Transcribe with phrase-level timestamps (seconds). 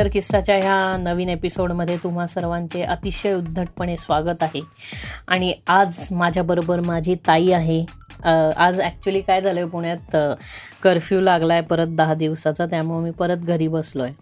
[0.00, 4.60] आणि किस्साच्या ह्या नवीन एपिसोडमध्ये तुम्हा सर्वांचे अतिशय उद्धटपणे स्वागत आहे.
[5.28, 7.84] आणि आज माझ्याबरोबर माझी ताई आहे.
[8.56, 10.16] आज ॲक्च्युली काय झालं आहे पुण्यात
[10.82, 14.14] कर्फ्यू लागला आहे परत दहा दिवसाचा त्यामुळे मी परत घरी बसलो आहे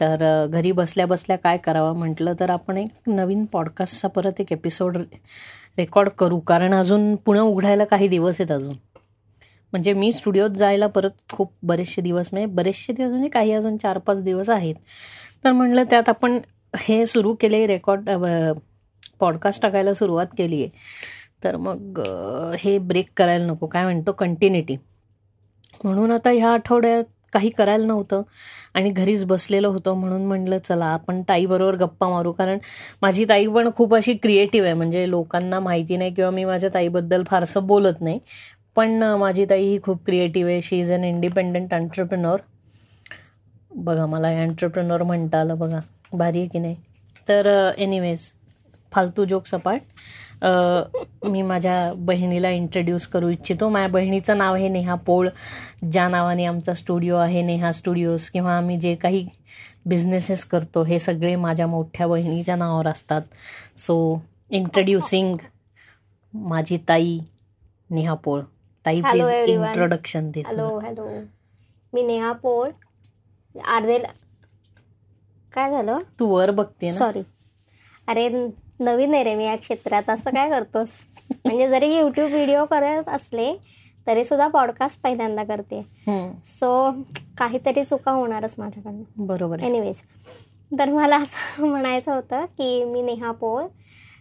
[0.00, 4.96] तर घरी बसल्या बसल्या काय करावं म्हटलं तर आपण एक नवीन पॉडकास्टचा परत एक एपिसोड
[5.78, 6.38] रेकॉर्ड करू.
[6.40, 8.74] कारण अजून पुणं उघडायला काही दिवस आहेत अजून.
[9.72, 13.98] म्हणजे मी स्टुडिओत जायला परत खूप बरेचसे दिवस म्हणजे बरेचसे दिवस म्हणजे काही अजून चार
[13.98, 14.74] पाच दिवस आहेत.
[15.44, 16.38] तर म्हणलं त्यात आपण
[16.76, 18.10] हे सुरू केले रेकॉर्ड
[19.20, 20.70] पॉडकास्ट टाकायला सुरुवात केली आहे
[21.44, 22.00] तर मग
[22.60, 24.76] हे ब्रेक करायला नको काय म्हणतो कंटिन्युटी.
[25.84, 28.22] म्हणून आता ह्या आठवड्यात काही करायला नव्हतं
[28.74, 32.32] आणि घरीच बसलेलं होतं म्हणून म्हणलं चला आपण ताईबरोबर गप्पा मारू.
[32.32, 32.58] कारण
[33.02, 37.22] माझी ताई पण खूप अशी क्रिएटिव्ह आहे म्हणजे लोकांना माहिती नाही किंवा मी माझ्या ताईबद्दल
[37.26, 38.18] फारसं बोलत नाही.
[38.78, 40.60] पण माझी ताई ही खूप क्रिएटिव्ह आहे.
[40.62, 42.40] शी इज अन इंडिपेंडंट एंटरप्रिनॉर
[43.76, 45.78] बघा मला एंटरप्रिनॉर म्हणता आलं बघा.
[46.12, 46.76] भारी आहे की नाही?
[47.28, 47.46] तर
[47.78, 48.20] एनिवेज
[48.92, 49.80] फालतू जोक सपाट
[51.28, 53.68] मी माझ्या बहिणीला इंट्रोड्यूस करू इच्छितो.
[53.68, 55.28] माझ्या बहिणीचं नाव आहे नेहा पोळ.
[55.92, 59.26] ज्या नावाने आमचा स्टुडिओ आहे नेहा स्टुडिओज किंवा आम्ही जे काही
[59.86, 63.22] बिझनेसेस करतो हे सगळे माझ्या मोठ्या बहिणीच्या नावावर असतात.
[63.76, 63.98] सो
[64.50, 65.36] इंट्रोड्युसिंग
[66.34, 67.18] माझी ताई
[67.90, 68.40] नेहा पोळ.
[68.88, 71.06] ताई प्लीज इंट्रोडक्शन दे हॅलो हॅलो
[71.92, 72.68] मी नेहा पोळ.
[73.54, 73.98] अर्धे
[75.52, 75.98] काय झालं?
[76.20, 77.22] तू वर बघते सॉरी
[78.08, 78.28] अरे
[78.80, 80.10] नवीन आहे रे मी या क्षेत्रात.
[80.10, 80.94] असं काय करतोस?
[81.44, 83.52] म्हणजे जरी युट्यूब व्हिडिओ करत असले
[84.06, 85.82] तरी सुद्धा पॉडकास्ट पहिल्यांदा करते.
[86.46, 86.90] सो
[87.38, 89.26] काहीतरी चुका होणारच माझ्याकडनं.
[89.26, 90.02] बरोबर एनिवेज
[90.78, 93.66] तर मला असं म्हणायचं होतं की मी नेहा पोळ.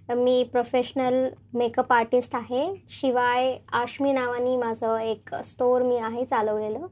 [0.09, 2.65] मी प्रोफेशनल मेकअप आर्टिस्ट आहे.
[2.89, 6.87] शिवाय आश्मी नावानी माझं एक स्टोअर मी आहे चालवलेलं.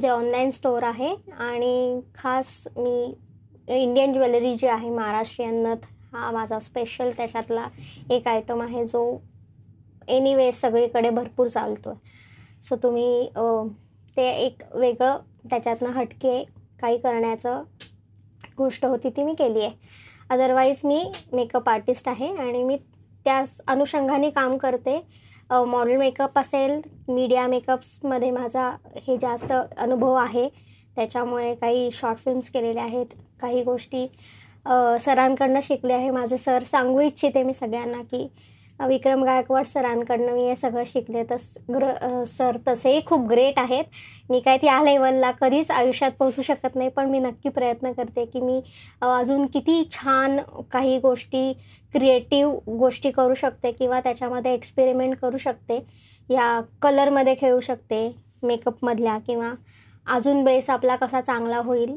[0.00, 1.14] जे ऑनलाईन स्टोअर आहे.
[1.38, 3.14] आणि खास मी
[3.70, 7.66] इंडियन ज्वेलरी जी आहे महाराष्ट्रीयन नथ हा माझा स्पेशल त्याच्यातला
[8.10, 9.04] एक आयटम आहे जो
[10.08, 13.28] एनिवे सगळीकडे भरपूर चालतो आहे सो तुम्ही
[14.16, 15.18] ते एक वेगळं
[15.50, 16.42] त्याच्यातनं हटके
[16.80, 17.62] काही करण्याचं
[18.58, 21.02] गोष्ट होती ती मी केली आहे अदरवाईज मी
[21.32, 22.76] मेकअप आर्टिस्ट आहे आणि मी
[23.26, 25.00] त्या अनुषंगाने काम करते.
[25.50, 28.70] मॉडेल मेकअप असेल मीडिया मेकअप्समध्ये माझा
[29.06, 30.48] हे जास्त अनुभव आहे.
[30.96, 34.06] त्याच्यामुळे काही शॉर्ट फिल्म्स केलेले आहेत काही गोष्टी
[35.00, 36.10] सरांकडनं शिकले आहे.
[36.10, 38.26] माझे सर सांगू इच्छिते मी सगळ्यांना की
[38.80, 41.22] विक्रम गायकवाड सरांकडनं मी हे सगळं शिकले.
[41.24, 41.36] तर
[41.70, 43.84] ग्र सर तसेही खूप ग्रेट आहेत.
[44.30, 48.40] मी काय त्या लेवलला कधीच आयुष्यात पोहोचू शकत नाही पण मी नक्की प्रयत्न करते की
[48.40, 48.60] मी
[49.02, 50.38] अजून किती छान
[50.72, 51.52] काही गोष्टी
[51.94, 55.78] क्रिएटिव्ह गोष्टी करू शकते किंवा त्याच्यामध्ये एक्सपेरिमेंट करू शकते.
[56.28, 58.08] या कलरमध्ये खेळू शकते
[58.42, 59.52] मेकअपमधल्या किंवा
[60.06, 61.96] अजून बेस आपला कसा चांगला होईल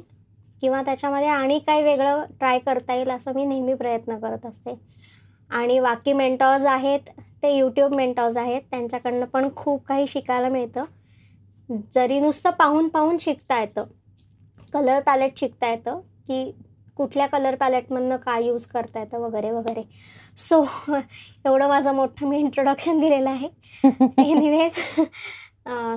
[0.62, 4.74] किंवा त्याच्यामध्ये आणि काही वेगळं ट्राय करता येईल असं मी नेहमी प्रयत्न करत असते.
[5.50, 7.10] आणि बाकी मेंटॉज आहेत
[7.44, 8.62] ते यूट्यूब मेंटॉज आहेत.
[8.72, 10.86] त्यांच्याकडनं पण खूप काही शिकायला मिळतं.
[11.94, 13.86] जरी नुसतं पाहून पाहून शिकता येतं.
[14.74, 16.52] कलर पॅलेट शिकता येतं की
[16.98, 19.84] कुठल्या कलर पॅलेटमधनं काय यूज करता येतं वगैरे वगैरे.
[20.38, 23.48] सो एवढं माझं मोठं मी इंट्रोडक्शन दिलेलं आहे.
[24.22, 24.80] एनिवेज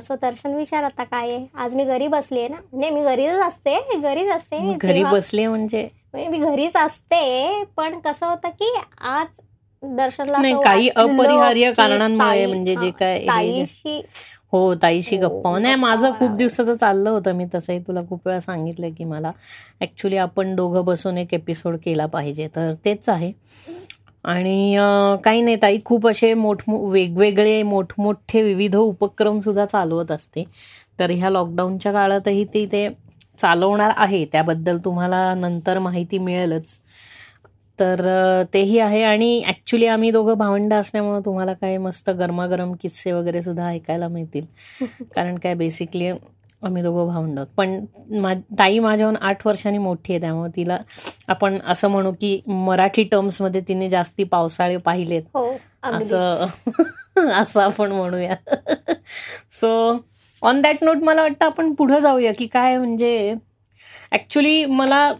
[0.03, 1.47] सो दर्शन विचार आता काय आहे?
[1.55, 2.57] आज मी घरी बसली आहे ना?
[2.73, 5.89] म्हणजे मी घरीच असते घरीच असते घरी बसले म्हणजे?
[6.15, 9.41] मी घरीच असते पण कसं होतं की आज
[9.83, 14.01] दर्शनला काही अपरिहार्य कारणांमुळे म्हणजे जे काय ताईशी
[14.53, 18.41] हो ताईशी हो, गप्पा नाही माझं खूप दिवसाचं चाललं होतं मी तसंही तुला खूप वेळा
[18.41, 19.31] सांगितलं की मला
[19.81, 23.33] ऍक्च्युली आपण दोघं बसून एक एपिसोड केला पाहिजे तर तेच आहे.
[24.25, 24.77] आणि
[25.25, 30.45] काही नाही ताई खूप असे मोठ वेगवेगळे मोठमोठे विविध उपक्रम सुद्धा चालवत असते.
[30.99, 32.87] तर ह्या लॉकडाऊनच्या काळातही ती ते
[33.41, 36.79] चालवणार आहे त्याबद्दल तुम्हाला नंतर माहिती मिळेलच.
[37.79, 38.01] तर
[38.55, 43.69] तेही आहे आणि ऍक्च्युली आम्ही दोघं भावंड असल्यामुळे तुम्हाला काय मस्त गरमागरम किस्से वगैरे सुद्धा
[43.69, 44.45] ऐकायला मिळतील.
[45.17, 46.11] कारण काय बेसिकली
[46.63, 47.79] आम्ही दोघं भावंड पण
[48.13, 50.77] मा ताई माझ्याहून आठ वर्षांनी मोठी आहे त्यामुळे तिला
[51.29, 55.23] आपण असं म्हणू की मराठी टर्म्समध्ये तिने जास्ती पावसाळे पाहिलेत.
[55.35, 55.47] हो,
[55.83, 56.47] असं
[57.33, 58.35] असं आपण म्हणूया.
[59.53, 59.93] सो
[60.43, 63.35] ऑन दॅट नोट मला वाटतं आपण पुढे जाऊया की काय म्हणजे
[64.13, 65.13] ऍक्च्युली मला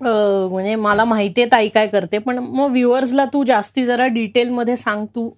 [0.00, 5.04] म्हणजे मला माहिती आहे ताई काय करते पण मग व्ह्युअर्सला तू जास्ती जरा डिटेलमध्ये सांग
[5.14, 5.30] तू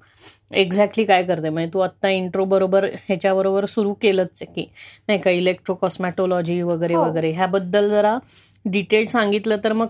[0.52, 1.48] एक्झॅक्टली काय करते.
[1.48, 4.66] म्हणजे तू आत्ता इंट्रो बरोबर ह्याच्याबरोबर सुरू केलंच आहे की
[5.08, 7.02] नाही का इलेक्ट्रो कॉस्मॅटोलॉजी वगैरे हो.
[7.02, 8.16] वगैरे ह्याबद्दल जरा
[8.64, 9.86] डिटेल सांगितलं तर मग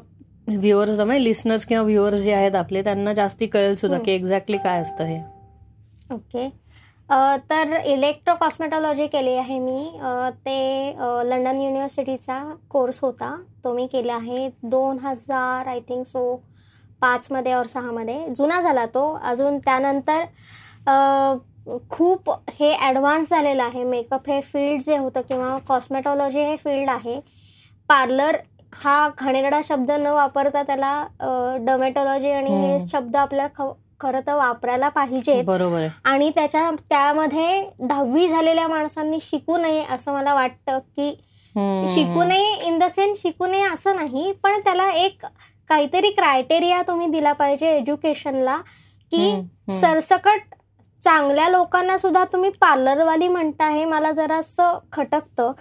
[0.49, 4.81] व्ह्युअर्स म्हणजे लिस्नर्स किंवा व्ह्युअर्स जे आहेत आपले त्यांना जास्ती कळेल सुद्धा की एक्झॅक्टली काय
[4.81, 5.19] असतं हे.
[6.11, 6.49] ओके
[7.51, 9.91] तर इलेक्ट्रो कॉस्मेटॉलॉजी केली आहे मी.
[10.31, 10.89] ते
[11.25, 13.43] लंडन युनिव्हर्सिटीचा कोर्स होता.
[13.65, 16.43] तो मी केला आहे दोन हजार आय थिंक सो
[17.01, 19.21] पाचमध्ये और सहामध्ये जुना झाला तो.
[19.25, 20.25] अजून त्यानंतर
[21.91, 23.85] खूप हे ॲडव्हान्स झालेलं आहे.
[23.85, 27.21] मेकअप हे फील्ड जे होतं किंवा कॉस्मेटॉलॉजी हे फील्ड आहे
[27.89, 28.37] पार्लर
[28.75, 31.07] हा घाणेरडा शब्द न वापरता त्याला
[31.61, 32.81] डोमेटॉलॉजी आणि हे.
[32.89, 33.73] शब्द आपल्या ख-
[34.05, 40.35] खरं तर वापरायला पाहिजेत बरोबर आणि त्याच्या त्यामध्ये दहावी झालेल्या माणसांनी शिकू नये असं मला
[40.35, 41.11] वाटतं की.
[41.95, 45.25] शिकू नये इन द सेन्स शिकू नये असं नाही पण त्याला एक
[45.71, 48.56] काहीतरी क्रायटेरिया तुम्ही दिला पाहिजे एज्युकेशनला
[49.12, 49.31] की.
[49.81, 50.41] सरसकट
[51.03, 55.53] चांगल्या लोकांना सुद्धा तुम्ही पार्लरवाली म्हणता हे मला जरासं खटकतं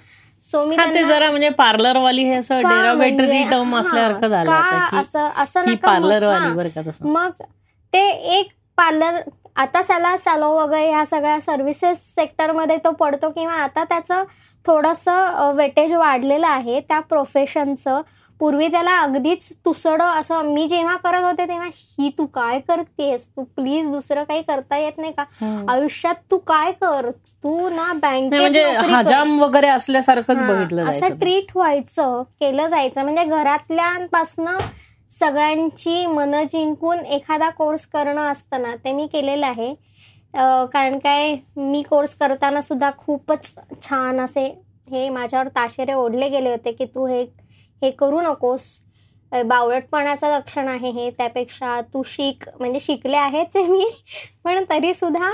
[0.43, 4.51] सो मी ते जरा म्हणजे पार्लरवाली हे असं डेरोगेटरी म्हणजे- टर्म असल्यासारखं झालं
[4.99, 6.53] असं असं पार्लरवाली.
[6.53, 7.43] बरं का मग
[7.93, 8.07] ते
[8.37, 9.19] एक पार्लर
[9.55, 14.23] आता त्याला सॅलो वगैरे ह्या सगळ्या सर्व्हिसेस सेक्टरमध्ये तो पडतो किंवा आता त्याचं
[14.65, 18.01] थोडंसं वेटेज वाढलेलं आहे त्या प्रोफेशनचं
[18.39, 23.27] पूर्वी त्याला अगदीच तुसडं असं मी जेव्हा करत होते तेव्हा ही तू काय करतेस?
[23.27, 25.23] तू प्लीज दुसरं काही करता येत नाही का.
[25.71, 27.09] आयुष्यात तू काय कर?
[27.43, 28.63] तू ना बँकेत म्हणजे.
[28.91, 33.01] हजाम वगैरे असल्यासारखंच बघितलं असं ट्रीट व्हायचं केलं जायचं.
[33.03, 34.57] म्हणजे घरातल्यांपासनं
[35.19, 39.73] सगळ्यांची मनं जिंकून एखादा कोर्स करणं असताना ते मी केलेलं आहे.
[40.73, 44.45] कारण काय मी कोर्स करताना सुद्धा खूपच छान असे
[44.91, 47.21] हे माझ्यावर ताशेरे ओढले गेले होते की तू हे
[47.81, 48.67] हे करू नकोस.
[49.31, 51.09] बावळटपणाचं लक्षण आहे हे.
[51.11, 52.49] त्यापेक्षा तू शिक.
[52.59, 53.85] म्हणजे शिकले आहेच आहे मी.
[54.43, 55.29] पण तरी सुद्धा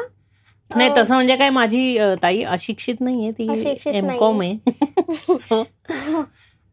[0.71, 3.31] नाही तसं म्हणजे काय माझी ताई अशिक्षित नाहीये.
[3.31, 4.09] ती एम.
[4.17, 4.57] कॉम आहे.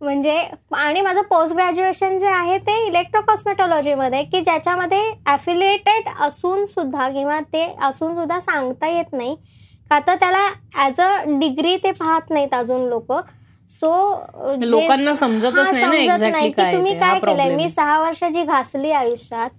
[0.00, 0.37] म्हणजे
[0.76, 7.38] आणि माझं पोस्ट ग्रॅज्युएशन जे आहे ते इलेक्ट्रो कॉस्मेटॉलॉजीमध्ये की ज्याच्यामध्ये ॲफिलिएटेड असून सुद्धा किंवा
[7.52, 9.34] ते असून सुद्धा सांगता येत नाही.
[9.90, 11.08] का तर त्याला ॲज अ
[11.38, 13.12] डिग्री ते पाहत नाहीत अजून लोक.
[13.70, 13.90] सो
[14.60, 17.54] लोकांना समजतच नाही की तुम्ही काय केलंय?
[17.56, 17.69] मी.
[17.69, 19.50] सहा वर्ष जी घासली आयुष्यात.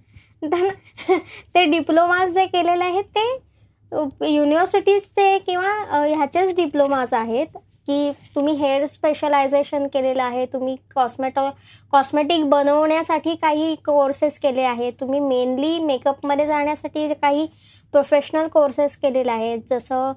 [1.54, 5.72] ते डिप्लोमाज जे केलेले आहेत ते युनिव्हर्सिटीजचे किंवा
[6.04, 7.56] ह्याचेच डिप्लोमाज आहेत.
[7.88, 11.48] की तुम्ही हेअर स्पेशलायझेशन केलेलं आहे तुम्ही कॉस्मेटो
[11.92, 14.92] कॉस्मेटिक बनवण्यासाठी काही कोर्सेस केले आहेत.
[15.00, 17.46] तुम्ही मेनली मेकअपमध्ये जाण्यासाठी काही
[17.94, 20.12] प्रोफेशनल कोर्सेस केलेले आहेत जसं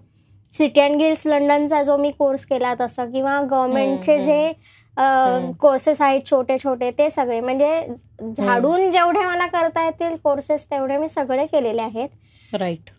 [0.53, 4.51] सिटी अँड गिल्ड्स लंडनचा जो मी कोर्स केला तसा किंवा गव्हर्नमेंटचे जे.
[5.59, 7.39] कोर्सेस आहेत छोटे छोटे ते सगळे.
[7.41, 7.85] म्हणजे
[8.37, 12.09] झाडून जेवढे मला करता येतील कोर्सेस तेवढे मी सगळे केलेले आहेत.
[12.53, 12.89] राईट.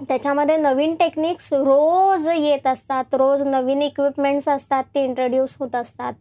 [0.00, 3.14] त्याच्यामध्ये नवीन टेक्निक्स रोज येत असतात.
[3.14, 6.12] रोज नवीन इक्विपमेंट्स असतात ते इंट्रोड्यूस होत असतात.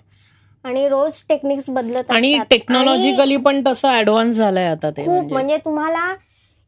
[0.65, 5.33] आणि रोज टेक्निक्स बदलत आणि टेक्नॉलॉजिकली पण तसं ऍडव्हान्स झालंय आता ते खूप म्हणजे.
[5.33, 6.13] म्हणजे तुम्हाला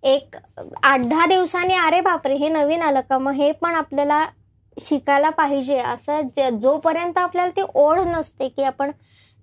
[0.03, 0.35] एक
[0.83, 3.17] आठ दहा दिवसांनी अरे बापरे हे नवीन आलं का?
[3.17, 4.25] मग हे पण आपल्याला
[4.77, 5.77] शिकायला पाहिजे.
[5.79, 8.91] असं जोपर्यंत आपल्याला ती ओढ नसते की आपण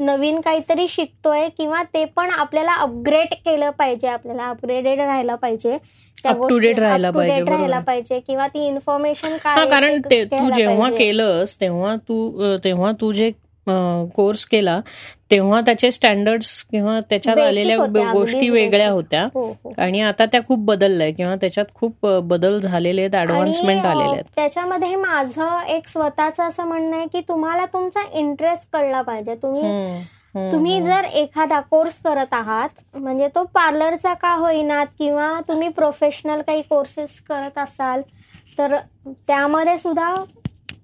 [0.02, 5.78] नवीन काहीतरी शिकतोय किंवा ते पण आपल्याला अपग्रेड केलं पाहिजे आपल्याला अपग्रेडेड राहायला पाहिजे
[6.24, 7.78] date राहायला पाहिजे, राहायला.
[7.80, 10.90] पाहिजे किंवा ती इन्फॉर्मेशन काय हा कारण ते जेव्हा.
[10.90, 13.30] केलंस तेव्हा तू तेव्हा तू जे
[13.66, 14.80] कोर्स केला
[15.30, 17.76] तेव्हा त्याचे स्टँडर्ड्स किंवा त्याच्यात आलेल्या
[18.12, 18.90] गोष्टी वेगळ्या.
[18.90, 23.84] होत्या हो हो आणि आता त्या खूप बदलल्या किंवा त्याच्यात खूप बदल झालेले आहेत ऍडव्हान्समेंट
[23.86, 29.34] आलेले आहेत त्याच्यामध्ये माझं एक स्वतःचं असं म्हणणं आहे की तुम्हाला तुमचा इंटरेस्ट कळला पाहिजे
[29.34, 29.62] तुम्ही
[30.52, 30.80] तुम्ही.
[30.80, 37.20] जर एखादा कोर्स करत आहात म्हणजे तो पार्लरचा का होईनात किंवा तुम्ही प्रोफेशनल काही कोर्सेस
[37.20, 38.02] करत असाल
[38.58, 38.76] तर
[39.26, 40.14] त्यामध्ये सुद्धा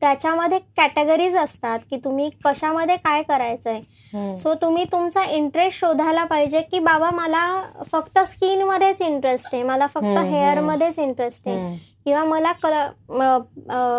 [0.02, 3.80] त्याच्यामध्ये कॅटेगरीज असतात की तुम्ही कशामध्ये काय करायचंय
[4.14, 4.34] हम्म.
[4.34, 7.44] सो तुम्ही तुमचा इंटरेस्ट शोधायला पाहिजे की बाबा मला
[7.92, 10.24] फक्त स्किनमध्येच इंटरेस्ट आहे मला फक्त हम्म.
[10.24, 11.76] हेअरमध्येच इंटरेस्ट आहे.
[12.04, 12.52] किंवा मला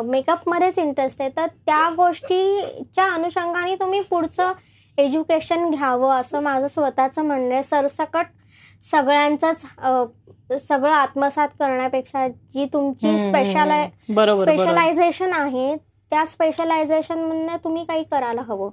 [0.02, 4.52] मेकअपमध्येच इंटरेस्ट आहे तर त्या गोष्टीच्या अनुषंगाने तुम्ही पुढचं
[4.98, 8.26] एज्युकेशन घ्यावं असं माझं स्वतःचं म्हणणं आहे सरसकट
[8.84, 9.66] सगळ्यांचंच
[10.60, 13.08] सगळं आत्मसात करण्यापेक्षा जी तुमची
[14.10, 15.76] बरोबर स्पेशलायझेशन आहे
[16.12, 18.70] त्या स्पेशलायझेशन मधनं तुम्ही काही करायला हवं.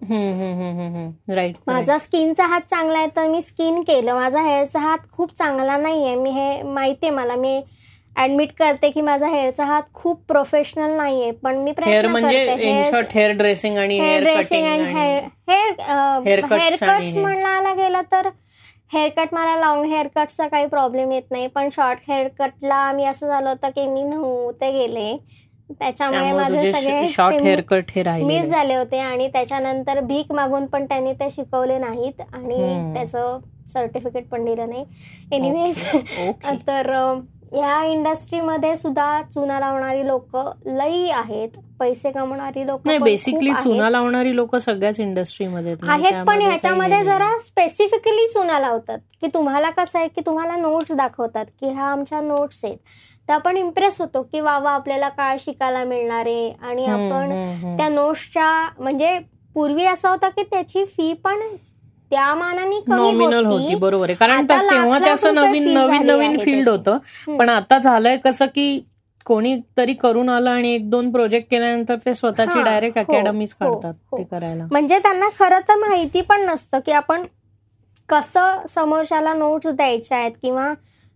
[1.34, 4.14] राईट माझा स्किनचा हात चांगला आहे तर मी स्किन केलं.
[4.14, 7.36] माझा हेअरचा हात खूप चांगला नाही आहे मी हे माहिती आहे मला.
[7.36, 7.60] मी
[8.16, 12.46] ऍडमिट करते की माझा हेअरचा हात खूप प्रोफेशनल नाही आहे पण मी हेअर प्रयत्न म्हणजे
[12.46, 12.70] करते.
[13.12, 14.86] हेअर ड्रेसिंग आणि hair dressing and
[15.48, 17.16] hair haircuts.
[17.16, 18.28] म्हणायला गेलं तर
[18.92, 21.46] हेअरकट मला लॉंग हेअरकटचा काही प्रॉब्लेम येत नाही.
[21.46, 25.16] पण शॉर्ट हेअरकटला मी असं झालं होतं की मी नव्हते गेले.
[25.70, 28.26] त्याच्यामुळे माझे सगळे शॉर्ट हेअर कट हे राहिले.
[28.26, 32.92] मिस झाले होते आणि त्याच्यानंतर भीक मागून पण त्यांनी ते शिकवले नाहीत आणि.
[32.94, 33.38] त्याचं
[33.72, 34.84] सर्टिफिकेट पण दिलं नाही.
[35.32, 35.82] एनिवेज
[36.68, 36.92] तर
[37.56, 41.48] या इंडस्ट्रीमध्ये सुद्धा चुना लावणारी लोक लई आहेत.
[41.78, 46.24] पैसे कमवणारी लोक नाही बेसिकली चुना लावणारी लोक सगळ्याच इंडस्ट्रीमध्ये आहेत.
[46.26, 48.98] पण ह्याच्यामध्ये जरा स्पेसिफिकली चुना लावतात.
[49.20, 52.76] की तुम्हाला कसं आहे की तुम्हाला नोट्स दाखवतात की ह्या आमच्या नोट्स आहेत.
[53.28, 56.50] तर आपण इम्प्रेस होतो की वा वा आपल्याला काय शिकायला मिळणार आहे?
[56.62, 59.18] आणि आपण त्या नोट्सच्या म्हणजे
[59.54, 61.40] पूर्वी असं होतं की त्याची फी पण
[62.10, 64.14] त्या मानाने नॉमिनल होती बरोबर आहे.
[64.16, 66.98] कारण तेव्हा ते असं नवीन नवीन नवीन फील्ड होतं.
[67.38, 68.80] पण आता झालंय कसं की
[69.26, 73.94] कोणी तरी करून आलं आणि एक दोन प्रोजेक्ट केल्यानंतर ते स्वतःची डायरेक्ट अकॅडमीज हो, काढतात
[74.12, 74.18] हो.
[74.18, 74.66] ते करायला.
[74.70, 77.22] म्हणजे त्यांना खरं तर माहिती पण नसतं की आपण
[78.08, 80.72] कसं समोरच्याला नोट्स द्यायच्या आहेत किंवा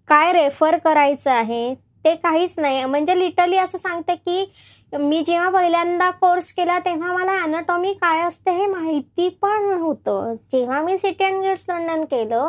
[0.09, 1.75] काय रेफर करायचं आहे.
[2.05, 2.85] ते काहीच नाही.
[2.85, 4.45] म्हणजे लिटरली असं सांगते की
[4.93, 10.81] मी जेव्हा पहिल्यांदा कोर्स केला तेव्हा मला अॅनाटॉमी काय असते हे माहिती पण होतं जेव्हा
[10.83, 12.49] मी सिटी अँड गेट्स लंडन केलं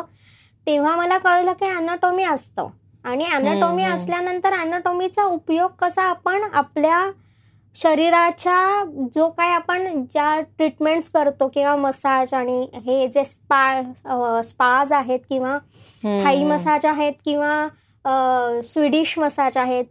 [0.66, 2.68] तेव्हा मला कळलं की अॅनाटॉमी असतं.
[3.04, 7.00] आणि अॅनाटॉमी असल्यानंतर अॅनाटॉमीचा उपयोग कसा आपण आपल्या
[7.76, 15.20] शरीराच्या जो काय आपण ज्या ट्रीटमेंट्स करतो किंवा मसाज आणि हे जे स्पा स्पाज आहेत
[15.28, 15.56] किंवा
[16.04, 17.66] थाई मसाज आहेत किंवा
[18.64, 19.84] स्वीडिश मसाज आहेत.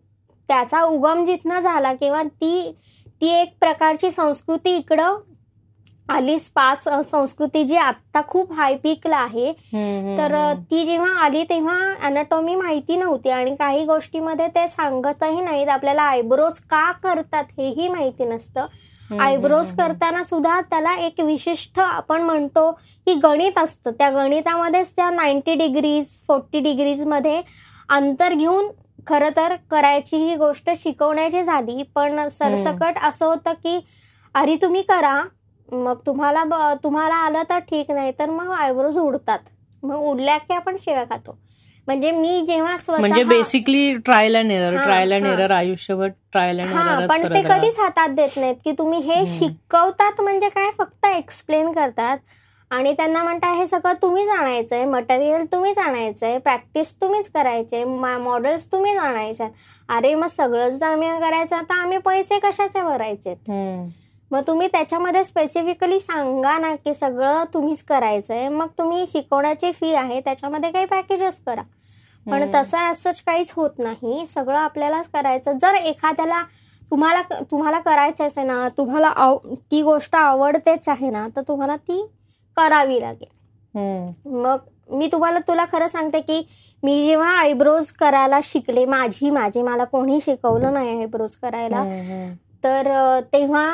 [0.50, 2.72] त्याचा उगम जिथनं झाला किंवा ती
[3.22, 5.18] ती एक प्रकारची संस्कृती इकडं
[6.10, 6.38] आली.
[6.40, 9.52] स्पास संस्कृती जी आता खूप हाय पीकला आहे.
[10.18, 10.36] तर
[10.72, 15.70] ती जेव्हा आली तेव्हा अॅनाटॉमी माहिती नव्हती आणि काही गोष्टीमध्ये ते सांगतही नाहीत.
[15.70, 18.66] आपल्याला आयब्रोज का करतात हेही माहिती नसतं.
[19.20, 22.70] आयब्रोज करताना सुद्धा त्याला एक विशिष्ट आपण म्हणतो
[23.08, 23.92] की गणित असतं.
[23.92, 27.42] त्या गणितामध्येच त्या नाईन्टी डिग्रीज फोर्टी डिग्रीजमध्ये
[27.92, 28.70] अंतर घेऊन
[29.08, 31.84] खरं तर करायची ही गोष्ट शिकवण्याची झाली.
[31.96, 33.80] पण सरसकट असं होतं की
[34.36, 35.22] अरे तुम्ही करा.
[35.70, 39.40] मग तुम्हाला तुम्हाला आलं तर ठीक नाही तर मग आयब्रोज उडतात.
[39.84, 41.38] मग उडल्या की आपण शेव्या खातो.
[41.88, 47.08] म्हणजे मी जेव्हा म्हणजे basically trial and error trial and error आयुष्यभर ट्रायल अँड एरर
[47.08, 50.70] पण ते कधीच हातात देत नाहीत की तुम्ही हे शिकवतात म्हणजे काय?
[50.78, 52.18] फक्त एक्सप्लेन करतात.
[52.72, 58.98] आणि त्यांना म्हणता हे सगळं तुम्हीच आणायचंय मटेरियल तुम्हीच आणायचंय प्रॅक्टिस तुम्हीच करायचे मॉडेल्स तुम्हीच
[58.98, 59.48] आणायचे
[59.90, 63.34] अरे मग सगळंच जर आम्ही करायचं तर आम्ही पैसे कशाचे भरायचे
[64.32, 70.20] मग तुम्ही त्याच्यामध्ये स्पेसिफिकली सांगा ना की सगळं तुम्हीच करायचंय मग तुम्ही शिकवण्याची फी आहे
[70.20, 71.62] त्याच्यामध्ये काही पॅकेजेस करा.
[72.26, 74.26] पण तसं असंच काहीच होत नाही.
[74.28, 75.58] सगळं आपल्यालाच करायचं.
[75.58, 76.42] जर एखाद्याला
[76.92, 79.14] तुम्हाला तुम्हाला करायचंच आहे ना तुम्हाला
[79.72, 82.02] ती गोष्ट आवडतेच आहे ना तर तुम्हाला ती
[82.58, 83.30] करावी लागेल.
[84.26, 84.58] मग
[84.90, 86.42] मी तुम्हाला तुला खरं सांगते की
[86.84, 91.84] मी जेव्हा आयब्रोज करायला शिकले माझी माझी मला कोणी शिकवलं नाही आयब्रोज करायला
[92.64, 93.66] तर तेव्हा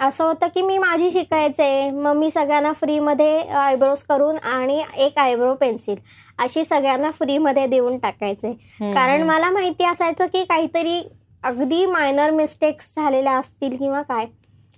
[0.00, 5.54] असं होतं की मी माझी शिकायचे मग मी सगळ्यांना फ्रीमध्ये आयब्रोज करून आणि एक आयब्रो
[5.54, 5.96] पेन्सिल
[6.38, 8.52] अशी सगळ्यांना फ्रीमध्ये देऊन टाकायचे.
[8.80, 11.00] कारण मला माहिती असायचं की काहीतरी
[11.42, 14.26] अगदी मायनर मिस्टेक्स झालेल्या असतील किंवा काय.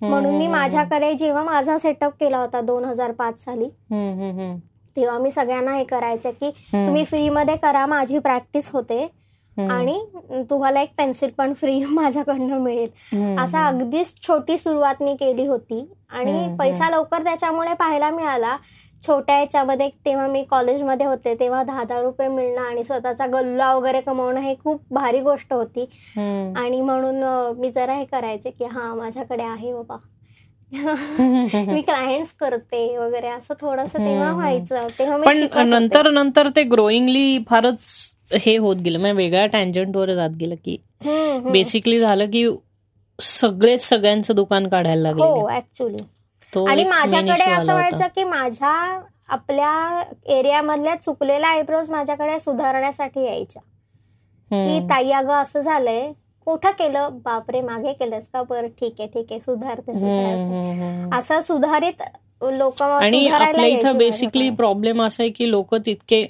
[0.00, 3.68] म्हणून मी माझ्याकडे जेव्हा माझा सेटअप केला होता दोन हजार पाच साली
[4.96, 9.06] तेव्हा मी सगळ्यांना हे करायचं की तुम्ही फ्रीमध्ये करा माझी प्रॅक्टिस होते
[9.56, 9.98] आणि
[10.50, 13.38] तुम्हाला एक पेन्सिल पण फ्री माझ्याकडनं मिळेल.
[13.38, 18.56] असा अगदीच छोटी सुरुवात मी केली होती आणि पैसा लवकर त्याच्यामुळे पाहायला मिळाला.
[19.06, 24.00] छोट्या ह्याच्यामध्ये तेव्हा मी कॉलेजमध्ये होते तेव्हा दहा दहा रुपये मिळणं आणि स्वतःचा गल्ला वगैरे
[24.00, 25.84] कमवणं हे खूप भारी गोष्ट होती.
[26.56, 27.22] आणि म्हणून
[27.58, 29.96] मी जरा हे करायचे की हा माझ्याकडे आहे बाबा.
[31.72, 34.88] मी क्लायंट्स करते वगैरे असं थोडस तेव्हा व्हायचं.
[34.98, 38.98] तेव्हा पण नंतर नंतर ते ग्रोईंगली फारच हे होत गेलं.
[38.98, 40.76] म्हणजे वेगळ्या टँजंटवर जात गेलं की
[41.52, 42.48] बेसिकली झालं की
[43.18, 45.96] सगळेच सगळ्यांचं दुकान काढायला लागलं ऍक्च्युली
[46.52, 53.62] आणि माझ्याकडे असं व्हायचं की माझ्या आपल्या एरियामधल्या चुकलेल्या आयब्रोज माझ्याकडे सुधारण्यासाठी यायच्या.
[54.50, 56.12] की ताई अगं असं झालंय.
[56.46, 57.18] कुठं केलं?
[57.24, 58.42] बापरे मागे केलंस का?
[58.42, 59.92] बरं ठीक आहे ठीक आहे सुधारते
[61.16, 62.02] असं सुधारित
[62.42, 66.26] लोक आणि आपल्या इथं बेसिकली प्रॉब्लेम असा आहे की लोक तितके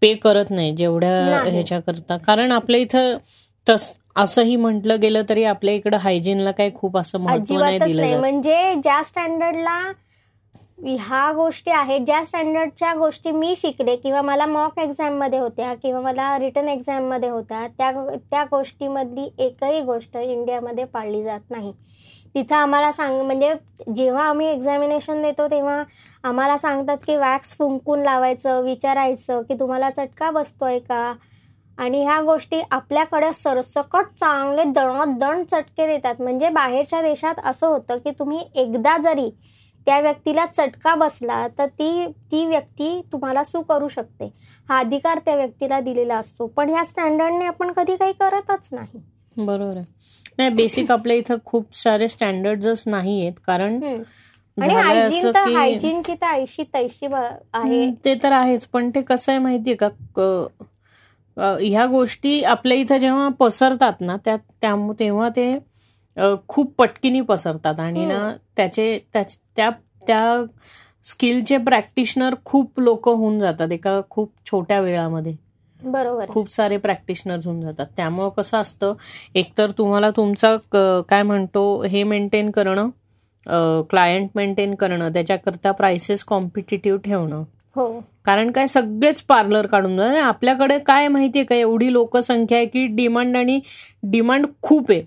[0.00, 3.16] पे करत नाही जेवढ्या ह्याच्या करता कारण आपल्या इथं
[3.66, 8.74] तस असंही म्हटलं गेलं तरी आपल्या इकडं हायजीनला काही खूप असं महत्त्व नाही दिलं म्हणजे
[8.74, 9.80] ज्या स्टँडर्डला
[10.84, 16.38] ह्या गोष्टी आहेत ज्या स्टँडर्डच्या गोष्टी मी शिकले किंवा मला मॉक एक्झाममध्ये होत्या किंवा मला
[16.38, 17.90] रिटर्न एक्झाममध्ये होत्या त्या
[18.30, 21.72] त्या गोष्टीमधली एकही गोष्ट इंडियामध्ये पाळली जात नाही.
[22.34, 23.52] तिथं आम्हाला सांग म्हणजे
[23.96, 25.82] जेव्हा आम्ही एक्झामिनेशन देतो तेव्हा
[26.24, 31.12] आम्हाला सांगतात की वॅक्स फुंकून लावायचं विचारायचं की तुम्हाला चटका बसतोय का?
[31.78, 34.62] आणि ह्या गोष्टी आपल्याकडे सरसकट चांगले
[35.18, 36.20] दण चटके देतात.
[36.20, 39.30] म्हणजे बाहेरच्या देशात असं होतं की तुम्ही एकदा जरी
[39.86, 44.30] त्या व्यक्तीला चटका बसला तर ती ती व्यक्ती तुम्हाला सू करू शकते.
[44.68, 46.46] हा अधिकार त्या व्यक्तीला दिलेला असतो.
[46.46, 49.00] पण ह्या स्टँडर्डने आपण कधी काही करतच नाही.
[49.36, 49.80] बरोबर
[50.38, 53.78] नाही बेसिक आपल्या इथं खूप सारे स्टँडर्डच नाही आहेत कारण
[54.58, 57.90] हायजीनची तर ऐशी तैशी आहे.
[58.04, 58.66] ते तर आहेच.
[58.66, 59.88] पण ते कसं आहे माहितीये का
[61.36, 64.36] ह्या गोष्टी आपल्या इथं जेव्हा पसरतात ना त्या
[65.00, 65.58] तेव्हा ते
[66.48, 67.80] खूप पटकिनी पसरतात.
[67.80, 69.70] आणि ना त्याचे त्याच- त्या
[70.06, 70.44] त्या
[71.04, 75.34] स्किलचे प्रॅक्टिशनर खूप लोक होऊन जातात एका खूप छोट्या वेळामध्ये.
[75.80, 76.26] बरोबर.
[76.28, 77.86] खूप सारे प्रॅक्टिशनर्स होऊन जातात.
[77.96, 78.94] त्यामुळं कसं असतं
[79.34, 80.56] एकतर तुम्हाला तुमचा
[81.08, 82.88] काय म्हणतो हे मेंटेन करणं
[83.90, 87.44] क्लायंट मेंटेन करणं त्याच्याकरता प्राइसेस कॉम्पिटिटिव्ह ठेवणं हो
[88.26, 89.98] कारण काय सगळेच पार्लर काढून.
[90.00, 93.60] आपल्याकडे काय माहितीये का एवढी लोकसंख्या आहे की डिमांड आणि
[94.02, 95.02] डिमांड खूप आहे.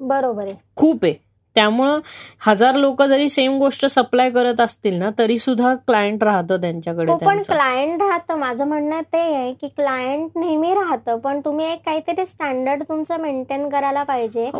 [0.00, 0.54] बरोबर आहे.
[0.76, 1.14] खूप आहे.
[1.56, 2.00] त्यामुळं
[2.46, 7.16] हजार लोक जरी सेम गोष्ट सप्लाय करत असतील ना तरी सुद्धा क्लायंट राहतं त्यांच्याकडे हो
[7.18, 7.38] पण.
[7.42, 8.36] क्लायंट राहतं.
[8.36, 13.68] माझं म्हणणं ते आहे की क्लायंट नेहमी राहतं पण तुम्ही एक काहीतरी स्टँडर्ड तुमचं मेंटेन
[13.68, 14.50] करायला पाहिजे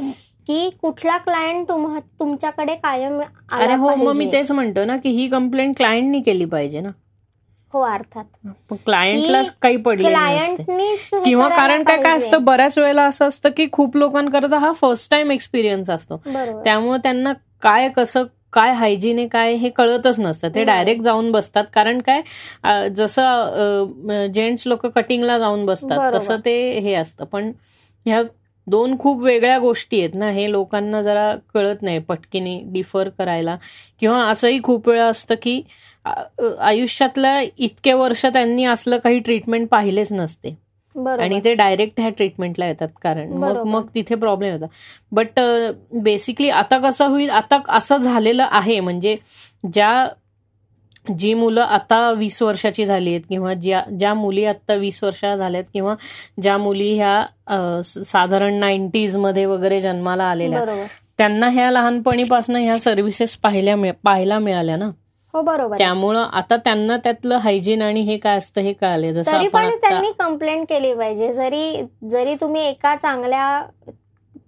[0.47, 1.71] की कुठला क्लायंट
[2.21, 3.21] तुमच्याकडे कायम
[3.53, 4.31] अरे हो मग मी.
[4.33, 6.91] तेच म्हणतो ना की ही कंप्लेंट क्लायंटनी केली पाहिजे ना.
[7.73, 8.25] हो अर्थात.
[8.85, 10.09] क्लायंटलाच काही पडले
[11.25, 12.17] किंवा कारण काय काय.
[12.17, 16.17] असतं बऱ्याच वेळेला असं असतं की खूप लोकांकरता हा फर्स्ट टाइम एक्सपिरियन्स असतो.
[16.65, 17.33] त्यामुळे त्यांना
[17.63, 20.49] काय कसं काय हायजीन आहे काय हे कळतच नसतं.
[20.55, 20.65] ते.
[20.65, 21.65] डायरेक्ट जाऊन बसतात.
[21.75, 25.99] कारण काय जसं जेंट्स लोक कटिंगला जाऊन बसतात.
[26.15, 27.25] तसं ते हे असतं.
[27.25, 27.51] पण
[28.07, 28.23] ह्या
[28.67, 33.57] दोन खूप वेगळ्या गोष्टी आहेत ना हे लोकांना जरा कळत नाही पटकीने डिफर करायला.
[34.01, 35.61] किंवा असंही खूप वेळा असतं की
[36.05, 40.55] आयुष्यातल्या इतके वर्ष त्यांनी असलं काही ट्रीटमेंट पाहिलेच नसते.
[40.97, 43.63] आणि ते डायरेक्ट ह्या ट्रीटमेंटला येतात कारण मग.
[43.67, 44.69] मग तिथे प्रॉब्लेम येतात.
[45.13, 45.41] बट
[46.03, 48.79] बेसिकली आता कसं होईल आता असं झालेलं आहे.
[48.81, 49.17] म्हणजे
[49.73, 50.09] ज्या
[51.19, 55.65] जी मुलं आता वीस वर्षाची झाली आहेत किंवा ज्या ज्या मुली आता वीस वर्ष झाल्यात
[55.73, 55.95] किंवा
[56.43, 60.65] ज्या मुली ह्या साधारण नाईन्टीजमध्ये वगैरे जन्माला आलेल्या
[61.19, 64.91] त्यांना ह्या लहानपणीपासून ह्या सर्व्हिसेस पाहिल्या पाहायला मिळाल्या ना?
[65.35, 65.77] हो बरोबर.
[65.79, 70.11] त्यामुळं आता त्यांना त्यातलं हायजीन आणि हे काय असतं हे कळाले जसं तरी पण त्यांनी
[70.19, 71.33] कंप्लेंट केली पाहिजे.
[71.33, 73.63] जरी जरी तुम्ही एका चांगल्या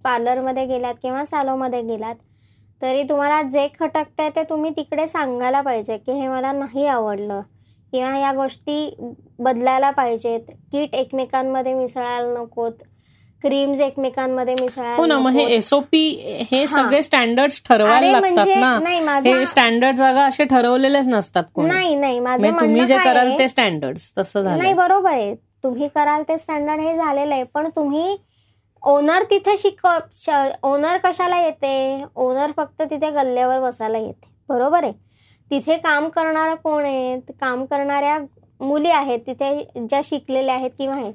[0.03, 2.15] पार्लरमध्ये गेलात किंवा सॅलोमध्ये गेलात
[2.81, 7.41] तरी तुम्हाला जे खटकतंय ते तुम्ही तिकडे सांगायला पाहिजे की हे मला नाही आवडलं
[7.93, 8.95] किंवा या गोष्टी
[9.39, 10.39] बदलायला पाहिजेत.
[10.71, 12.71] किट एकमेकांमध्ये मिसळायला नकोत.
[13.43, 15.43] क्रीम्स एकमेकांमध्ये हो मिसळायला ना मग हे.
[15.55, 16.01] एसओपी
[16.51, 16.65] हे हा.
[16.67, 18.77] सगळे स्टँडर्ड्स ठरवायला लागतात म्हणजे ना.
[18.79, 23.27] नाही माझा हे स्टँडर्ड जागा असे ठरवलेलेच नसतात नाही नाही माझं म्हणजे तुम्ही जे कराल
[23.27, 25.33] आहे, ते स्टँडर्ड्स तसं नाही झालं बरोबर आहे.
[25.63, 28.15] तुम्ही कराल ते स्टँडर्ड हे झालेलं आहे पण तुम्ही
[28.83, 29.85] ओनर तिथे शिक
[30.63, 32.03] ओनर कशाला येते?
[32.15, 34.29] ओनर फक्त तिथे गल्ल्यावर बसायला येते.
[34.49, 34.93] बरोबर आहे?
[35.51, 38.17] तिथे काम करणारं कोण आहेत काम करणाऱ्या
[38.59, 41.13] मुली आहेत तिथे ज्या शिकलेल्या आहेत किंवा आहेत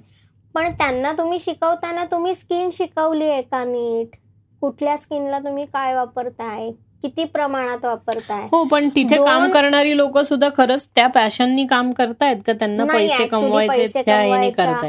[0.56, 4.16] पण त्यांना तुम्ही शिकवताना तुम्ही स्किन शिकवली आहे का नीट?
[4.60, 6.70] कुठल्या स्किनला तुम्ही काय वापरताय?
[6.70, 8.48] किती प्रमाणात वापरताय?
[8.52, 12.52] हो पण तिथे काम करणारी लोक सुद्धा खरंच त्या पॅशननी काम करतायत का?
[12.52, 14.82] त्यांना पैसे कमवायचे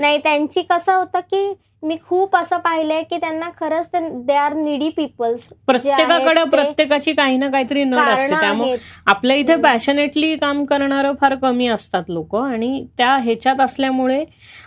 [0.00, 1.52] नाही त्यांची कसं होतं की
[1.86, 7.48] मी खूप असं पाहिलंय की त्यांना खरंच दे आर निडी पीपल्स प्रत्येकाकडे प्रत्येकाची काही ना
[7.50, 8.30] काहीतरी नड असते.
[8.30, 12.36] त्यामुळे आपल्या इथे पॅशनेटली काम करणारं फार कमी असतात लोक.
[12.36, 14.24] आणि त्या ह्याच्यात असल्यामुळे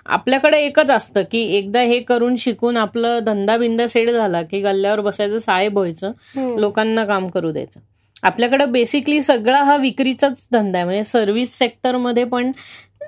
[0.08, 5.02] आपल्याकडे एकच असतं की एकदा हे करून शिकून आपलं धंदा बिंदा सेट झाला की गल्ल्यावर
[5.02, 7.80] बसायचं साहेब व्हायचं लोकांना काम करू द्यायचं.
[8.24, 10.86] आपल्याकडे बेसिकली सगळा हा विक्रीचाच धंदा आहे.
[10.86, 12.52] म्हणजे सर्व्हिस सेक्टरमध्ये पण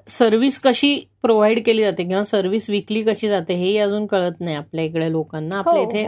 [0.09, 4.85] सर्व्हिस कशी प्रोव्हाइड केली जाते किंवा सर्व्हिस विकली कशी जाते हेही अजून कळत नाही आपल्या
[4.85, 5.55] इकडे लोकांना.
[5.55, 6.07] हो, आपल्या इथे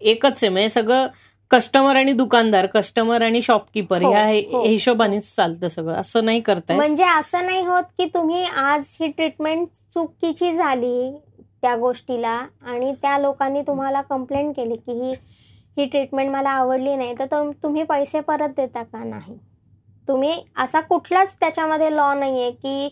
[0.00, 1.06] एकच आहे म्हणजे सगळं
[1.50, 4.14] कस्टमर आणि दुकानदार कस्टमर आणि शॉपकीपर हो, हो.
[4.16, 5.94] हे- हिशोबानेच चालतं सगळं.
[5.94, 11.10] असं नाही करताय म्हणजे असं नाही होत की तुम्ही आज ही ट्रीटमेंट चुकीची झाली
[11.62, 15.14] त्या गोष्टीला आणि त्या लोकांनी तुम्हाला कंप्लेंट केली की ही
[15.76, 19.36] ही ट्रीटमेंट मला आवडली नाही तर तुम- तुम्ही पैसे परत देता का नाही?
[20.08, 22.88] तुम्ही असा कुठलाच त्याच्यामध्ये लॉ नाही आहे की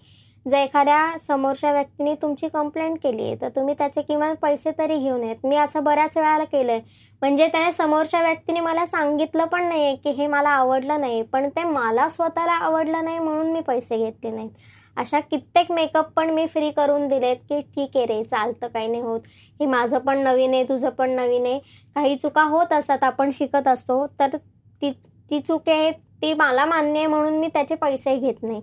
[0.47, 5.23] जर एखाद्या समोरच्या व्यक्तीने तुमची कंप्लेंट केली आहे तर तुम्ही त्याचे किमान पैसे तरी घेऊन
[5.25, 5.37] येत.
[5.45, 6.81] मी असं बऱ्याच वेळाला केलंय.
[7.23, 11.65] म्हणजे त्याने समोरच्या व्यक्तीने मला सांगितलं पण नाही की हे मला आवडलं नाही पण ते
[11.65, 14.51] मला स्वतःला आवडलं नाही म्हणून मी पैसे घेतले नाहीत.
[14.97, 19.03] अशा कित्येक मेकअप पण मी फ्री करून दिलेत की ठीक आहे रे चालतं काही नाही
[19.03, 19.21] होत.
[19.61, 21.59] हे माझं पण नवीन आहे तुझं पण नवीन आहे.
[21.97, 24.37] काही चुका होत असतात आपण शिकत असतो तर
[24.83, 24.91] ती
[25.31, 25.91] ती चुके आहे
[26.23, 28.61] ती मला मान्य आहे म्हणून मी त्याचे पैसे घेत नाही.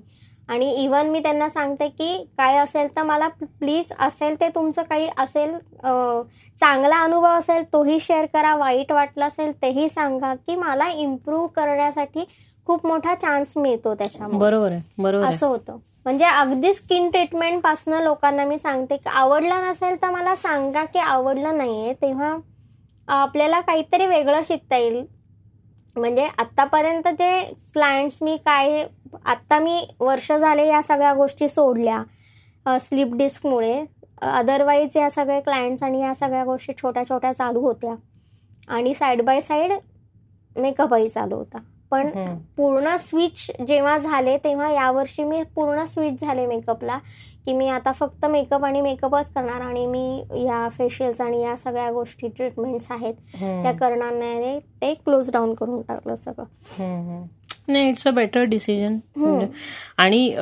[0.50, 5.08] आणि इवन मी त्यांना सांगते की काय असेल तर मला प्लीज असेल ते तुमचं काही
[5.18, 5.54] असेल
[6.58, 12.26] चांगला अनुभव असेल तोही शेअर करा वाईट वाटलं असेल तेही सांगा की मला इम्प्रूव्ह करण्यासाठी
[12.68, 14.38] खूप मोठा चान्स मिळतो त्याच्यामुळे.
[14.40, 15.78] बरोबर बरोबर असं होतं.
[16.06, 21.58] म्हणजे अगदी स्किन ट्रीटमेंटपासून लोकांना मी सांगते की आवडलं नसेल तर मला सांगा की आवडलं
[21.58, 22.36] नाहीये तेव्हा
[23.08, 25.04] आपल्याला काहीतरी वेगळं शिकता येईल.
[25.96, 27.42] म्हणजे आतापर्यंत जे
[27.74, 28.86] क्लायंट्स मी काय
[29.26, 33.84] आत्ता मी वर्ष झाले या सगळ्या गोष्टी सोडल्या स्लिप डिस्कमुळे
[34.22, 37.94] अदरवाईज या सगळे क्लायंट्स आणि या सगळ्या गोष्टी छोट्या छोट्या चालू होत्या.
[38.68, 39.72] आणि साईड बाय साईड
[40.56, 41.58] मेकअपही चालू होता.
[41.92, 42.10] पण
[42.58, 46.98] पूर्ण स्विच जेव्हा झाले तेव्हा यावर्षी मी पूर्ण स्विच झाले मेकअपला
[47.46, 51.92] की मी आता फक्त मेकअप आणि मेकअपच करणार आणि मी या फेशियल्स आणि या सगळ्या
[51.92, 57.26] गोष्टी ट्रीटमेंट्स आहेत त्या करणार नाही ते क्लोज डाऊन करून टाकलं सगळं.
[57.68, 58.98] नाही इट्स अ बेटर डिसिजन
[59.98, 60.36] आणि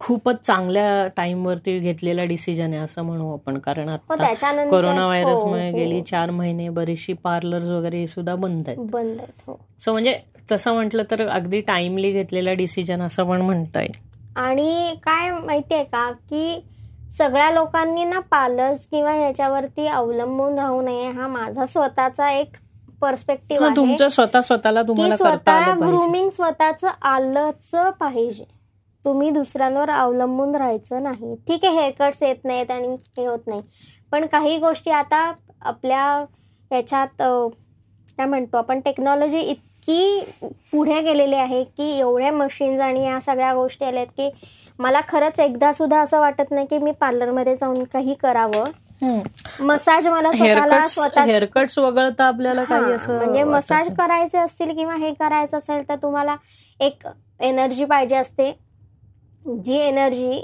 [0.00, 3.58] खूपच चांगल्या टाइम वरती घेतलेला डिसिजन आहे असं म्हणू आपण.
[3.58, 8.78] कारण हो, आता कोरोना व्हायरसमुळे गेली चार महिने बरीचशी पार्लर्स वगैरे सुद्धा बंद आहेत.
[8.78, 9.92] बंद आहेत सो हो.
[9.92, 10.18] म्हणजे
[10.50, 14.07] तसं म्हटलं तर अगदी टाइमली घेतलेला डिसिजन असं पण म्हणता येईल.
[14.38, 16.60] आणि काय माहितीये का की
[17.12, 22.56] सगळ्या लोकांनी ना पार्लर्स किंवा ह्याच्यावरती अवलंबून राहू नये हा माझा स्वतःचा एक
[23.00, 27.70] पर्स्पेक्टिव्ह तुमचं स्वतः स्वतःला तुम्हाला स्वतः ग्रुमिंग स्वतःच आलंच
[28.00, 28.44] पाहिजे.
[29.02, 31.34] तुम्ही दुसऱ्यांवर अवलंबून राहायचं नाही.
[31.48, 33.60] ठीक आहे हेअरकट्स येत नाहीत आणि हे होत नाही.
[34.12, 36.24] पण काही गोष्टी आता आपल्या
[36.70, 37.22] याच्यात
[38.18, 39.38] काय म्हणतो आपण टेक्नॉलॉजी
[39.88, 44.30] इतकी पुढे गेलेली आहे की एवढ्या मशीन्स आणि या सगळ्या गोष्टी आल्यात की
[44.78, 48.70] मला खरंच एकदा सुद्धा असं वाटत नाही की मी पार्लरमध्ये जाऊन काही करावं.
[49.60, 55.12] मसाज मला स्वतःला स्वतः हेअरकट्स वगळता आपल्याला काही असं म्हणजे मसाज करायचे असतील किंवा हे
[55.12, 56.36] करायचं असेल तर तुम्हाला
[56.80, 57.06] एक
[57.40, 58.50] एनर्जी पाहिजे असते.
[59.64, 60.40] जी एनर्जी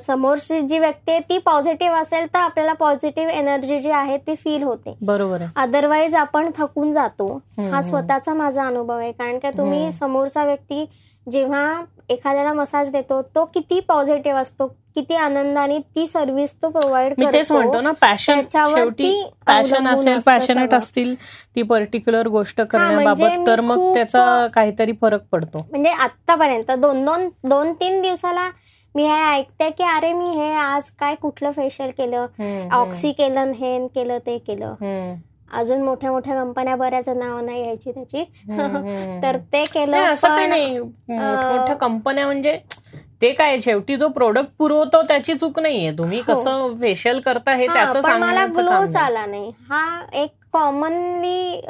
[0.00, 4.62] समोरची जी व्यक्ती आहे ती पॉझिटिव्ह असेल तर आपल्याला पॉझिटिव्ह एनर्जी जी आहे ती फील
[4.62, 4.96] होते.
[5.02, 7.26] बरोबर अदरवाईज आपण थकून जातो.
[7.60, 9.12] हा स्वतःचा माझा अनुभव आहे.
[9.12, 10.84] कारण की तुम्ही समोरचा व्यक्ती
[11.26, 17.50] जेव्हा एखाद्याला मसाज देतो तो किती पॉझिटिव्ह असतो किती आनंदाने ती सर्व्हिस तो प्रोव्हाइड तेच
[17.52, 19.10] म्हणतो ना पॅशन शेवटी
[19.46, 21.14] पॅशन असेल पॅशनेट असतील
[21.56, 25.66] ती पर्टिक्युलर गोष्ट करण्याबाबत म्हणजे तर मग त्याचा काहीतरी फरक पडतो.
[25.70, 28.48] म्हणजे आतापर्यंत दोन दोन दोन तीन दिवसाला
[28.94, 32.68] मी हे ऐकते की अरे मी हे आज काय कुठलं फेशियल केलं?
[32.72, 34.74] ऑक्सी केलं हे केलं ते केलं.
[35.52, 38.24] अजून मोठ्या मोठ्या कंपन्या बऱ्याच नाव नाही घ्यायची त्याची.
[39.22, 40.78] तर ते केलं असं नाही.
[40.78, 42.58] मोठ्या कंपन्या म्हणजे
[43.22, 45.90] ते काय शेवटी जो प्रोडक्ट पुरवतो त्याची चूक नाहीये.
[45.98, 46.32] तुम्ही हो.
[46.34, 49.50] कसं फेशियल करता हे त्याचं मला ग्लो चाला नाही.
[49.68, 51.60] हा एक कॉमनली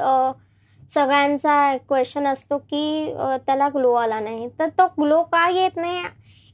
[0.91, 3.13] सगळ्यांचा क्वेश्चन असतो की
[3.47, 4.49] त्याला ग्लो आला नाही.
[4.59, 6.03] तर तो ग्लो का येत नाही?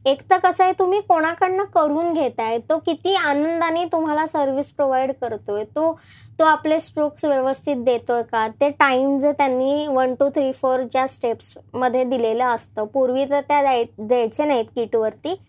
[0.07, 5.65] एक तर कसं आहे तुम्ही कोणाकडनं करून घेताय तो किती आनंदाने तुम्हाला सर्व्हिस प्रोव्हाइड करतोय
[5.65, 5.99] तो
[6.39, 8.49] तो आपले स्ट्रोक्स व्यवस्थित देतोय का?
[8.49, 11.07] ते टाइम जे त्यांनी वन टू थ्री फोर ज्या
[12.05, 15.41] दिलेलं असतं पूर्वी तर त्या द्यायचे नाहीत किटवरती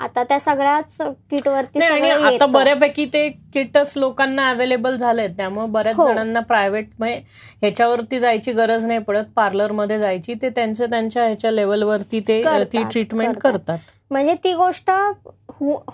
[0.00, 0.96] आता त्या सगळ्याच
[1.30, 6.06] किटवरती आता बऱ्यापैकी ते किटच लोकांना अवेलेबल झाले त्यामुळे बऱ्याच हो.
[6.08, 9.24] जणांना प्रायव्हेट ह्याच्यावरती जायची गरज नाही पडत.
[9.36, 10.34] पार्लरमध्ये जायची.
[10.34, 13.78] ते त्यांच्या त्यांच्या ह्याच्या लेवलवरती ते ती ट्रीटमेंट करतात.
[14.10, 14.90] म्हणजे ती गोष्ट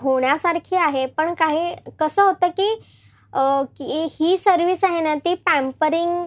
[0.01, 6.25] होण्यासारखी आहे पण काही कसं होतं की ही सर्व्हिस आहे ना ती पॅम्परिंग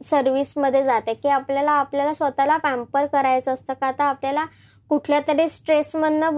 [0.00, 1.14] सर्व्हिसमध्ये जाते.
[1.14, 3.86] की आपल्याला आपल्याला स्वतःला पॅम्पर करायचं असतं का?
[3.86, 4.44] आता आपल्याला
[4.90, 6.30] कुठल्या तरी स्ट्रेस मधनं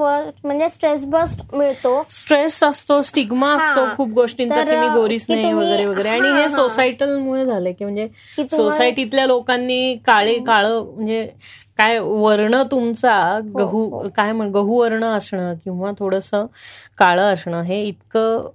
[0.45, 2.03] म्हणजे स्ट्रेस बस्ट मिळतो.
[2.11, 6.09] स्ट्रेस असतो स्टिग्मा असतो खूप गोष्टींचा की मी गोरीच नाही वगैरे वगैरे.
[6.09, 11.27] आणि हे सोसायटल मुळे झालंय की म्हणजे सोसायटीतल्या लोकांनी काळे काळ म्हणजे
[11.79, 14.09] काय वर्ण तुमचा हो, गहू हो.
[14.17, 16.31] काय म्हण गहू वर्ण असणं किंवा थोडस
[16.99, 18.49] काळं असणं हे इतकं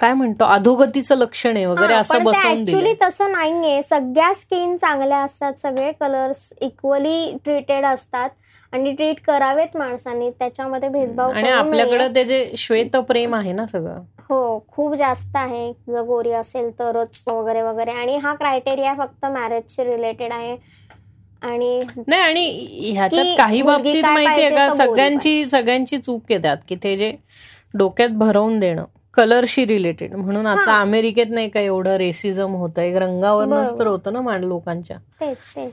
[0.00, 3.82] काय म्हणतो अधोगतीचं लक्षण आहे वगैरे असं बसवून ऍक्च्युली तसं नाहीये.
[3.82, 8.28] सगळ्या स्किन चांगल्या असतात सगळे कलर्स इक्वली ट्रीटेड असतात.
[8.72, 14.02] आणि ट्रीट करावेत माणसांनी त्याच्यामध्ये भेदभाव आणि आपल्याकडे ते जे श्वेत प्रेम आहे ना सगळं.
[14.28, 15.72] हो खूप जास्त आहे.
[15.88, 17.90] जर गोरी असेल तरच वगैरे वगैरे.
[17.90, 20.56] आणि हा क्रायटेरिया फक्त मॅरेजशी रिलेटेड आहे.
[21.42, 24.74] आणि नाही आणि ह्याच्यात काही बाबतीत माहितीये का?
[24.74, 27.12] सगळ्यांची सगळ्यांची चूक येतात की ते जे
[27.74, 33.78] डोक्यात भरवून देणं कलरशी रिलेटेड म्हणून आता अमेरिकेत नाही का एवढं रेसिझम होतं एक रंगावर
[33.78, 35.72] तर होतं ना मान लोकांच्या तेच तेच.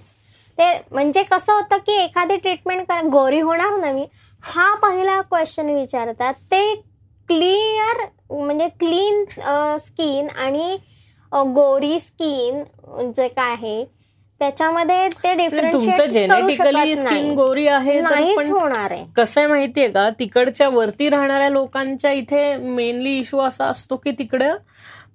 [0.57, 4.05] ते म्हणजे कसं होतं की एखादी ट्रीटमेंट गोरी होणार ना मी
[4.43, 6.33] हा पहिला क्वेश्चन विचारतात.
[6.33, 6.75] ते
[7.29, 9.23] क्लिअर म्हणजे क्लीन
[9.81, 10.77] स्किन आणि
[11.31, 12.63] गोरी स्किन
[13.15, 13.83] जे काय आहे
[14.41, 15.33] त्याच्यामध्ये ते
[15.71, 19.03] तुमचं जेनेटिकली स्किन गोरी आहे होणार आहे.
[19.17, 24.55] कसं आहे माहितीये का तिकडच्या वरती राहणाऱ्या लोकांच्या इथे मेनली इश्यू असा असतो की तिकडं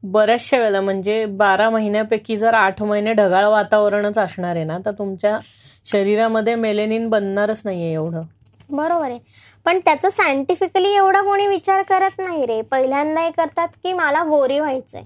[0.03, 5.39] बऱ्याचशा वेळेला म्हणजे बारा महिन्यापैकी जर आठ महिने ढगाळ वातावरणच असणार आहे ना तर तुमच्या
[5.87, 8.23] शरीरामध्ये मेलेनिन बनणारच नाहीये एवढं.
[8.71, 9.19] बरोबर आहे.
[9.65, 12.63] पण त्याचं सायंटिफिकली एवढा कोणी विचार करत नाही रे.
[12.63, 15.03] पहिल्यांदा हे करतात की मला गोरी व्हायचंय.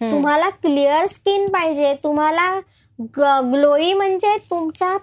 [0.00, 1.94] तुम्हाला क्लिअर स्किन पाहिजे.
[1.94, 2.60] तुम्हाला
[3.52, 4.96] ग्लोई म्हणजे तुमच्या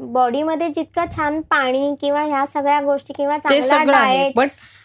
[0.00, 4.38] बॉडीमध्ये जितकं छान पाणी किंवा ह्या सगळ्या गोष्टी किंवा चांगला डाएट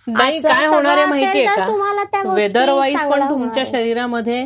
[0.07, 3.63] नाही काय होणार आहे माहितीये का वेदर वाईज पण तुमच्या.
[3.67, 4.41] शरीरामध्ये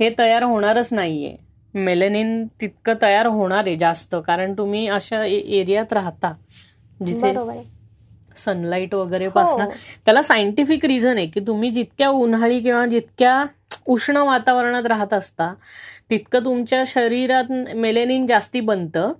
[0.00, 1.36] हे तयार होणारच नाहीये
[1.74, 6.32] मेलेनिन तितकं तयार होणार आहे जास्त कारण तुम्ही अशा एरियात राहता
[7.00, 7.32] जिथे
[8.36, 9.30] सनलाईट वगैरे हो.
[9.30, 9.68] पासन
[10.06, 13.44] त्याला सायंटिफिक रिझन आहे की तुम्ही जितक्या उन्हाळी किंवा जितक्या
[13.86, 15.52] उष्ण वातावरणात राहत असता
[16.10, 19.12] तितकं तुमच्या शरीरात मेलेनिन जास्ती बनतं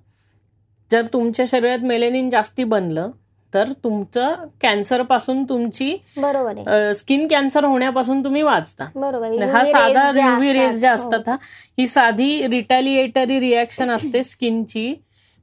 [0.90, 3.10] जर तुमच्या शरीरात मेलेनिन जास्ती बनलं
[3.56, 8.86] तर तुमचं कॅन्सरपासून तुमची बरोबर स्किन कॅन्सर होण्यापासून तुम्ही वाचता.
[8.94, 9.42] बरोबर.
[9.42, 11.36] हा साधा युव्ही रेस ज्या असतात, असतात हा.
[11.78, 14.94] ही साधी रिटॅलिएटरी रिॲक्शन असते स्किनची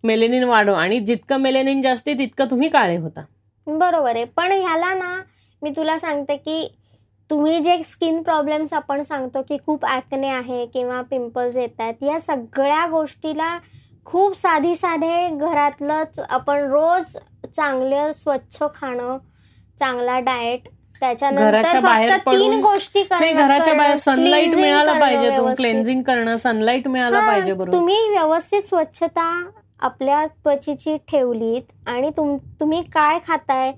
[0.03, 0.73] मेलेनिन वाढव.
[0.73, 3.21] आणि जितकं मेलेनिन जास्त तितकं तुम्ही काळे होता.
[3.21, 3.77] हो.
[3.77, 4.25] बरोबर आहे.
[4.25, 5.21] पण ह्याला ना
[5.61, 6.75] मी तुला सांगते की
[7.29, 12.19] तुम्ही जे स्किन प्रॉब्लेम्स आपण सांगतो की खूप ॲकने आहे किंवा पिंपल्स येत आहेत या
[12.19, 13.57] सगळ्या गोष्टीला
[14.05, 17.17] खूप साधी साधे घरातलंच आपण रोज
[17.55, 19.17] चांगलं स्वच्छ खाणं
[19.79, 20.67] चांगला डाएट
[21.01, 25.29] त्याच्यानंतर बाहेर तीन गोष्टी घराच्या बाहेर सनलाईट मिळालं पाहिजे.
[25.55, 29.25] क्लेन्झिंग करणं सनलाईट मिळालं पाहिजे बरोबर तुम्ही व्यवस्थित स्वच्छता
[29.79, 33.71] आपल्या त्वचेची ठेवलीत आणि तुम तुम्ही काय खाताय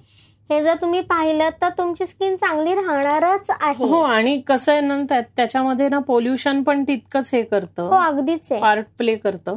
[0.52, 3.86] हे जर तुम्ही पाहिलं तर तुमची स्किन चांगली राहणारच आहे.
[3.86, 8.52] हो आणि कसं आहे ना त्या- त्याच्यामध्ये ना पोल्युशन पण तितकंच हे हो करतं अगदीच
[8.52, 8.62] आहे.
[8.62, 9.56] पार्ट प्ले करतं.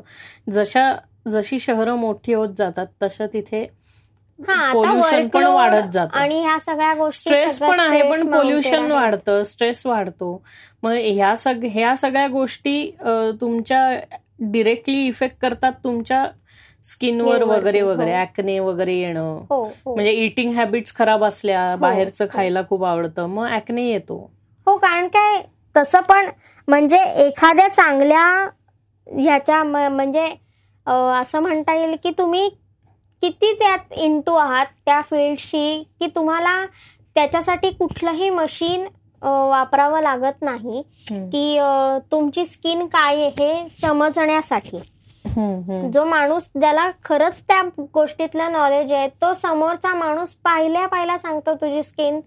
[0.52, 0.92] जशा
[1.28, 3.66] जशी शहरं मोठी होत जातात तशा तिथे
[4.38, 6.16] हा pollution पण वाढत जातं.
[6.18, 8.90] आणि ह्या सगळ्या गोष्टी स्ट्रेस पण आहे पण पोल्युशन.
[8.92, 10.42] वाढतं स्ट्रेस वाढतो.
[10.82, 12.90] मग ह्या सग ह्या सगळ्या गोष्टी
[13.40, 14.00] तुमच्या
[14.40, 16.26] डिरेक्टली इफेक्ट करतात तुमच्या
[16.84, 18.20] स्किनवर वगैरे वगैरे हो.
[18.22, 19.38] ऍकने वगैरे येणं.
[19.50, 19.94] हो हो.
[19.94, 22.26] म्हणजे इटिंग हॅबिट्स खराब असल्या बाहेरचं.
[22.32, 24.18] खायला खूप आवडतं मग ऍकने येतो.
[24.66, 25.42] हो कारण काय
[25.74, 26.28] तसं पण
[26.68, 28.24] म्हणजे एखाद्या चांगल्या
[29.06, 30.26] ह्याच्या म्हणजे
[31.20, 32.48] असं म्हणता येईल की तुम्ही
[33.22, 36.64] किती त्यात इंटू आहात त्या फील्डशी की तुम्हाला
[37.16, 38.86] त्याच्यासाठी कुठलंही मशीन
[39.22, 41.58] वापरावं लागत नाही की
[42.12, 44.78] तुमची स्किन काय आहे हे समजण्यासाठी.
[45.92, 47.62] जो माणूस ज्याला खरंच त्या
[47.94, 52.20] गोष्टीतलं नॉलेज आहे तो समोरचा माणूस पाहिल्या पाहिला सांगतो तुझी स्किन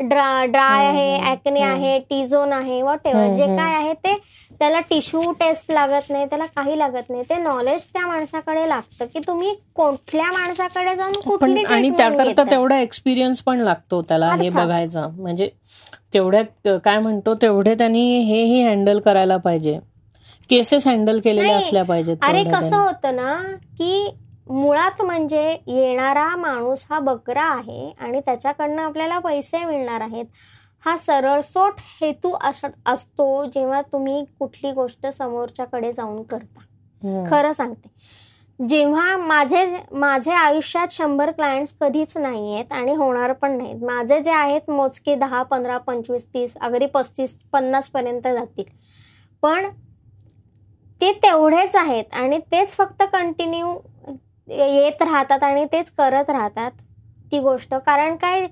[0.00, 1.60] ड्राय आहे ऍकने.
[1.62, 3.46] आहे टी झोन आहे वॉट एव्हर जे.
[3.56, 4.14] काय आहे ते
[4.60, 9.20] त्याला टिश्यू टेस्ट लागत नाही त्याला काही लागत नाही ते नॉलेज त्या माणसाकडे लागतं की
[9.26, 12.42] तुम्ही कुठल्या माणसाकडे जाऊन कुठली आणि त्याकरता.
[12.50, 14.48] तेवढा एक्सपिरियन्स पण लागतो त्याला हे.
[14.50, 15.50] बघायचा म्हणजे
[16.14, 19.78] तेवढ्या काय म्हणतो तेवढे त्यांनी हेही हँडल करायला पाहिजे
[20.50, 21.58] केसेस हँडल केलेल्या नाही.
[21.58, 22.76] असल्या पाहिजेत अरे कसं.
[22.76, 23.34] होतं ना
[23.78, 24.08] की
[24.48, 30.24] मुळात म्हणजे येणारा माणूस हा बकरा आहे आणि त्याच्याकडनं आपल्याला पैसे मिळणार आहेत
[30.84, 36.60] हा सरळसोट हेतू अस- असतो जेव्हा तुम्ही कुठली गोष्ट समोरच्याकडे जाऊन करता
[37.02, 37.24] हम्म.
[37.30, 37.88] खरं सांगते
[38.58, 44.30] जेव्हा माझे माझे आयुष्यात शंभर क्लायंट्स कधीच नाही आहेत आणि होणार पण नाहीत माझे जे
[44.30, 48.64] आहेत मोजके दहा पंधरा पंचवीस तीस अगदी पस्तीस पन्नास पर्यंत जातील
[49.42, 49.66] पण
[51.04, 53.72] ते तेवढेच आहेत आणि तेच फक्त कंटिन्यू
[54.48, 56.70] येत राहतात आणि तेच करत राहतात
[57.32, 57.74] ती गोष्ट.
[57.76, 58.46] कारण काय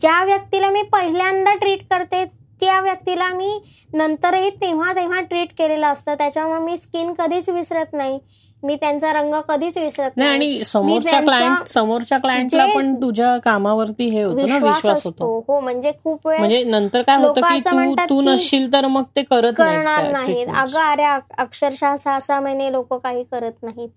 [0.00, 2.24] ज्या व्यक्तीला मी पहिल्यांदा ट्रीट करते
[2.60, 3.58] त्या व्यक्तीला मी
[3.94, 6.14] नंतरही तेव्हा तेव्हा ट्रीट केलेलं असतं.
[6.14, 8.18] त्याच्यामुळे मी स्किन कधीच विसरत नाही.
[8.62, 14.22] मी त्यांचा रंग कधीच विसरत नाही आणि समोरच्या क्लायंट समोरच्या क्लायंटला पण तुझ्या कामावरती हे
[14.22, 15.44] होतं ना विश्वास होतो.
[15.48, 19.52] हो म्हणजे खूप वेळ म्हणजे नंतर काय होतं की तू नसशील तर मग ते करत
[19.52, 20.46] करणार नाहीत.
[20.56, 23.88] अगं अरे अक- अक्षरशः सहा सहा महिने लोक काही करत नाहीत.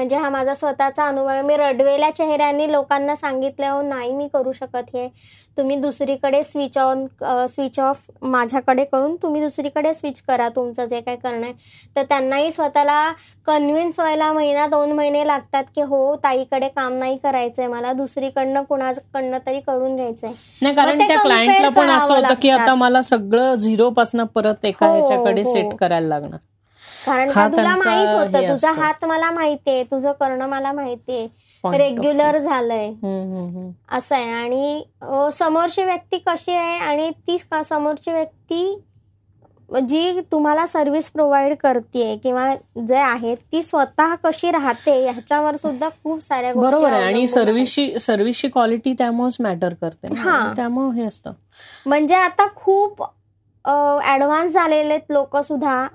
[0.00, 1.40] म्हणजे हा माझा स्वतःचा अनुभव आहे.
[1.42, 5.08] मी रडवेल्या चेहऱ्यांनी लोकांना सांगितलं हो नाही मी करू शकत हे.
[5.56, 7.04] तुम्ही दुसरीकडे स्विच ऑन
[7.50, 10.48] स्विच ऑफ माझ्याकडे करून तुम्ही दुसरीकडे स्विच करा.
[10.48, 11.52] तुमचं जे काही करणं आहे.
[11.96, 13.00] तर त्यांनाही स्वतःला
[13.46, 17.92] कन्व्हिन्स व्हायला महिना दोन महिने लागतात की हो ताईकडे काम नाही करायचंय मला.
[17.92, 20.32] दुसरीकडनं कुणाकडनं तरी करून घ्यायचंय.
[20.62, 22.74] नाही कारण त्या क्लायंटला पण असं होतं की आता.
[22.74, 25.52] मला सगळं झिरो पासून परत एका हो, ह्याच्याकडे हो.
[25.52, 26.38] सेट करायला लागणार.
[27.06, 28.72] कारण का तुला माहीत होतं तुझा.
[28.72, 31.26] हात मला माहितीये तुझं करणं मला माहितीये
[31.64, 32.90] रेग्युलर झालंय.
[33.92, 34.82] असं आहे आणि
[35.32, 38.78] समोरची व्यक्ती कशी आहे आणि ती समोरची व्यक्ती
[39.88, 42.48] जी तुम्हाला सर्व्हिस प्रोव्हाइड करते किंवा
[42.88, 47.26] जे आहे ती स्वतः कशी राहते ह्याच्यावर सुद्धा खूप साऱ्या बरोबर आहे आणि.
[47.28, 50.12] सर्व्हिसची सर्व्हिसची क्वालिटी त्यामुळेच मॅटर करते.
[50.18, 50.52] हा.
[50.56, 51.32] त्यामुळे हे असतं
[51.86, 53.02] म्हणजे आता खूप
[54.04, 55.86] ऍडव्हान्स झालेले लोक सुद्धा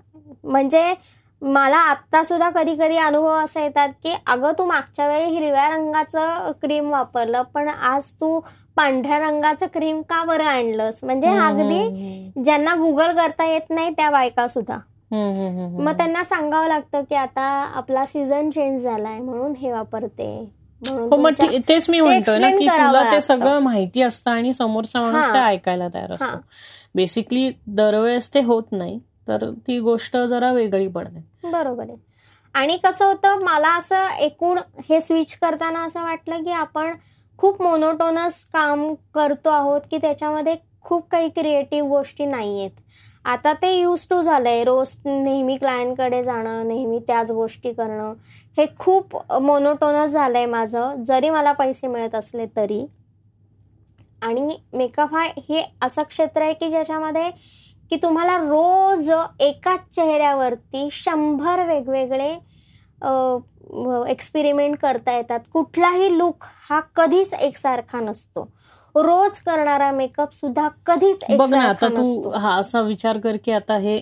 [0.44, 0.94] म्हणजे
[1.42, 6.52] मला आत्ता सुद्धा कधी कधी अनुभव असे येतात की अगं तू मागच्या वेळी हिरव्या रंगाचं
[6.62, 8.40] क्रीम वापरलं पण आज तू
[8.78, 14.48] पांढऱ्या रंगाचं क्रीम का बरं आणलंस म्हणजे अगदी ज्यांना गुगल करता येत नाही त्या बायका
[14.48, 14.78] सुद्धा.
[15.12, 17.42] मग त्यांना सांगावं लागतं की आता
[17.76, 20.28] आपला सीझन चेंज झालाय म्हणून हे वापरते
[20.82, 23.20] हो मग तेच मी म्हणतोय ना की तुला ते.
[23.22, 25.34] सगळं माहिती असतं आणि समोरचा माणूस.
[25.34, 26.12] ते ऐकायला तयार.
[26.12, 26.38] असतो
[26.96, 31.98] बेसिकली दरवेळेस ते होत नाही तर ती गोष्ट जरा वेगळी पडते बरोबर आहे.
[32.56, 34.60] आणि कसं होतं मला असं एकूण
[34.90, 36.92] हे स्विच करताना असं वाटलं की आपण
[37.40, 42.82] खूप मोनोटोनस काम करतो आहोत की त्याच्यामध्ये खूप काही क्रिएटिव्ह गोष्टी नाही आहेत
[43.26, 44.64] आता ते यूज टू झालंय.
[44.64, 48.14] रोज नेहमी क्लायंटकडे जाणं नेहमी त्याच गोष्टी करणं
[48.58, 51.04] हे खूप मोनोटोनस झालंय माझं.
[51.04, 52.86] जरी मला पैसे मिळत असले तरी.
[54.22, 57.30] आणि मेकअप हा हे असं क्षेत्र आहे की ज्याच्यामध्ये
[57.92, 62.34] की तुम्हाला रोज एकाच चेहऱ्यावरती शंभर वेगवेगळे
[64.10, 65.40] एक्सपेरिमेंट करता येतात.
[65.54, 68.48] कुठलाही लुक हा कधीच एकसारखा नसतो.
[68.96, 73.78] रोज करणारा मेकअप सुद्धा कधीच बघ ना आता तू हा असा विचार कर की आता
[73.78, 73.98] हे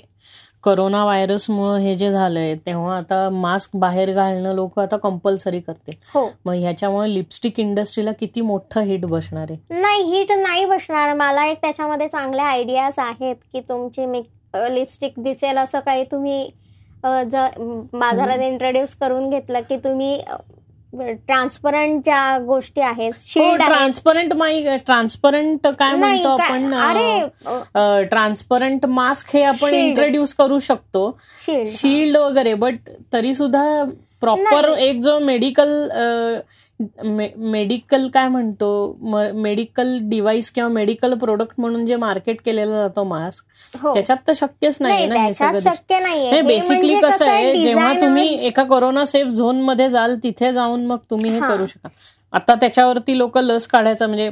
[0.63, 6.28] करोना व्हायरसमुळे हे जे झालंय तेव्हा आता मास्क बाहेर घालणं लोक आता कंपल्सरी करते हो.
[6.45, 9.80] मग ह्याच्यामुळे लिपस्टिक इंडस्ट्रीला किती मोठं हिट बसणार आहे?
[9.82, 11.13] नाही हिट नाही बसणार.
[11.13, 16.49] मला एक त्याच्यामध्ये चांगल्या आयडियाज आहेत की तुमची मेक लिपस्टिक दिसेल असं काही तुम्ही
[17.04, 20.19] बाजारात इंट्रोड्यूस करून घेतलं की तुम्ही
[20.98, 26.70] ट्रान्सपरंट ज्या गोष्टी आहेत हो शील्ड ट्रान्सपरंट माई ट्रान्सपरंट काय म्हणतो आपण?
[28.10, 29.74] ट्रान्सपरंट मास्क हे आपण.
[29.74, 31.10] इंट्रोड्यूस करू शकतो.
[31.48, 33.64] शील्ड वगैरे बट तरी सुद्धा
[34.22, 34.70] प्रॉपर.
[34.80, 35.72] एक जो मेडिकल
[36.80, 38.70] मेडिकल काय म्हणतो?
[39.34, 43.94] मेडिकल डिव्हाइस किंवा मेडिकल प्रोडक्ट म्हणून जे मार्केट केलेला जातो मास्क हो.
[43.94, 48.64] त्याच्यात तर शक्यच नाही ना हे शक्य नाही बेसिकली म्हणजे कसं आहे जेव्हा तुम्ही एका
[48.64, 51.40] कोरोना सेफ झोनमध्ये जाल तिथे जाऊन मग तुम्ही हे.
[51.40, 51.90] करू शका.
[52.34, 54.30] आता त्याच्यावरती लोक लस काढायचा म्हणजे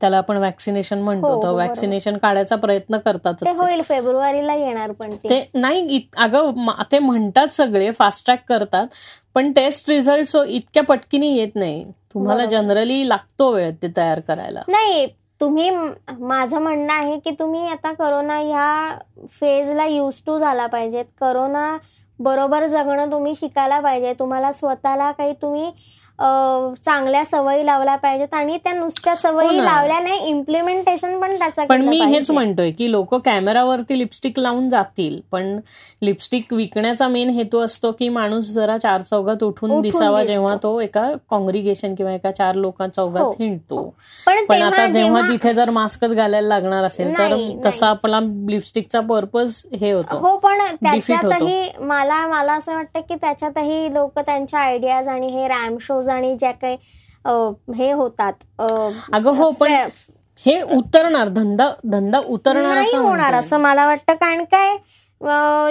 [0.00, 1.54] त्याला आपण वॅक्सिनेशन हो, म्हणतो.
[1.56, 3.56] वॅक्सिनेशन काढायचा प्रयत्न करतातच ते आहे.
[3.58, 8.86] होईल फेब्रुवारीला येणार पण ते नाही अगं ते म्हणतात सगळे फास्ट ट्रॅक करतात
[9.34, 11.84] पण टेस्ट रिझल्ट इतक्या पटकीने येत नाही
[12.14, 12.44] तुम्हाला.
[12.46, 15.06] जनरली लागतो वेळ ते तयार करायला नाही
[15.40, 18.98] तुम्ही माझं म्हणणं आहे की तुम्ही आता करोना ह्या
[19.32, 21.76] फेजला युज टू झाला पाहिजेत करोना
[22.18, 25.70] बरोबर जगणं तुम्ही शिकायला पाहिजे तुम्हाला स्वतःला काही तुम्ही
[26.84, 29.62] चांगल्या सवयी लावल्या पाहिजेत आणि त्या नुसत्या सवयी हो ना.
[29.64, 32.30] लावल्याने इम्प्लिमेंटेशन पण त्याचं पण मी हेच.
[32.30, 35.58] म्हणतोय की लोक कॅमेरावरती लिपस्टिक लावून जातील पण
[36.02, 40.22] लिपस्टिक विकण्याचा मेन हेतू असतो की माणूस जरा चार चौघात उठून दिसावा.
[40.24, 42.92] जेव्हा तो एका कॉंग्रिगेशन किंवा एका चार लोकां हो.
[42.92, 43.82] चौघात हिंडतो
[44.26, 49.60] पण आता जेव्हा तिथे जर मास्कच घालायला लागणार असेल तर नाही, तसा आपला लिपस्टिकचा पर्पज
[49.80, 50.58] हे होतो हो पण.
[50.82, 56.34] त्याच्यातही मला मला असं वाटतं की त्याच्यातही लोक त्यांच्या आयडियाज आणि हे रॅम शोज आणि
[56.38, 56.76] ज्या काही
[57.76, 58.60] हे होतात
[59.12, 59.72] अगं हो पण
[60.44, 63.34] हे उतरणार धंदा धंदा उतरणार नाही असं होणार.
[63.34, 64.76] असं मला वाटतं कारण काय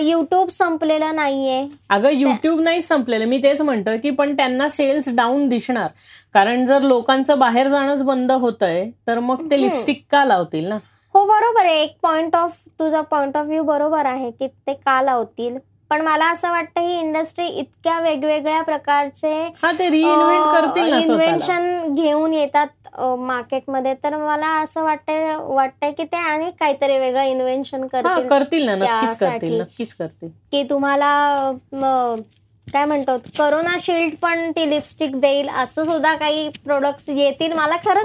[0.02, 1.64] युट्यूब संपलेलं नाहीये.
[1.90, 3.26] अगं युट्यूब नाही संपलेलं.
[3.26, 5.88] मी तेच म्हणतोय की पण त्यांना सेल्स डाऊन दिसणार.
[6.34, 10.78] कारण जर लोकांचं बाहेर जाणंच बंद होतंय तर मग ते लिपस्टिक का लावतील ना?
[11.16, 11.82] हो बरोबर आहे.
[11.84, 15.58] एक पॉइंट ऑफ तुझा पॉइंट ऑफ व्ह्यू बरोबर आहे की ते का लावतील?
[15.90, 19.32] पण मला असं वाटतं ही इंडस्ट्री इतक्या वेगवेगळ्या प्रकारचे
[19.64, 19.72] हा
[21.06, 27.88] इन्व्हेन्शन घेऊन येतात मार्केटमध्ये तर मला असं वाटतंय वाटतंय की ते आणि काहीतरी वेगळं इन्व्हेन्शन
[28.06, 29.94] हा करतील नक्कीच.
[29.94, 31.52] करतील की तुम्हाला
[32.68, 37.54] काय म्हणतो करोना शिल्ड पण ती लिपस्टिक देईल असं सुद्धा काही प्रोडक्ट्स येतील.
[37.54, 38.02] मला खरंच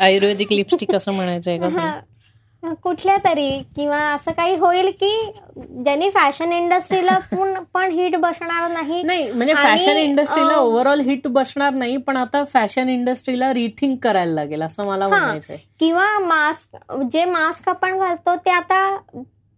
[0.00, 1.58] आयुर्वेदिक लिपस्टिक असं म्हणायचंय.
[2.62, 5.10] कुठल्या तरी किंवा असं काही होईल की
[5.58, 11.72] ज्यांनी फॅशन इंडस्ट्रीला पण पण हिट बसणार नाही नाही म्हणजे फॅशन इंडस्ट्रीला ओव्हरऑल हिट बसणार
[11.72, 15.08] नाही पण आता फॅशन इंडस्ट्रीला रिथिंक करायला लागेल असं मला.
[15.08, 15.56] म्हणायचंय.
[15.80, 18.96] किंवा मास्क जे मास्क आपण घालतो ते आता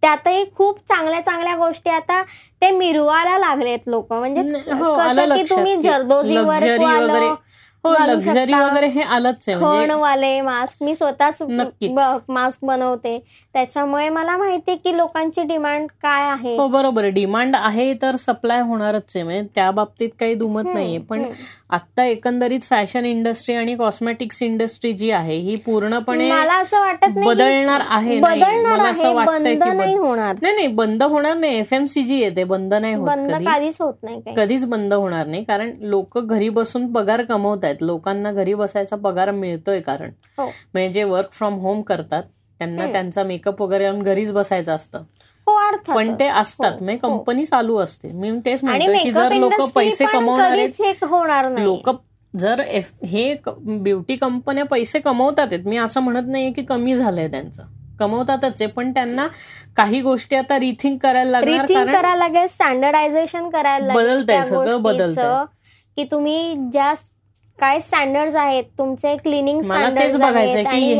[0.03, 2.21] त्यातही खूप चांगल्या चांगल्या गोष्टी आता
[2.61, 4.13] ते मिरवायला लागलेत लोक.
[4.13, 5.75] म्हणजे न- हो, कसं की तुम्ही
[7.83, 8.53] वालं हो लक्झरी.
[8.53, 11.41] वगैरे हे आलंच आहे म्हणजे खणवाले मास्क मी स्वतःच.
[12.29, 13.17] मास्क बनवते.
[13.53, 16.55] त्याच्यामुळे मला माहितीये की लोकांची डिमांड काय आहे.
[16.57, 19.23] हो बरोबर डिमांड आहे तर सप्लाय होणारच आहे.
[19.23, 20.97] म्हणजे त्या बाबतीत काही दुमत नाहीये.
[20.97, 21.23] पण
[21.73, 21.83] हम्म.
[21.91, 27.81] आता एकंदरीत फॅशन इंडस्ट्री आणि कॉस्मेटिक्स इंडस्ट्री जी आहे ही पूर्णपणे मला असं वाटत बदलणार
[27.89, 28.19] आहे.
[28.19, 30.35] बदलणार मला असं बद- नाही होणार.
[30.41, 31.57] नाही नाही बंद होणार नाही.
[31.57, 33.07] एफएमसीजी येते बंद नाही होत
[33.45, 38.31] कधीच होत नाही कधीच बंद होणार नाही कारण लोक घरी बसून पगार कमवत आहेत लोकांना
[38.31, 40.09] घरी बसायचा पगार मिळतोय कारण.
[40.37, 40.45] हो.
[40.73, 42.23] म्हणजे जे वर्क फ्रॉम होम करतात.
[42.59, 42.91] त्यांना.
[42.91, 45.01] त्यांचा मेकअप वगैरे घरीच बसायचं असतं.
[45.87, 46.71] पण ते असतात.
[46.71, 47.17] हो, म्हणजे हो.
[47.17, 48.09] कंपनी चालू असते.
[48.13, 50.93] मी तेच आणि म्हणतोय की जर लोक पैसे कमवणारे हे
[51.63, 51.89] लोक
[52.33, 52.59] जर
[53.05, 57.63] हे ब्युटी कंपन्या पैसे कमवतात मी असं म्हणत नाहीये की कमी झालंय त्यांचं.
[57.99, 58.67] कमवतातच आहे.
[58.67, 59.27] पण त्यांना
[59.77, 65.43] काही गोष्टी आता रिथिंक करायला लागणार कारण करायला लागेल स्टँडर्डायझेशन करायला बदलतंय त्या सगळं बदलतंय.
[65.95, 66.93] की तुम्ही ज्या
[67.59, 70.93] काय स्टँडर्ड आहेत तुमचे क्लिनिंग तेच स्टँडर्ड बघायचंय की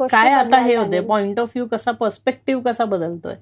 [0.00, 1.00] काय आता हे होते.
[1.00, 3.34] पॉइंट ऑफ व्ह्यू कसा पर्स्पेक्टिव्ह कसा बदलतोय?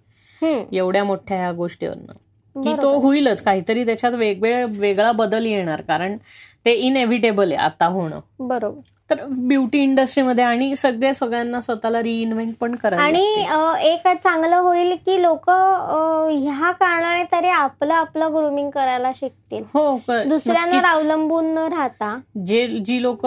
[0.43, 2.13] एवढ्या मोठ्या ह्या गोष्टीवरनं.
[2.57, 2.99] की तो.
[2.99, 3.43] होईलच.
[3.43, 5.81] काहीतरी त्याच्यात वेगवेगळे वेगळा बदल येणार.
[5.81, 6.17] कारण
[6.65, 8.21] ते इनएव्हिटेबल आहे आता होणं.
[8.39, 8.81] बरोबर.
[9.11, 13.45] तर ब्युटी इंडस्ट्रीमध्ये आणि सगळ्या सगळ्यांना स्वतःला रिइन्व्हेंट पण करायला आणि
[13.91, 19.65] एक चांगलं होईल की लोक ह्या कारणाने तरी आपलं आपलं ग्रुमिंग करायला शिकतील.
[19.75, 20.85] हो दुसऱ्यांवर.
[20.85, 22.19] अवलंबून न राहता.
[22.47, 23.27] जे जी लोक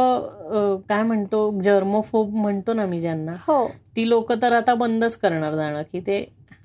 [0.90, 3.66] काय म्हणतो जर्मोफोब म्हणतो ना मी ज्यांना हो.
[3.96, 6.24] ती लोक तर आता बंदच करणार जाणं की ते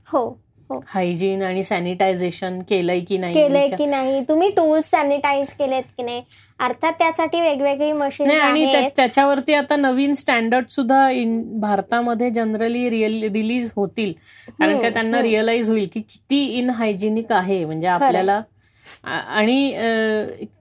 [0.09, 0.29] हो
[0.71, 0.79] हो.
[0.89, 3.35] हायजीन आणि सॅनिटायझेशन केलंय की नाही?
[3.35, 4.21] केलंय की नाही?
[4.29, 6.23] तुम्ही टूल्स सॅनिटाईज केलेत की नाही?
[6.61, 8.65] अर्थात त्यासाठी वेगवेगळी मशीन आणि
[8.97, 11.09] त्याच्यावरती आता नवीन स्टँडर्ड सुद्धा
[11.61, 12.89] भारतामध्ये जनरली
[13.29, 14.13] रिलीज होतील.
[14.51, 17.65] कारण का त्यांना रिअलाइज होईल की किती इनहायजेनिक आहे.
[17.65, 18.41] म्हणजे आपल्याला
[19.05, 19.71] आणि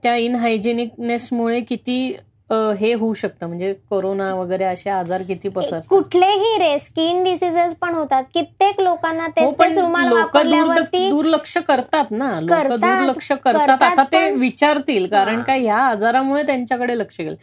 [0.02, 2.16] त्या इनहायजेनिकनेसमुळे किती
[2.50, 3.46] हे होऊ शकतं.
[3.46, 5.82] म्हणजे कोरोना वगैरे असे आजार किती पसरतात?
[5.88, 8.24] कुठलेही रे स्किन डिसिजेस पण होतात.
[8.34, 12.40] कित्येक लोकांना हो तेच रुमाल लोक वापरल्यावरती दुर्लक्ष करतात ना.
[12.40, 13.82] लोक दुर्लक्ष करतात.
[13.82, 15.42] आता ते विचारतील कारण हा.
[15.42, 17.34] का ह्या आजारामुळे त्यांच्याकडे लक्ष गेलं.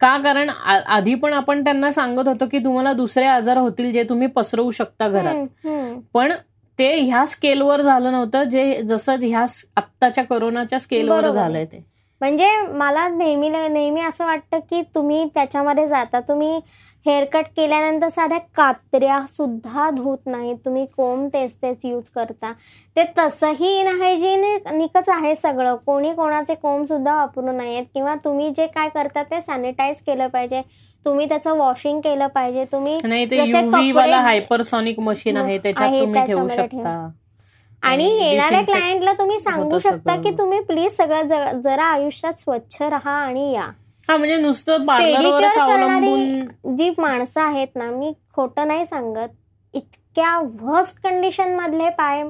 [0.00, 0.16] का?
[0.18, 0.50] कारण
[0.86, 5.08] आधी पण आपण त्यांना सांगत होतो की तुम्हाला दुसरे आजार होतील जे तुम्ही पसरवू शकता
[5.08, 5.66] घरात.
[6.14, 6.32] पण
[6.78, 8.42] ते ह्या स्केलवर झालं नव्हतं.
[8.42, 9.44] जे जसं ह्या
[9.76, 11.30] आत्ताच्या कोरोनाच्या स्केलवर.
[11.30, 11.97] झालंय ते.
[12.20, 16.20] म्हणजे मला नेहमी नेहमी असं वाटतं की तुम्ही त्याच्यामध्ये जाता.
[16.20, 16.60] तुम्ही
[17.06, 22.52] हेअरकट केल्यानंतर साध्या कात्र्या सुद्धा धुत नाही तुम्ही कोंब तेच तेच यूज करता.
[22.96, 25.76] ते तसंही इनहायजेनिकच आहे सगळं.
[25.86, 30.62] कोणी कोणाचे कोंब सुद्धा वापरू नयेत किंवा तुम्ही जे काय करता ते सॅनिटाईज केलं पाहिजे.
[31.06, 32.64] तुम्ही त्याचं वॉशिंग केलं पाहिजे.
[32.72, 33.38] तुम्ही नाही ते
[34.12, 36.48] हायपरसॉनिक मशीन आहे त्याच्यात तुम्ही ठेवू.
[36.48, 37.08] शकता.
[37.82, 40.16] आणि येणाऱ्या क्लायंटला तुम्ही सांगू शकता.
[40.16, 43.70] की तुम्ही प्लीज सगळं जरा आयुष्यात स्वच्छ राहा आणि या.
[44.08, 46.40] हा म्हणजे नुसतं करणारी
[46.78, 49.28] जी माणसं आहेत ना मी खोटं नाही सांगत.
[49.74, 52.24] इतक्या व्हर्स्ट कंडिशन मधले पाय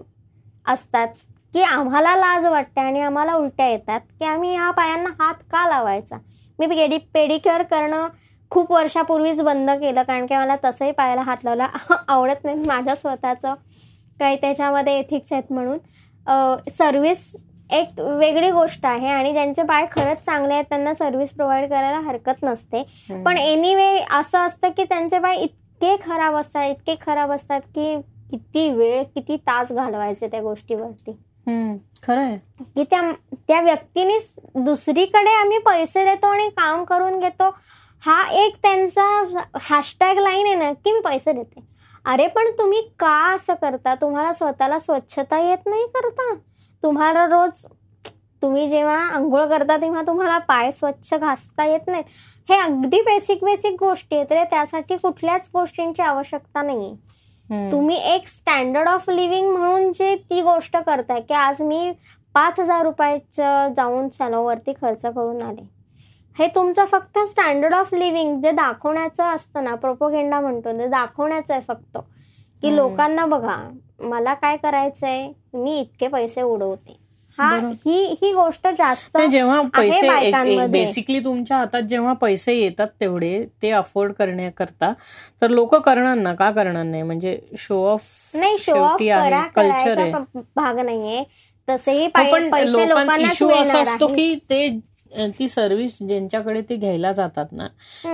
[0.66, 1.09] असतात
[1.55, 6.16] की आम्हाला लाज वाटते आणि आम्हाला उलट्या येतात की आम्ही ह्या पायांना हात का लावायचा?
[6.59, 8.09] मी पेडी पेडिक्युअर करणं
[8.51, 11.66] खूप वर्षापूर्वीच बंद केलं कारण की मला तसंही पायाला हात लावला.
[12.09, 13.55] आवडत नाही माझ्या स्वतःचं.
[14.21, 15.79] काही त्याच्यामध्ये एथिक्स आहेत म्हणून.
[16.73, 17.35] सर्व्हिस
[17.71, 22.43] एक वेगळी गोष्ट आहे आणि ज्यांचे पाय खरंच चांगले आहेत त्यांना सर्व्हिस प्रोव्हाइड करायला हरकत
[22.43, 22.83] नसते.
[23.25, 27.95] पण एनिवे असं असतं की त्यांचे पाय इतके खराब असतात इतके खराब असतात की
[28.31, 31.12] किती वेळ किती तास घालवायचे त्या गोष्टीवरती.
[32.03, 33.01] खरं आहे की त्या
[33.49, 34.19] त्या व्यक्तीने
[34.64, 37.49] दुसरीकडे आम्ही पैसे देतो आणि काम करून घेतो
[38.03, 39.05] हा एक त्यांचा
[39.61, 41.61] हॅशटॅग लाईन आहे ना की मी पैसे देते.
[42.09, 43.95] अरे पण तुम्ही का असं करता?
[43.95, 46.35] तुम्हाला स्वतःला स्वच्छता येत नाही करता?
[46.83, 47.65] तुम्हाला रोज
[48.43, 52.05] तुम्ही जेव्हा आंघोळ करता तेव्हा तुम्हाला पाय स्वच्छ घासता येत नाहीत.
[52.49, 54.45] हे अगदी बेसिक बेसिक गोष्टी आहेत रे.
[54.45, 56.95] त्यासाठी कुठल्याच गोष्टींची आवश्यकता नाही.
[57.73, 61.91] तुम्ही एक स्टँडर्ड ऑफ लिव्हिंग म्हणून जे ती गोष्ट करताय की आज मी
[62.35, 65.78] पाच हजार रुपयाचं जाऊन सॅलोवरती खर्च करून आले.
[66.39, 71.62] हे तुमचं फक्त स्टँडर्ड ऑफ लिव्हिंग जे दाखवण्याचं असतं ना प्रोपोगेंडा म्हणतो ते दाखवण्याचं आहे
[71.68, 71.99] फक्त
[72.62, 72.74] की.
[72.76, 73.57] लोकांना बघा
[74.03, 76.97] मला काय करायचंय मी इतके पैसे उडवते
[77.39, 77.49] हा.
[77.84, 80.66] ही ही गोष्ट जास्त जेव्हा पैसे.
[80.68, 84.93] बेसिकली तुमच्या हातात जेव्हा पैसे येतात तेवढे ते अफोर्ड करण्याकरता
[85.43, 89.01] तर लोक करणार ना का करणार नाही म्हणजे शो ऑफ नाही शो ऑफ
[89.57, 90.09] कल्चर
[90.57, 91.22] भाग नाहीये
[91.68, 94.07] तसंही पण पैसे लोकांना लोकांनाच इश्यू असा असतो.
[94.09, 94.68] की ते
[95.39, 97.67] ती सर्व्हिस ज्यांच्याकडे ते घ्यायला जातात ना.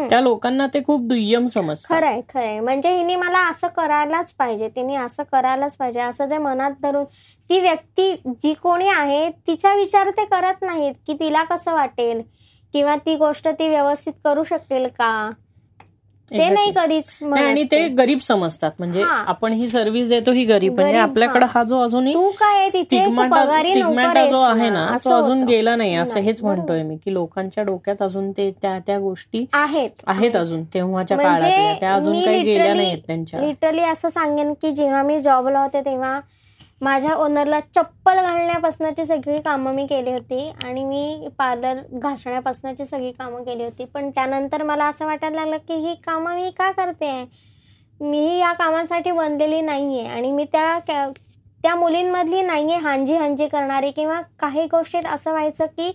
[0.09, 1.97] त्या लोकांना ते खूप दुय्यम समजतात.
[1.97, 2.61] खरंय खरंय.
[2.61, 6.01] म्हणजे हिने मला असं करायलाच पाहिजे तिने असं करायलाच पाहिजे.
[6.01, 7.05] असं जे मनात धरून
[7.51, 8.11] ती व्यक्ती
[8.43, 12.23] जी कोणी आहे तिचा विचार ते करत नाहीत की तिला कसं वाटेल
[12.75, 15.31] किंवा ती गोष्ट ती व्यवस्थित करू शकेल का?
[16.31, 18.71] ते नाही कधीच आणि ते गरीब समजतात.
[18.79, 19.03] म्हणजे.
[19.03, 20.75] आपण ही सर्व्हिस देतो ही गरीब.
[20.75, 22.13] म्हणजे आपल्याकडे हा जो अजूनही
[22.71, 25.45] स्टिग्माटा स्टिग्माटा जो आहे ना, तो अजून.
[25.45, 26.43] गेला नाही असं हेच.
[26.43, 30.03] म्हणतोय मी की लोकांच्या डोक्यात अजून ते त्या त्या गोष्टी आहेत.
[30.07, 33.41] आहेत अजून तेव्हाच्या म्हणजे काळातल्या त्या अजून काही गेल्या नाहीत त्यांच्या.
[33.41, 36.19] लिटरली असं सांगेन की जेव्हा मी जॉबला होते तेव्हा
[36.81, 43.43] माझ्या ओनरला चप्पल घालण्यापासूनची सगळी कामं मी केली होती आणि मी पार्लर घासण्यापासूनची सगळी कामं
[43.43, 43.85] केली होती.
[43.85, 47.13] पण त्यानंतर मला असं वाटायला लागलं की ही कामं मी का करते?
[48.01, 51.11] मी या कामासाठी बनलेली नाही आहे आणि मी त्या त्या-
[51.63, 55.93] त्या मुलींमधली आहे हांजी हांजी करणारी किंवा काही गोष्टीत असं व्हायचं की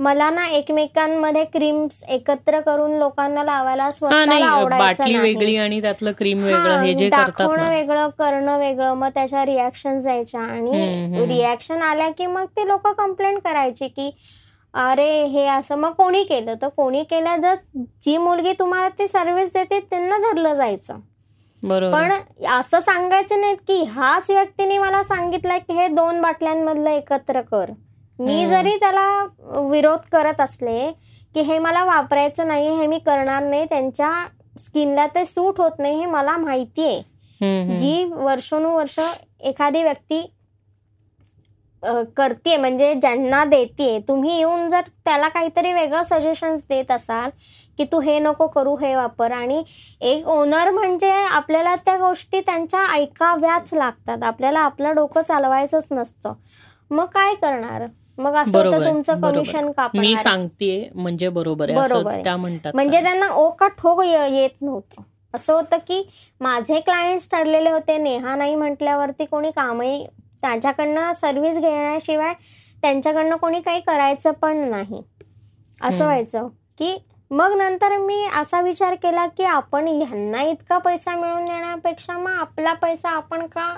[0.00, 5.34] मला ना एकमेकांमध्ये क्रीम्स एकत्र करून लोकांना लावायला स्वतःला आवडायचं बाटली नाही.
[5.34, 7.68] वेगळी आणि त्यातलं क्रीम वेगळं हा, जे करतात दाखवणं ना.
[7.68, 11.24] वेगळं करणं वेगळं मग त्याच्या रिॲक्शन जायच्या हम्म, आणि हम्म.
[11.24, 14.10] रिॲक्शन आल्या की मग ते लोक कंप्लेंट करायची की
[14.74, 15.76] अरे हे असं.
[15.76, 16.54] मग कोणी केलं?
[16.62, 17.54] तर कोणी केलं जर
[18.02, 20.98] जी मुलगी तुम्हाला ती सर्व्हिस देते त्यांना धरलं जायचं.
[21.62, 21.92] बरोबर.
[21.92, 27.70] पण असं सांगायचं नाही की ह्याच व्यक्तीने मला सांगितलंय की हे दोन बाटल्यांमधलं एकत्र कर.
[28.20, 28.46] मी.
[28.46, 29.24] जरी त्याला
[29.70, 30.90] विरोध करत असले
[31.34, 34.10] की हे मला वापरायचं नाही हे मी करणार नाही त्यांच्या
[34.58, 37.78] स्किनला ते सूट होत नाही हे मला माहिती आहे.
[37.78, 38.98] जी वर्षानुवर्ष
[39.40, 40.20] एखादी व्यक्ती
[42.16, 47.30] करते म्हणजे ज्यांना देते तुम्ही येऊन जर त्याला काहीतरी वेगळं सजेशन्स देत असाल
[47.78, 49.62] की तू हे नको करू हे वापर आणि
[50.02, 56.32] एक ओनर म्हणजे आपल्याला त्या गोष्टी त्यांच्या ऐकाव्याच लागतात आपल्याला आपलं डोकं चालवायचंच नसतं
[56.90, 57.86] मग काय करणार
[58.20, 58.52] मग असं
[58.84, 59.20] तुमचं.
[59.22, 61.70] कमिशन मी कापणार सांगतेय म्हणजे बरोबर
[62.10, 62.22] आहे.
[62.24, 65.02] त्या म्हणतात म्हणजे त्यांना ओ का ठोक येत नव्हतं
[65.34, 66.02] असं होतं की
[66.40, 70.04] माझे क्लायंट्स ठरलेले होते नेहा नाही म्हटल्यावरती कोणी कामही
[70.42, 72.32] त्यांच्याकडनं सर्व्हिस घेण्याशिवाय
[72.82, 75.02] त्यांच्याकडनं कोणी काही करायचं पण नाही
[75.80, 76.04] असं.
[76.04, 76.48] व्हायचं
[76.78, 76.96] की
[77.30, 82.72] मग नंतर मी असा विचार केला की आपण ह्यांना इतका पैसा मिळवून देण्यापेक्षा मग आपला
[82.72, 83.68] पैसा आपण का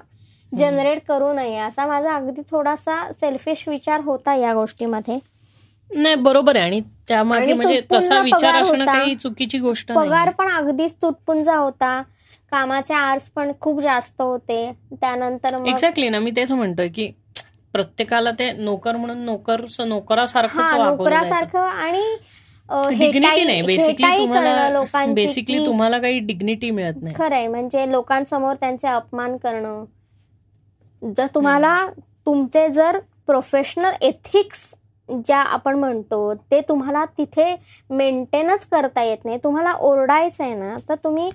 [0.53, 5.19] जनरेट करू नये असा माझा अगदी थोडासा सेल्फिश विचार होता या गोष्टीमध्ये.
[5.91, 6.65] नाही बरोबर आहे.
[6.65, 8.85] आणि त्यामागे आणि म्हणजे तसा विचार असणं.
[8.85, 12.03] काही चुकीची गोष्ट पगार पण अगदीच तुटपुंजा होता.
[12.53, 14.71] कामाचे आर्स पण खूप जास्त होते.
[14.93, 17.11] त्यानंतर एक्झॅक्टली ना मी तेच म्हणतोय की
[17.75, 22.03] प्रत्येकाला ते नोकर म्हणून नोकर नोकरासारखंच वागवलं नोकरासारखं आणि
[22.99, 23.63] डिग्निटी नाही.
[23.63, 27.15] बेसिकली तुम्हाला बेसिकली तुम्हाला काही डिग्निटी मिळत नाही.
[27.19, 27.47] खरंय.
[27.49, 29.85] म्हणजे लोकांसमोर त्यांचे अपमान करणं
[31.03, 31.87] जर तुम्हाला
[32.27, 34.75] तुमचे जर प्रोफेशनल एथिक्स
[35.09, 37.55] ज्या आपण म्हणतो ते तुम्हाला तिथे
[37.91, 41.31] मेंटेनच करता येत नाही तुम्हाला ओरडायचं आहे ना तर तुम्ही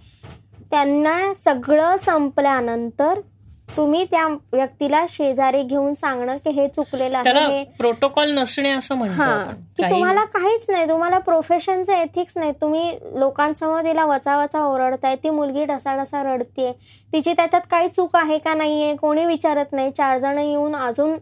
[0.71, 3.19] त्यांना सगळं संपल्यानंतर
[3.67, 9.43] तुम्ही त्या व्यक्तीला शेजारी घेऊन सांगणं की हे चुकलेलं आहे प्रोटोकॉल नसणे असं म्हणतो हा
[9.77, 12.51] की तुम्हाला काहीच नाही तुम्हाला प्रोफेशनचं एथिक्स नाही.
[12.51, 16.71] तुम्ही लोकांसमोर तिला वचा वचा ओरडताय ती मुलगी ढसाढसा रडतीये.
[17.13, 19.91] तिची त्याच्यात काही चूक आहे का नाहीये कोणी विचारत नाही.
[19.91, 21.15] चार जण येऊन अजून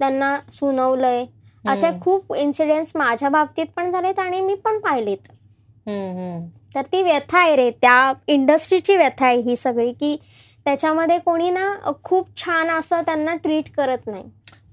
[0.00, 1.24] त्यांना सुनवलंय.
[1.64, 2.00] असे हम्म.
[2.00, 5.28] खूप इन्सिडेंट्स माझ्या बाबतीत पण झालेत आणि मी पण पाहिलेत.
[6.74, 10.16] तर ती व्यथा आहे रे त्या इंडस्ट्रीची व्यथा आहे ही सगळी की
[10.66, 11.72] त्याच्यामध्ये कोणी ना
[12.04, 14.24] खूप छान असं त्यांना ट्रीट करत नाही.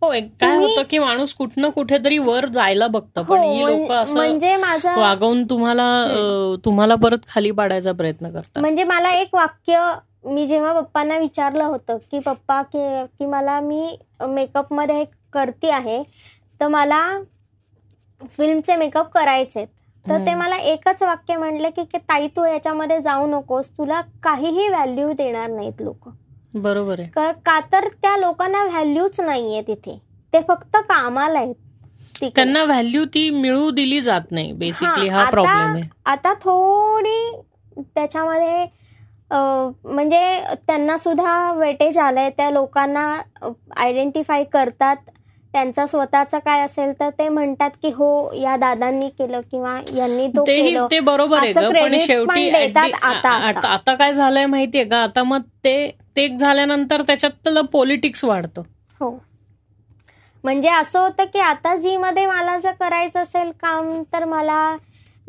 [0.01, 3.21] हो एक काय होतं की माणूस कुठनं कुठेतरी वर जायला बघतं.
[3.21, 8.61] हो पण ही लोक असं म्हणजे माझं वागवून तुम्हाला तुम्हाला परत खाली पाडायचा प्रयत्न करतात.
[8.61, 9.83] म्हणजे मला एक वाक्य
[10.25, 16.01] मी जेव्हा पप्पांना विचारलं होतं की पप्पा की मला मी मेकअपमध्ये करते आहे
[16.61, 17.01] तर मला
[18.21, 19.65] फिल्मचे मेकअप करायचे
[20.09, 20.33] तर ते.
[20.33, 23.69] मला एकच वाक्य म्हणले की की ताई तू याच्यामध्ये जाऊ नकोस.
[23.69, 26.09] तुला काहीही व्हॅल्यू देणार नाहीत लोक.
[26.53, 27.09] बरोबर आहे.
[27.45, 30.01] का तर त्या लोकांना व्हॅल्यूच नाहीये तिथे
[30.33, 31.55] ते फक्त कामाला आहेत.
[32.35, 35.83] त्यांना व्हॅल्यू ती मिळू दिली जात नाही बेसिकली हा आता- प्रॉब्लेम आहे.
[36.05, 37.41] आता थोडी
[37.95, 38.65] त्याच्यामध्ये
[39.31, 42.29] म्हणजे त्यांना सुद्धा वेटेज आलंय.
[42.29, 43.21] त्या लोकांना
[43.77, 44.95] आयडेंटिफाय करतात.
[45.53, 50.43] त्यांचा स्वतःचा काय असेल तर ते म्हणतात की हो या दादांनी केलं किंवा यांनी तो
[50.43, 50.87] केलं.
[50.91, 52.49] ते बरोबर आहे शेवटी
[53.65, 54.97] आता काय झालंय माहितीये का?
[54.97, 58.61] आता मग ते ते झाल्यानंतर त्याच्यात पॉलिटिक्स वाढतं.
[58.99, 59.09] हो.
[60.43, 64.75] म्हणजे असं होतं की आता झी मध्ये मला जर करायचं असेल काम तर मला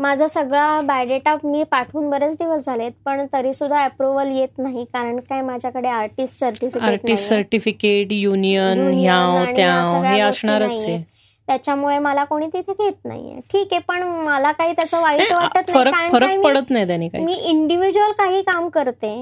[0.02, 5.18] माझा सगळा बायोडेटा मी पाठवून बरेच दिवस झालेत पण तरी सुद्धा अप्रुव्हल येत नाही कारण
[5.20, 11.02] काय माझ्याकडे artist certificate artist certificate union हे असणारच आहे.
[11.48, 13.40] त्याच्यामुळे मला कोणी तिथे घेत नाहीये.
[13.52, 16.42] ठीक आहे पण मला काही त्याचं वाईट वाटत नाही.
[16.42, 19.14] पडत नाही मी इंडिव्हिज्युअल काही काम करते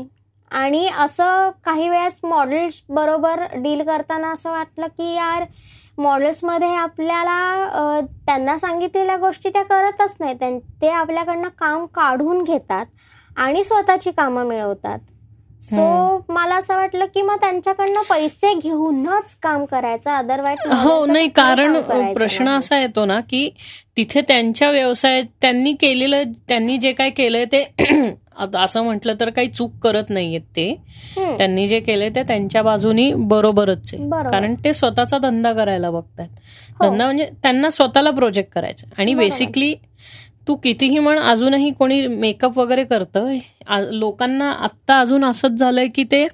[0.50, 5.44] आणि असं काही वेळेस मॉडेल्स बरोबर डील करताना असं वाटलं की यार
[5.98, 12.86] मॉडेल्समध्ये आपल्याला त्यांना सांगितलेल्या गोष्टी त्या करतच नाही त्यां- ते आपल्याकडनं काम काढून घेतात
[13.36, 14.98] आणि स्वतःची कामं मिळवतात.
[15.62, 20.10] सो मला असं वाटलं की मग त्यांच्याकडनं पैसे घेऊनच काम करायचं.
[20.10, 21.80] अदरवाईज हो नाही कारण
[22.14, 23.48] प्रश्न असा येतो ना की
[23.96, 27.62] तिथे त्यांच्या व्यवसायात त्यांनी केलेलं त्यांनी जे काय केलंय ते
[28.56, 30.74] असं म्हटलं तर काही चूक करत नाहीयेत ते.
[31.16, 34.08] त्यांनी जे केलंय ते त्यांच्या बाजूनी बरोबरच आहे.
[34.30, 36.26] कारण ते स्वतःचा धंदा करायला बघतात.
[36.70, 36.84] हो.
[36.84, 39.14] धंदा म्हणजे त्यांना स्वतःला प्रोजेक्ट करायचं आणि.
[39.14, 39.74] बेसिकली
[40.46, 43.32] तू कितीही म्हण अजूनही कोणी मेकअप वगैरे करतं
[43.90, 46.26] लोकांना आत्ता अजून असंच झालंय की ते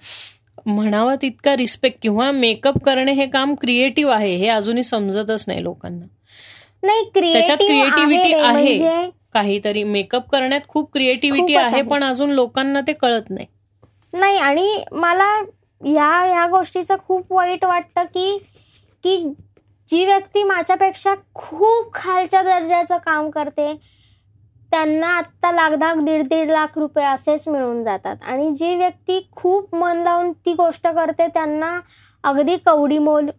[0.66, 6.06] म्हणावं तितका रिस्पेक्ट किंवा मेकअप करणे हे काम क्रिएटिव्ह आहे हे अजूनही समजतच नाही लोकांना
[6.82, 8.52] नाही त्याच्यात क्रिएटिव्ह creativity आहे.
[8.52, 11.82] म्हणजे काहीतरी मेकअप करण्यात खूप क्रिएटिव्हिटी आहे.
[11.82, 13.46] पण अजून लोकांना ते कळत नाही
[14.12, 15.32] नाही आणि मला
[15.80, 18.36] या या गोष्टीचं खूप वाईट वाटतं की
[19.04, 19.16] की
[19.88, 23.72] जी व्यक्ती माझ्यापेक्षा खूप खालच्या दर्जाचं काम करते
[24.72, 29.74] त्यांना आत्ता लाख लाख दीड दीड लाख रुपये असेच मिळून जातात आणि जी व्यक्ती खूप
[29.74, 31.78] मन लावून ती गोष्ट करते त्यांना
[32.24, 33.30] अगदी कवडी मोल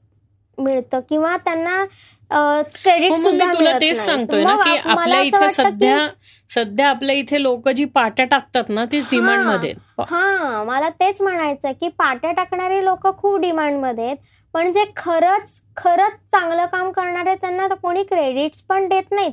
[0.58, 1.84] मिळतं किंवा त्यांना
[2.32, 3.98] क्रेडिट हो सुद्धा तुला तेच.
[3.98, 6.08] सांगतोय ना की आपल्या इथे सध्या
[6.50, 9.74] सध्या आपल्या इथे लोक जी पाट्या टाकतात ना तीच डिमांडमध्ये.
[10.02, 14.18] हा मला तेच म्हणायचं की पाट्या टाकणारे लोक खूप डिमांडमध्ये आहेत
[14.54, 19.32] पण जे खरंच खरंच चांगलं काम करणारे त्यांना कोणी क्रेडिट्स पण देत नाहीत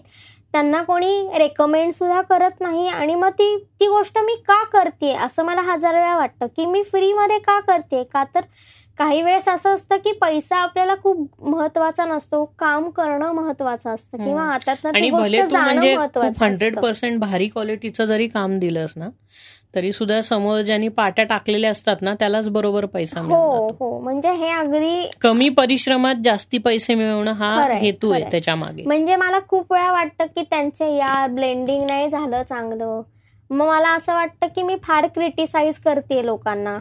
[0.54, 5.42] त्यांना कोणी रेकमेंड सुद्धा करत नाही आणि मग ती ती गोष्ट मी का करते असं
[5.42, 8.40] मला हजार वेळा वाटतं की मी फ्रीमध्ये का करते का तर
[8.98, 14.42] काही वेळेस असं असतं की पैसा आपल्याला खूप महत्त्वाचा नसतो काम करणं महत्वाचं असतं किंवा.
[14.42, 14.76] हातात
[16.44, 16.78] हंड्रेड.
[16.78, 19.08] पर्सेंट भारी क्वालिटीचं जरी काम दिलंस ना
[19.74, 24.00] तरी सुद्धा समोर ज्यांनी पाट्या टाकलेल्या असतात ना त्यालाच बरोबर पैसा हो हो.
[24.00, 28.24] म्हणजे हे अगदी कमी परिश्रमात जास्ती पैसे मिळवणं हा हेतू आहे.
[28.30, 28.82] त्याच्यामागे.
[28.86, 33.02] म्हणजे मला खूप वेळा वाटतं की त्यांचे यार ब्लेंडिंग नाही झालं चांगलं.
[33.50, 36.78] मग मला असं वाटतं की मी फार क्रिटिसाइज करते लोकांना.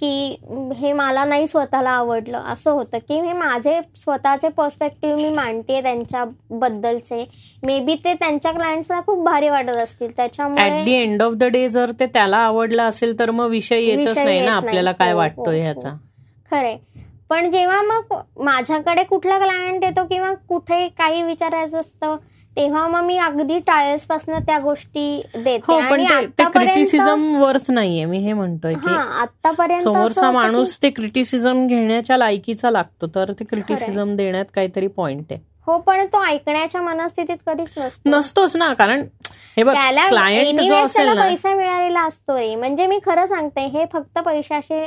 [0.00, 0.36] की
[0.76, 2.38] हे मला नाही स्वतःला आवडलं.
[2.38, 7.24] असं होतं की हे माझे स्वतःचे पर्स्पेक्टिव्ह मी मांडते त्यांच्याबद्दलचे.
[7.62, 10.06] मे बी ते त्यांच्या क्लायंट्सला खूप भारी वाटत असतील.
[10.06, 13.80] ऍट दी त्याच्यामुळे एंड ऑफ द डे जर ते त्याला आवडलं असेल तर मग विषय
[13.80, 14.52] येतच नाही ना.
[14.52, 15.96] आपल्याला काय हो, वाटतोय हो, ह्याचा.
[16.50, 16.76] खरे
[17.28, 22.16] पण जेव्हा मग माझ्याकडे कुठला क्लायंट येतो किंवा कुठे काही विचारायचं असतं
[22.56, 26.04] तेव्हा मग मी अगदी टायर्सपासून त्या गोष्टी देते हो आणि
[26.38, 32.70] ते- क्रिटिसिझम वर्थ नाहीये मी हे म्हणतोय की आतापर्यंत समोरचा माणूस ते क्रिटिसिझम घेण्याच्या लायकीचा
[32.70, 35.40] लागतो तर ते क्रिटिसिझम देण्यात काहीतरी पॉइंट आहे.
[35.66, 38.10] हो पण तो ऐकण्याच्या मनस्थितीत कधीच नसतो.
[38.10, 39.00] नसतोच ना कारण
[39.56, 39.72] हे बघ
[40.08, 43.84] क्लायंट जो anyways असेल त्याला ना पैसा मिळालेला असतो रे म्हणजे मी खरं सांगते हे
[43.92, 44.80] फक्त पैशाशी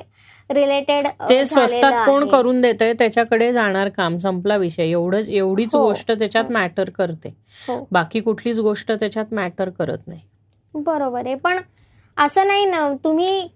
[0.50, 4.84] रिलेटेड ते स्वस्तात कोण करून देतंय त्याच्याकडे जाणार काम संपला विषय.
[4.84, 5.82] एवढंच एवढीच हो.
[5.84, 7.30] गोष्ट त्याच्यात मॅटर करते.
[7.68, 7.86] हो.
[7.92, 10.20] बाकी कुठलीच गोष्ट त्याच्यात मॅटर करत नाही.
[10.74, 11.36] बरोबर आहे.
[11.36, 11.58] पण
[12.18, 13.48] असं नाही ना तुम्ही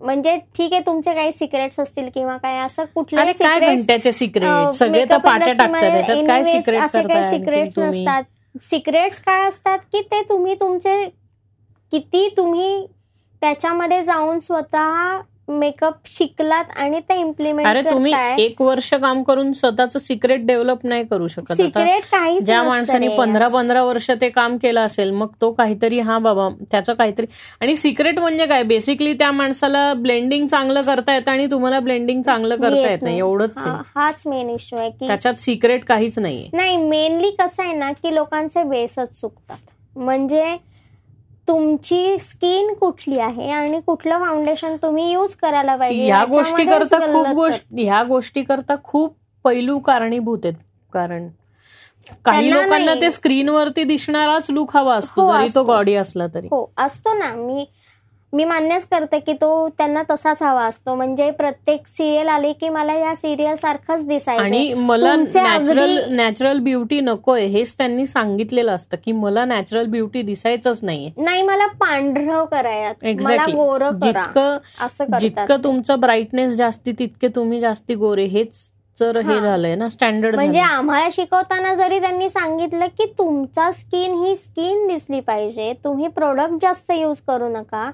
[0.00, 5.18] म्हणजे ठीक आहे तुमचे काही सिक्रेट्स असतील किंवा काय असं कुठले घंट्याचे सिक्रेट सगळे तर
[5.18, 8.22] पाट्या टाकतात त्याच्यात काय सिक्रेट असे काही करताय सिक्रेट्स नसतात.
[8.60, 11.00] सिक्रेट्स काय असतात की ते तुम्ही तुमचे
[11.92, 12.86] किती तुम्ही
[13.42, 19.96] त्याच्यामध्ये जाऊन स्वतः मेकअप शिकलात आणि ते इम्प्लिमेंट अरे तुम्ही एक वर्ष काम करून स्वतःच
[19.96, 23.08] सिक्रेट डेव्हलप नाही करू शकत सिक्रेट काहीच ज्या माणसाने.
[23.08, 27.26] पंधरा पंधरा वर्ष ते काम केलं असेल मग तो काहीतरी हा बाबा त्याचं काहीतरी.
[27.60, 28.62] आणि सिक्रेट म्हणजे काय?
[28.64, 33.18] बेसिकली त्या माणसाला ब्लेंडिंग चांगलं करता येतं आणि तुम्हाला ब्लेंडिंग चांगलं करता येत नाही.
[33.18, 33.66] एवढंच
[33.96, 36.48] हाच मेन इश्यू आहे की त्याच्यात सिक्रेट काहीच नाहीये.
[36.52, 39.70] नाही मेनली कसं आहे ना की लोकांचे बेसच चुकतात.
[39.96, 40.56] म्हणजे
[41.48, 47.26] तुमची स्किन कुठली आहे आणि कुठलं फाउंडेशन तुम्ही यूज करायला पाहिजे ह्या गोष्टी करता खूप
[47.26, 50.54] गोष्टी ह्या गोष्टी करता खूप पैलू कारणीभूत आहेत
[50.92, 51.28] कारण
[52.24, 52.94] काही लोकांना.
[52.94, 55.62] ते स्क्रीनवरती दिसणाराच लुक हवा असतो हो, जरी तो.
[55.64, 57.64] गॉडी असला तरी हो असतो ना मी
[58.34, 60.94] मी मान्यच करते की तो त्यांना तसाच हवा असतो.
[60.94, 64.42] म्हणजे प्रत्येक सिरियल आली की मला या सिरियल सारखंच दिसायचं.
[64.42, 67.44] आणि मला नॅचरल नॅचरल ब्युटी नकोय.
[67.46, 71.10] हेच त्यांनी सांगितलेलं असतं की मला नॅचरल ब्युटी दिसायचंच नाहीये.
[71.16, 73.98] नाही मला पांढरं करायत मला गोरं करा.
[74.02, 78.24] जितकं असं जितकं तुमचं ब्राईटनेस जास्ती तितके तुम्ही जास्ती गोरे.
[78.24, 78.52] हेच
[78.96, 79.38] जर हा.
[79.40, 85.20] झालंय ना स्टँडर्ड म्हणजे आम्हाला शिकवताना जरी त्यांनी सांगितलं की तुमचा स्किन ही स्किन दिसली
[85.20, 85.72] पाहिजे.
[85.84, 87.90] तुम्ही प्रोडक्ट जास्त यूज करू नका.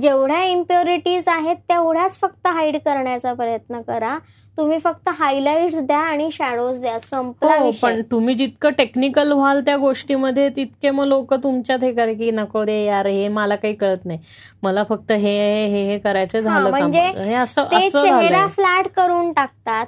[0.00, 4.16] जेवढ्या इम्प्युरिटीज आहेत तेवढ्याच फक्त हाईड करण्याचा प्रयत्न करा.
[4.58, 6.98] तुम्ही फक्त हायलाइट्स द्या आणि शॅडोज द्या.
[7.00, 7.70] संपला हो.
[7.82, 12.64] पण तुम्ही जितकं टेक्निकल व्हाल त्या गोष्टीमध्ये तितके मग लोक तुमच्यात हे करे की नको
[12.66, 14.18] रे यार हे मला काही कळत नाही.
[14.62, 15.36] मला फक्त हे
[15.66, 19.86] हे हे करायचं झालं म्हणजे असं चेहरा फ्लॅट करून टाकतात.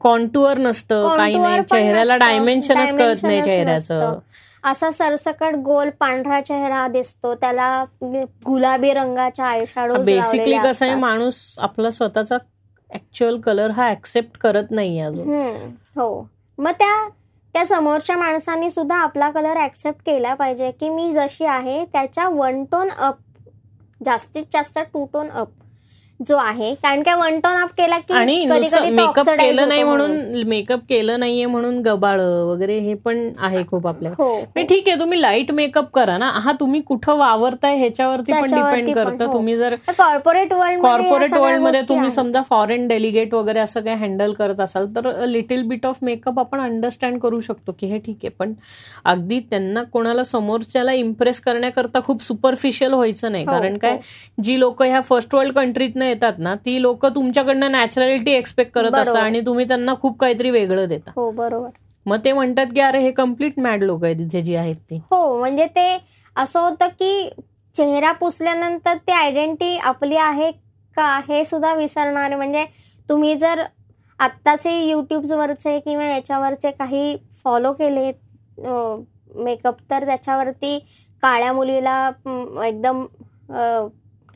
[0.00, 1.62] कॉन्टुअर नसतं काही नाही.
[1.62, 4.18] चेहऱ्याला डायमेन्शनच कळत नाही चेहऱ्याचं.
[4.64, 7.34] असा सरसकट गोल पांढरा चेहरा दिसतो.
[7.34, 7.84] त्याला
[8.46, 12.36] गुलाबी रंगाच्या आयशॅडो बेसिकली कसं आहे माणूस आपला स्वतःचा
[12.90, 15.32] ऍक्च्युअल कलर हा ऍक्सेप्ट करत नाही अजून.
[15.96, 16.26] हो.
[16.58, 17.08] मग त्या
[17.54, 22.64] त्या समोरच्या माणसांनी सुद्धा आपला कलर ऍक्सेप्ट केला पाहिजे की मी जशी आहे त्याच्या वन
[22.64, 23.18] टोन अप
[24.04, 25.48] जास्तीत जास्त टू टोन अप
[26.20, 26.74] जो आहे.
[26.74, 28.34] कारण काय वन टोन अप केला की आणि
[28.90, 30.12] मेकअप केलं नाही म्हणून.
[30.48, 34.98] मेकअप केलं नाहीये म्हणून गबाळ वगैरे हे पण आहे खूप आपल्या हो पण ठीक आहे
[35.00, 36.30] तुम्ही लाइट मेकअप करा ना.
[36.34, 39.24] हा तुम्ही कुठं वावरताय ह्याच्यावरती पण डिपेंड करतं.
[39.24, 39.32] हो.
[39.32, 44.60] तुम्ही जर कॉर्पोरेट वर्ल्ड कॉर्पोरेट वर्ल्डमध्ये तुम्ही समजा फॉरेन डेलिगेट वगैरे असं काही हँडल करत
[44.60, 48.28] असाल तर लिटिल बिट ऑफ मेकअप आपण अंडरस्टँड करू शकतो की हे ठीक आहे.
[48.30, 48.52] पण
[49.04, 53.44] अगदी त्यांना कोणाला समोरच्याला इम्प्रेस करण्याकरता खूप सुपरफिशियल व्हायचं नाही.
[53.44, 53.92] हो, कारण काय?
[53.92, 54.42] हो.
[54.42, 59.16] जी लोक ह्या फर्स्ट वर्ल्ड कंट्रीतनं येतात ना ती लोक तुमच्याकडनं नॅचरॅलिटी एक्सपेक्ट करत असतात.
[59.16, 61.10] आणि तुम्ही त्यांना खूप काहीतरी वेगळं देता.
[61.16, 61.68] हो बरोबर.
[62.06, 65.00] मग ते म्हणतात की अरे हे कंप्लीट मॅड लोक आहेत तिथे जी आहेत ती.
[65.10, 65.86] हो म्हणजे ते
[66.36, 67.28] असं होतं की
[67.74, 70.50] चेहरा पुसल्यानंतर ती आयडेंटिटी आपली आहे
[70.96, 72.34] का हे सुद्धा विसरणारे.
[72.34, 72.64] म्हणजे
[73.08, 73.62] तुम्ही जर
[74.20, 78.10] आत्ताचे युट्यूबवरचे किंवा याच्यावरचे काही फॉलो केले
[79.36, 80.78] मेकअप तर त्याच्यावरती
[81.22, 82.10] काळ्या मुलीला
[82.66, 83.00] एकदम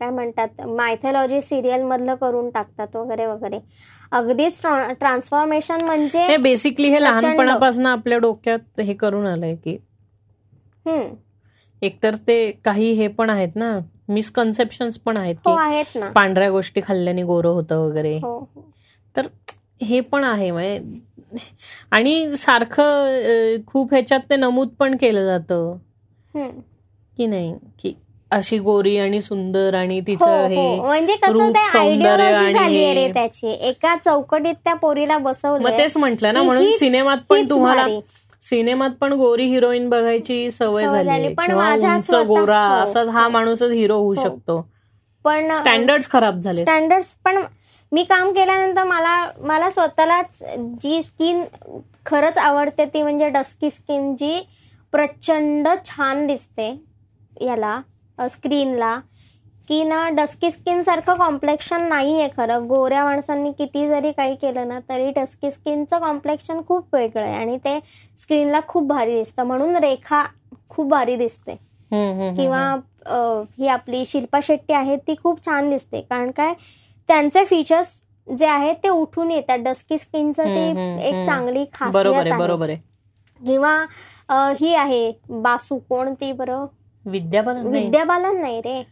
[0.00, 3.58] काय म्हणतात मायथॉलॉजी सिरियल मधलं करून टाकतात वगैरे वगैरे.
[4.12, 4.60] अगदीच
[5.00, 6.98] ट्रान्सफॉर्मेशन म्हणजे हे बेसिकली हे.
[7.00, 9.76] लहानपणापासून आपल्या डोक्यात हे करून आलंय की
[11.82, 13.78] एकतर ते काही हे पण आहेत ना
[14.08, 16.10] मिसकन्सेप्शन पण आहेत हो की आहेत ना.
[16.10, 18.16] पांढऱ्या गोष्टी खाल्ल्याने गोरं होतं वगैरे.
[18.16, 18.62] हो हो.
[19.16, 19.26] तर
[19.82, 21.38] हे पण आहे म्हणजे
[21.90, 25.76] आणि सारखं खूप ह्याच्यात ते नमूद पण केलं जातं.
[27.16, 27.94] की नाही की
[28.30, 32.92] अशी गोरी आणि सुंदर आणि तिचं हो हे म्हणजे कसं ते झाली हे.
[32.94, 37.86] रे त्याची एका चौकटीत त्या पोरीला बसवलं तेच म्हटलं ना म्हणून सिनेमात पण तुम्हाला
[38.42, 41.32] सिनेमात पण गोरी हिरोईन बघायची सवय झाली.
[41.34, 43.26] पण माझा गोरा हो, असाच हा.
[43.28, 44.14] माणूसच हिरो होऊ.
[44.14, 44.60] शकतो
[45.24, 47.38] पण स्टँडर्ड खराब झाले स्टँडर्ड्स पण
[47.92, 50.38] मी काम केल्यानंतर मला मला स्वतःलाच
[50.82, 51.42] जी स्किन
[52.06, 54.40] खरंच आवडते ती म्हणजे डस्की स्किन जी
[54.92, 56.74] प्रचंड छान दिसते
[57.40, 57.80] याला
[58.30, 58.98] स्क्रीनला
[59.68, 62.66] की ना डस्की स्किन सारखं कॉम्प्लेक्शन नाही आहे खरं.
[62.68, 67.56] गोऱ्या माणसांनी किती जरी काही केलं ना तरी डस्की स्किनचं कॉम्प्लेक्शन खूप वेगळं आहे आणि
[67.64, 67.78] ते
[68.18, 69.42] स्क्रीनला खूप भारी दिसतं.
[69.46, 70.24] म्हणून रेखा
[70.68, 71.56] खूप भारी दिसते.
[72.36, 72.64] किंवा
[73.58, 76.00] ही आपली शिल्पा शेट्टी आहे ती खूप छान दिसते.
[76.00, 76.52] कारण काय
[77.08, 79.58] त्यांचे फीचर्स जे आहेत ते उठून येतात.
[79.58, 80.66] डस्की स्किनचं ते
[81.08, 81.24] एक.
[81.26, 82.38] चांगली खासियत आहे आहे.
[82.38, 82.80] बरोबर आहे.
[83.40, 85.78] किंवा ही आहे बासू.
[85.88, 86.66] कोणती बरं?
[87.10, 88.58] विद्या बालन नाही.
[88.58, 88.86] रे.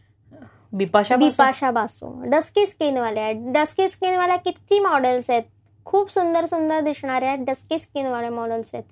[0.73, 1.25] बिपाशा बासू?
[1.25, 2.23] बिपाशा बासू.
[2.25, 3.35] डस्की स्किनवाल्या आहेत.
[3.39, 5.43] डस्की स्किनवाल्या किती मॉडेल्स आहेत.
[5.85, 8.85] खूप सुंदर सुंदर दिसणाऱ्या डस्की स्किनवाले मॉडेल्स आहेत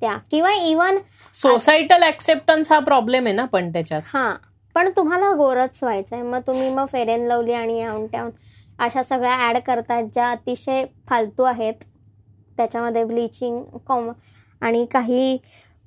[0.00, 0.16] त्या.
[0.30, 0.98] किंवा इवन
[1.34, 4.02] सोसायटल ऍक्सेप्टन्स हा प्रॉब्लेम आहे ना पण त्याच्यात.
[4.06, 4.36] हा.
[4.74, 6.22] पण तुम्हाला गोरच व्हायचंय.
[6.22, 8.30] मग तुम्ही मग फेर अँड लवली आणि याऊन त्याऊन
[8.78, 11.74] अशा सगळ्या ऍड करतात ज्या अतिशय फालतू आहेत.
[12.56, 14.10] त्याच्यामध्ये ब्लिचिंग कॉम
[14.60, 15.38] आणि काही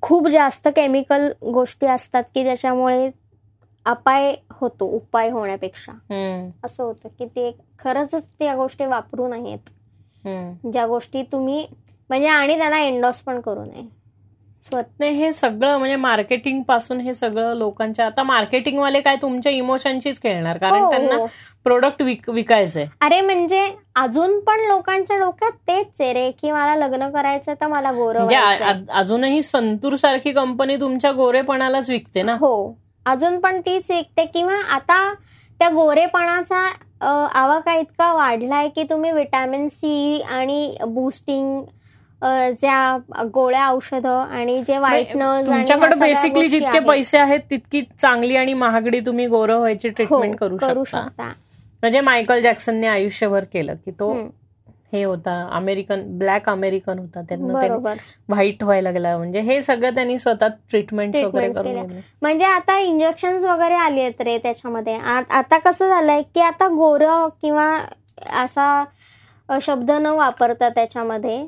[0.02, 3.12] खूप जास्त केमिकल गोष्टी असतात की ज्याच्यामुळे
[3.86, 5.92] अपाय होतो उपाय होण्यापेक्षा.
[6.66, 9.70] असं होतं की ते खरंच त्या गोष्टी वापरू नयेत.
[10.72, 11.68] ज्या गोष्टी तुम्ही
[12.10, 14.01] म्हणजे आणि त्यांना एन्डॉस पण करू नये.
[14.64, 20.22] स्वतः नाही हे सगळं म्हणजे मार्केटिंगपासून हे सगळं लोकांच्या आता मार्केटिंग वाले काय तुमच्या इमोशनशीच
[20.24, 21.26] खेळणार कारण हो, त्यांना हो.
[21.64, 22.86] प्रोडक्ट विक विकायचंय.
[23.02, 27.92] अरे म्हणजे अजून पण लोकांच्या डोक्यात तेच आहे रे की मला लग्न करायचं तर मला
[27.92, 32.36] गोरं म्हणजे अजूनही संतूर सारखी कंपनी तुमच्या गोरेपणालाच विकते ना?
[32.40, 32.74] हो
[33.06, 35.04] अजून पण तीच विकते किंवा आता
[35.60, 36.66] त्या गोरेपणाचा
[37.34, 41.62] आवाका इतका वाढलाय की तुम्ही विटॅमिन सी आणि बुस्टिंग
[42.22, 49.00] ज्या गोळ्या औषधं आणि जे व्हाईटनर्स तुमच्याकडे बेसिकली जितके पैसे आहेत तितकी चांगली आणि महागडी
[49.00, 51.02] तुम्ही गोरं व्हायची ट्रीटमेंट करू हो, करू शकता.
[51.02, 51.24] शकता.
[51.84, 54.12] म्हणजे मायकल जॅक्सनने आयुष्यभर केलं की तो
[54.94, 57.22] हे होता अमेरिकन ब्लॅक अमेरिकन होता.
[57.22, 57.78] त्यांना
[58.30, 59.16] व्हाईट व्हायला लागला.
[59.18, 61.82] म्हणजे हे सगळं त्यांनी स्वतः ट्रीटमेंट वगैरे.
[62.22, 64.96] म्हणजे आता इंजेक्शन वगैरे आली आहेत रे त्याच्यामध्ये.
[64.96, 67.68] आता कसं झालंय की आता गोरं किंवा
[68.44, 68.84] असा
[69.62, 71.46] शब्द न वापरता त्याच्यामध्ये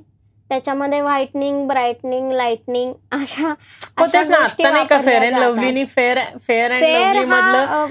[0.53, 3.53] त्याच्यामध्ये व्हाईटनिंग ब्राईटनिंग लाईटनिंग अशा
[3.99, 5.37] फेअर अँड.
[5.37, 7.85] लवलीनी फेअर फेअर अँड लवली मधलं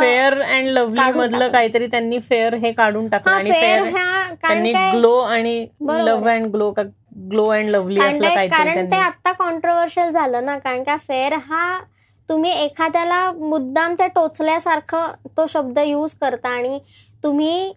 [0.00, 1.48] फेअर अँड लवली मधलं.
[1.48, 3.90] काहीतरी त्यांनी फेअर हे काढून टाकलं आणि फेअर
[4.42, 6.30] त्यांनी ग्लो आणि लव्ह.
[6.30, 6.82] अँड ग्लो का
[7.30, 10.96] ग्लो अँड लवली कारण असलं ते- काहीतरी कारण ते आता कॉन्ट्रोवर्शियल झालं ना कारण का
[11.08, 11.78] फेअर हा
[12.28, 16.78] तुम्ही एखाद्याला मुद्दाम ते टोचल्यासारखं तो शब्द यूज करता आणि
[17.22, 17.72] तुम्ही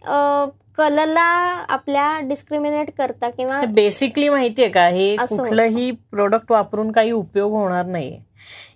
[0.78, 1.22] कलरला
[1.70, 4.88] आपल्या डिस्क्रिमिनेट करता किंवा बेसिकली माहितीये का?
[4.88, 5.16] हे.
[5.16, 8.20] कुठलंही प्रोडक्ट वापरून काही उपयोग होणार नाहीये.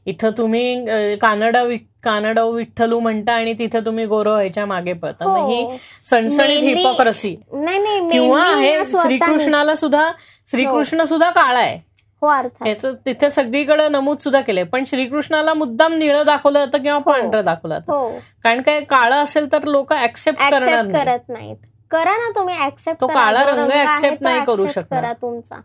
[0.05, 0.85] इथं तुम्ही
[1.15, 1.63] कानडा
[2.03, 5.27] कानडा विठ्ठलू म्हणता आणि तिथं तुम्ही गोरं व्हायच्या मागे पळता.
[5.27, 5.71] मग ही हो.
[6.05, 7.35] सणसणीत हिपोक्रसी.
[7.53, 10.11] नाही नाही किंवा स्वतःनी- श्रीकृष्णाला सुद्धा
[10.47, 11.91] श्रीकृष्ण सुद्धा काळा आहे.
[12.21, 12.27] हो
[12.65, 14.63] याचं तिथे सगळीकडे नमूद सुद्धा केलंय.
[14.63, 17.93] पण श्रीकृष्णाला मुद्दाम निळं दाखवलं जातं किंवा पांढरं दाखवलं जातं.
[17.93, 18.09] हो.
[18.43, 21.05] कारण काय काळं असेल तर लोक ऍक्सेप्ट करणार नाही.
[21.29, 21.55] नाहीत.
[21.91, 24.65] करा ना तुम्ही ऍक्सेप्ट तो काळा रंग accept नाही करू.
[24.91, 25.59] करा तुमचा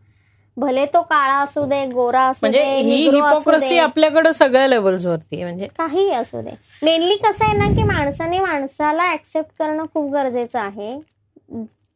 [0.57, 5.45] भले तो काळा असू दे गोरा असू म्हणजे दे ही हिपोक्रसी आपल्याकडे सगळ्या लेवल्सवरती आहे
[5.45, 6.51] म्हणजे काहीही असू दे
[6.83, 10.99] मेनली कसं आहे ना की माणसाने माणसाला ऍक्सेप्ट करणं खूप गरजेचं आहे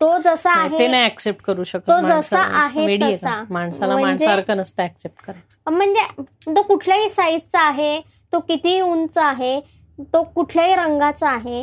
[0.01, 2.43] तो जसा नाही, ते आहे नाही ऍक्सेप्ट करू शकत तो जसा माणसाला.
[2.59, 3.15] आहे आहे?
[3.17, 3.43] तसा.
[3.51, 8.01] माणसाला म्हणजे- माणसासारखं नसतं ऍक्सेप्ट करायचं म्हणजे तो कुठल्याही साईजचा आहे
[8.33, 9.59] तो किती उंच आहे
[10.15, 11.63] तो कुठल्याही रंगाचा आहे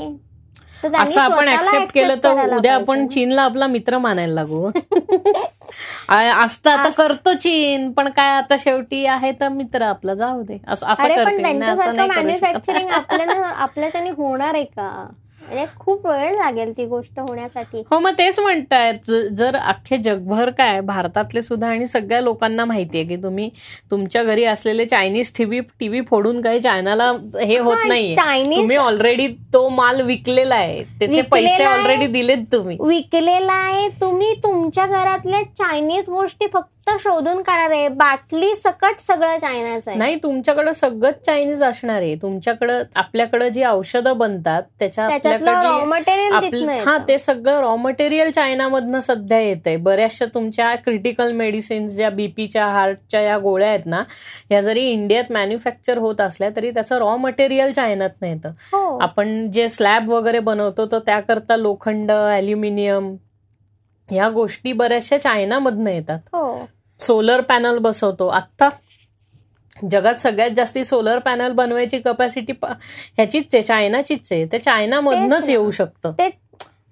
[0.85, 3.07] असं आपण ऍक्सेप्ट केलं तर उद्या आपण.
[3.07, 4.69] चीनला आपला मित्र मानायला लागू.
[6.09, 10.57] असतं आता करतो चीन पण काय आता शेवटी आहे तर मित्र आपला जाऊ दे.
[10.67, 15.07] असं असं करते आपल्याला आपल्याच्याने होणार आहे का?
[15.47, 17.83] म्हणजे खूप वेळ लागेल ती गोष्ट होण्यासाठी.
[17.91, 23.15] हो मग तेच म्हणतायत जर अख्खे जगभर काय भारतातले सुद्धा आणि सगळ्या लोकांना माहितीये की
[23.15, 23.49] तुम्ही
[23.91, 28.15] तुमच्या घरी असलेले चायनीज टीव्ही टीव्ही फोडून काही चायनाला हे होत हा, नाहीये.
[28.15, 30.83] चायनीज- तुम्ही ऑलरेडी तो माल विकलेला आहे.
[30.99, 31.63] त्याचे पैसे.
[31.63, 32.77] ऑलरेडी दिलेत तुम्ही.
[32.79, 33.87] विकलेला आहे.
[34.01, 37.87] तुम्ही तुमच्या घरातल्या चायनीज गोष्टी फक्त शोधून काढणार आहे.
[37.87, 39.99] बाटली सकट सगळं चायनाचं आहे.
[39.99, 42.15] नाही तुमच्याकडे सगळंच चायनीज असणार आहे.
[42.15, 45.07] तुमच्याकडं आपल्याकडे जी औषधं बनतात त्याच्या.
[46.85, 52.65] हा ते सगळं रॉ मटेरियल चायनामधनं सध्या येत आहे बऱ्याचशा तुमच्या क्रिटिकल मेडिसिन्स ज्या बीपीच्या
[52.65, 54.03] हार्टच्या या गोळ्या आहेत ना
[54.51, 58.49] या जरी इंडियात मॅन्युफॅक्चर होत असल्या तरी त्याचं रॉ मटेरियल चायनातनं येतं.
[58.49, 58.97] हो.
[58.97, 63.15] आपण जे स्लॅब वगैरे बनवतो तर त्याकरता लोखंड अल्युमिनियम
[64.11, 66.19] ह्या गोष्टी बऱ्याचशा चायनामधनं येतात.
[66.33, 66.67] हो.
[66.99, 68.69] सोलर पॅनल बसवतो आत्ता
[69.77, 75.49] जगात सगळ्यात जास्ती सोलर पॅनल बनवायची कपॅसिटी ह्याचीच आहे चायनाचीच आहे ते चायनामधनच.
[75.49, 76.29] येऊ शकतं ते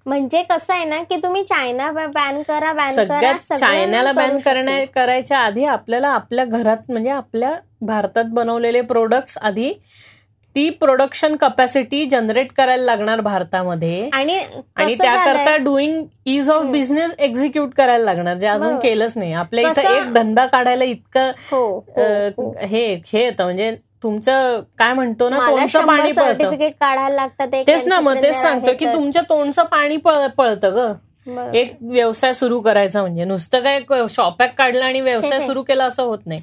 [0.06, 4.38] म्हणजे कसं आहे ना की तुम्ही चायना बॅन करा बॅन करा सगळ्यात सगळं चायनाला बॅन.
[4.38, 7.52] करण्या करायच्या आधी आपल्याला आपल्या घरात म्हणजे आपल्या
[7.82, 9.72] भारतात बनवलेले प्रोडक्ट्स आधी
[10.56, 14.38] ती प्रोडक्शन कपॅसिटी जनरेट करायला लागणार भारतामध्ये आणि
[14.94, 15.56] त्याकरता?
[15.56, 18.78] Doing ease of business execute करायला लागणार जे अजून.
[18.78, 22.02] केलंच नाही आपल्या इथं एक धंदा काढायला इतकं हो हो,
[22.38, 22.52] हो.
[22.60, 28.00] हे हे येतं म्हणजे तुमचं काय म्हणतो ना तोंडचं पाणी सर्टिफिकेट काढायला लागतात तेच ना
[28.00, 28.86] मग तेच सांगतो की.
[28.86, 30.92] तुमच्या तोंडचं पाणी पळ- पळतं ग.
[31.54, 33.80] एक व्यवसाय सुरू करायचा म्हणजे नुसतं काय
[34.10, 35.46] शॉपॅक काढलं आणि व्यवसाय.
[35.46, 36.40] सुरू केला असं होत नाही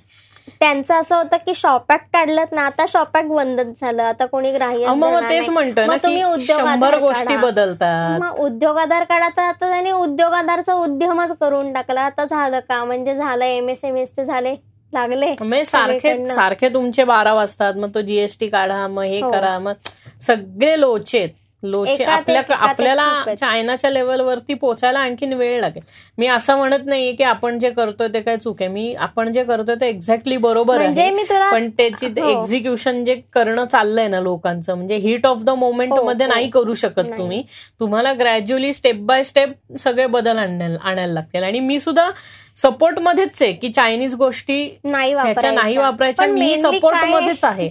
[0.59, 5.13] त्यांचं असं होतं की शॉपॅक काढलं ना आता शॉपॅक बंदच झालं आता कोणी ग्राह्य मग
[5.19, 5.49] तेच नाही.
[5.49, 6.61] म्हणतोय ना तुम्ही उद्योग
[6.95, 7.41] गोष्टी काढा.
[7.41, 12.59] बदलतात मग उद्योग आधार काढा तर आता त्यांनी उद्योग आधारचा उद्यमच करून टाकला आता झालं
[12.69, 14.55] का म्हणजे झालं एम एस एम एस ते झाले
[14.93, 15.33] लागले
[15.65, 16.15] सारखे.
[16.27, 19.31] सारखे तुमचे बारा वाजतात मग तो जीएसटी काढा मग हे हो.
[19.31, 19.73] करा मग
[20.21, 21.29] सगळे लोचे आहेत.
[21.63, 23.33] लोचे आपल्याला.
[23.33, 25.81] चायनाच्या लेवलवरती पोचायला आणखीन वेळ लागेल
[26.17, 29.43] मी असं म्हणत नाहीये की आपण जे करतोय ते काय चूक आहे मी आपण जे
[29.43, 32.29] करतोय ते एक्झॅक्टली बरोबर म्हणजे आहे मी तुला पण त्याची हो.
[32.29, 36.33] एक्झिक्युशन जे करणं चाललंय ना लोकांचं म्हणजे हिट ऑफ द मोमेंट हो, मध्ये हो.
[36.33, 37.17] नाही करू शकत.
[37.17, 37.41] तुम्ही
[37.79, 42.09] तुम्हाला ग्रॅज्युअली स्टेप बाय स्टेप सगळे बदल आणायला लागतील आणि मी सुद्धा
[42.57, 47.69] सपोर्ट मध्येच आहे की चायनीज गोष्टी नाही वापरायच्या नाही वापरायच्या पण मी सपोर्ट मध्येच आहे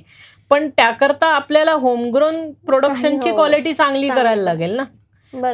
[0.52, 3.30] पण त्याकरता आपल्याला होमग्रोन प्रोडक्शनची.
[3.32, 4.08] क्वालिटी चांगली.
[4.08, 4.84] करायला लागेल ना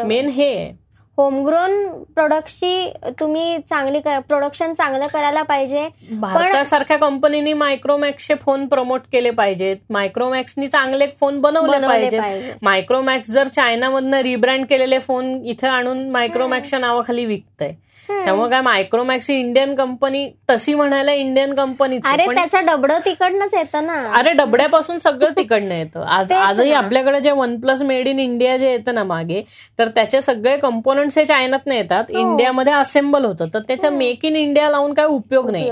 [0.04, 0.72] मेन हे आहे.
[1.18, 2.90] होमग्रोन प्रोडक्टची
[3.20, 11.06] तुम्ही चांगली प्रोडक्शन चांगलं करायला पाहिजे भारतासारख्या कंपनीनी मायक्रोमॅक्सचे फोन प्रमोट केले पाहिजेत मायक्रोमॅक्सनी चांगले
[11.20, 12.52] फोन बनवले पाहिजेत पाहिजे.
[12.62, 17.74] मायक्रोमॅक्स जर चायनामधनं रिब्रँड केलेले फोन इथे आणून मायक्रोमॅक्सच्या नावाखाली विकतंय
[18.08, 23.86] त्यामुळे काय मायक्रोमॅक्स ही इंडियन कंपनी तशी म्हणायला इंडियन कंपनीच अरे त्याचं डबडं तिकडनंच येतं
[23.86, 23.96] ना.
[24.14, 26.02] अरे डबड्यापासून सगळं तिकडनं येतं.
[26.02, 26.72] आज आजही.
[26.72, 29.42] आपल्याकडे जे OnePlus made in India जे येतं ना मागे
[29.78, 32.04] तर त्याचे सगळे कंपोनंट्स हे चायनात येतात.
[32.10, 32.18] हो.
[32.18, 33.48] इंडियामध्ये असेंबल होतं.
[33.54, 35.70] तर त्याचा मेक इन इंडिया लावून काय उपयोग नाही.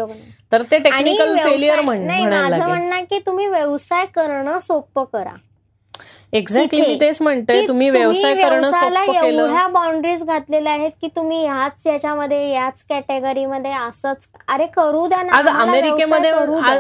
[0.53, 5.35] तर ते टेक्निकल फेलियर माझं म्हणणं आहे की तुम्ही व्यवसाय करणं सोपं करा.
[6.33, 6.81] एक्झॅक्टली.
[6.81, 8.71] मी तेच म्हणते तुम्ही व्यवसाय करणं
[9.15, 15.37] एवढ्या बाउंड्रीज घातलेल्या आहेत की तुम्ही ह्याच याच्यामध्ये याच कॅटेगरीमध्ये असंच अरे करू द्या ना
[15.37, 16.31] आज अमेरिकेमध्ये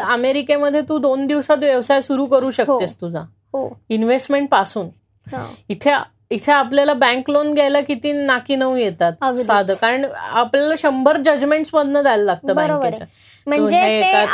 [0.00, 3.20] अमेरिकेमध्ये तू दोन दिवसात व्यवसाय सुरू करू शकतेस तुझा.
[3.20, 3.68] हो.
[3.88, 4.86] इन्व्हेस्टमेंटपासून.
[5.26, 5.44] हो.
[5.68, 5.90] इथे
[6.30, 9.12] इथे आपल्याला बँक लोन घ्यायला किती नाकी नऊ येतात.
[9.44, 12.54] साधं कारण आपल्याला शंभर जजमेंट मधनं द्यायला लागतं.
[12.76, 13.06] बँकेच्या
[13.46, 13.80] म्हणजे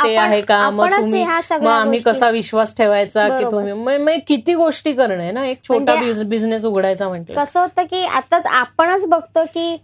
[0.03, 1.23] ते आहे का मग तुम्ही
[1.59, 3.43] मग आम्ही कसा विश्वास ठेवायचा की.
[3.51, 8.47] तुम्ही किती गोष्टी करणं ना एक छोटा म्हणजे- बिझनेस उघडायचा म्हटलं कसं होतं की आताच
[8.47, 9.77] आपणच बघतो की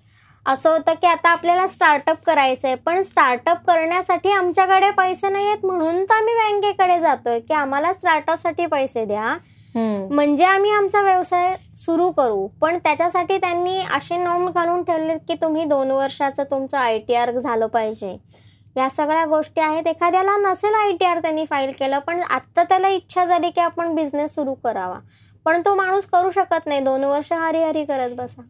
[0.46, 6.04] असं होतं की आता आपल्याला स्टार्टअप करायचंय पण स्टार्टअप करण्यासाठी आमच्याकडे पैसे नाही आहेत म्हणून
[6.04, 9.38] तर आम्ही बँकेकडे जातोय की आम्हाला स्टार्टअपसाठी पैसे द्या.
[10.12, 12.48] म्हणजे आम्ही आमचा व्यवसाय सुरू करू.
[12.62, 17.40] पण त्याच्यासाठी त्यांनी असे नोंद घालून ठेवले की तुम्ही दोन वर्षाचं तुमचं आय टी आर
[17.40, 18.18] झालं पाहिजे.
[18.78, 19.88] या सगळ्या गोष्टी आहेत.
[19.88, 23.96] एखाद्याला नसेल आय टी आर त्यांनी फाईल केलं पण आत्ता त्याला इच्छा झाली की आपण
[23.96, 25.00] बिझनेस सुरू करावा.
[25.46, 26.80] पण तो माणूस करू शकत नाही.
[26.80, 28.42] दोन वर्ष हरी हरी करत बसा.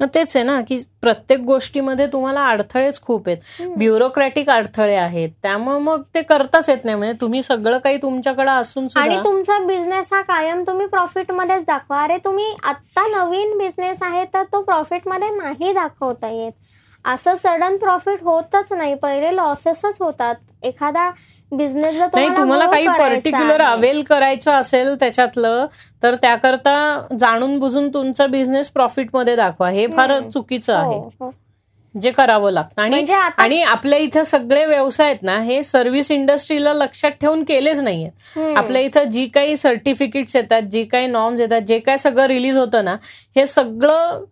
[0.00, 3.38] मग तेच आहे ना की प्रत्येक गोष्टीमध्ये तुम्हाला अडथळेच खूप आहेत.
[3.76, 5.30] ब्युरोक्रॅटिक अडथळे आहेत.
[5.42, 6.96] त्यामुळे मग ते करताच येत नाही.
[6.96, 12.02] म्हणजे तुम्ही सगळं काही तुमच्याकडे असून आणि तुमचा बिझनेस हा कायम तुम्ही प्रॉफिट मध्येच दाखवा.
[12.02, 16.52] अरे तुम्ही आत्ता नवीन बिझनेस आहे तर तो प्रॉफिटमध्ये नाही दाखवता येत.
[17.04, 18.94] असं सडन प्रॉफिट होतच नाही.
[18.94, 20.34] पहिले लॉसेसच होतात.
[20.62, 21.10] एखादा
[21.52, 25.66] बिझनेस नाही तुम्हाला काही पर्टिक्युलर अवेल करायचं असेल त्याच्यातलं
[26.02, 29.70] तर त्याकरता जाणून बुजून तुमचा बिझनेस प्रॉफिटमध्ये दाखवा.
[29.70, 30.98] हे फार चुकीचं आहे.
[30.98, 31.30] हो, हो.
[31.94, 32.82] जे करावं लागतं.
[32.82, 37.78] आणि म्हणजे आणि आपल्या इथं सगळे व्यवसाय आहेत ना हे सर्व्हिस इंडस्ट्रीला लक्षात ठेवून केलेच
[37.78, 38.54] नाहीये.
[38.54, 42.84] आपल्या इथं जी काही सर्टिफिकेट्स येतात जी काही नॉर्म्स येतात जे काय सगळं रिलीज होतं
[42.84, 42.96] ना
[43.36, 44.24] हे सगळं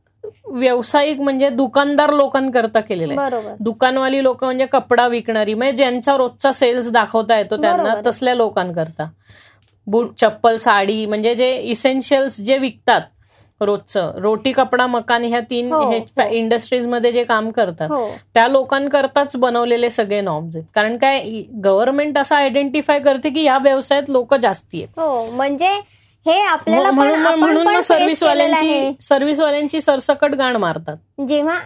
[0.46, 3.54] व्यावसायिक म्हणजे दुकानदार लोकांकरता केलेलं आहे.
[3.60, 7.94] दुकानवाली लोक म्हणजे कपडा विकणारी म्हणजे ज्यांचा रोजचा सेल्स दाखवता येतो त्यांना.
[8.06, 9.08] तसल्या लोकांकरता.
[9.86, 13.02] बूट चप्पल साडी म्हणजे जे इसेन्शियल्स जे विकतात
[13.60, 14.10] रोजचं.
[14.14, 16.22] रोटी कपडा मकान ह्या तीन हो, हे हो.
[16.28, 18.08] इंडस्ट्रीजमध्ये जे काम करतात हो.
[18.34, 20.66] त्या लोकांकरताच बनवलेले सगळे नॉर्म्स आहेत.
[20.74, 21.20] कारण काय
[21.64, 24.98] गव्हर्नमेंट असं आयडेंटिफाय करते की या व्यवसायात लोक जास्ती आहेत.
[25.00, 25.78] हो म्हणजे
[26.26, 28.92] हे आपल्याला म्हणून सर्व्हिसवाल्यांची.
[29.00, 31.58] सर्व्हिसवाल्यांची सरसकट गाण मारतात जेव्हा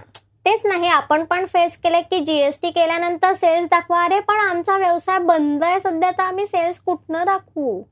[0.46, 5.18] तेच नाही आपण पण फेस केलं की जीएसटी केल्यानंतर सेल्स दाखवा अरे पण आमचा व्यवसाय
[5.18, 7.82] बंद आहे सध्या तर आम्ही सेल्स कुठनं दाखवू.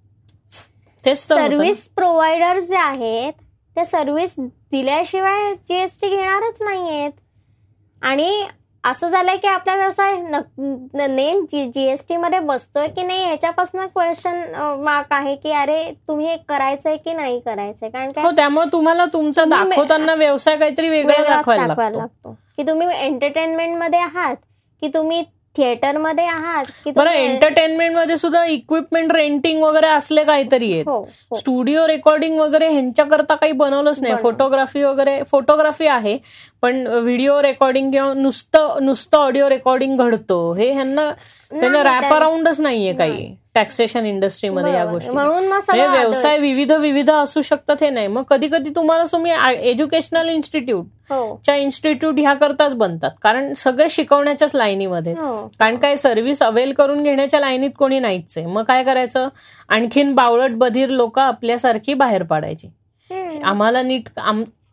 [1.04, 3.32] सर्व्हिस प्रोव्हायडर जे आहेत
[3.76, 7.12] ते सर्व्हिस दिल्याशिवाय जीएसटी घेणारच नाहीयेत
[8.02, 8.44] आणि
[8.84, 10.14] असं झालंय की आपला व्यवसाय
[11.06, 14.40] नेम जीएसटी मध्ये बसतोय की नाही ह्याच्यापासून क्वेश्चन
[14.84, 17.88] मार्क आहे की अरे तुम्ही हे करायचंय की नाही करायचंय?
[17.90, 22.32] कारण हो काय त्यामुळे तुम्हाला तुमचा दाखवताना व्यवसाय काहीतरी वेगळा दाखवायला लागतो.
[22.56, 24.36] की तुम्ही एंटरटेनमेंटमध्ये आहात
[24.82, 25.22] की तुम्ही
[25.56, 30.84] थिएटरमध्ये आहात की बरं एंटरटेनमेंटमध्ये सुद्धा इक्विपमेंट रेंटिंग वगैरे असले काहीतरी आहेत.
[30.88, 31.36] हो हो.
[31.38, 34.14] स्टुडिओ रेकॉर्डिंग वगैरे ह्यांच्याकरता काही बनवलंच नाही.
[34.14, 36.16] फोटोग्राफी वगैरे फोटोग्राफी आहे
[36.62, 40.52] पण व्हिडिओ रेकॉर्डिंग किंवा नुसतं नुसतं ऑडिओ रेकॉर्डिंग घडतं.
[40.56, 41.10] हे ह्यांना
[41.50, 43.34] त्यांना रॅप अराउंडच नाहीये काही.
[43.54, 44.84] टॅक्सेशन इंडस्ट्रीमध्ये या.
[44.84, 45.10] गोष्टी.
[45.10, 48.06] म्हणून म्हणजे व्यवसाय विविध विविध असू शकतात हे नाही.
[48.06, 49.32] मग कधी कधी तुम्हाला तुम्ही
[49.70, 51.40] एज्युकेशनल इन्स्टिट्यूट हो.
[51.44, 53.10] च्या इन्स्टिट्यूट ह्या करताच बनतात.
[53.22, 55.12] कारण सगळे शिकवण्याच्याच लाईनीमध्ये.
[55.12, 55.46] हो.
[55.58, 58.46] कारण काय सर्व्हिस अवेल करून घेण्याच्या लाईनीत कोणी नाहीच आहे.
[58.46, 59.28] मग काय करायचं?
[59.68, 62.68] आणखीन बावळट बधीर लोक आपल्यासारखी बाहेर पाडायची.
[63.44, 64.08] आम्हाला नीट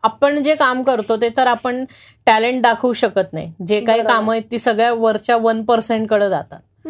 [0.04, 1.84] आपण जे काम करतो ते तर आपण
[2.26, 3.52] टॅलेंट दाखवू शकत नाही.
[3.68, 4.04] जे काही.
[4.04, 6.88] कामं आहेत ती सगळ्या वरच्या वन पर्सेंटकडे जातात.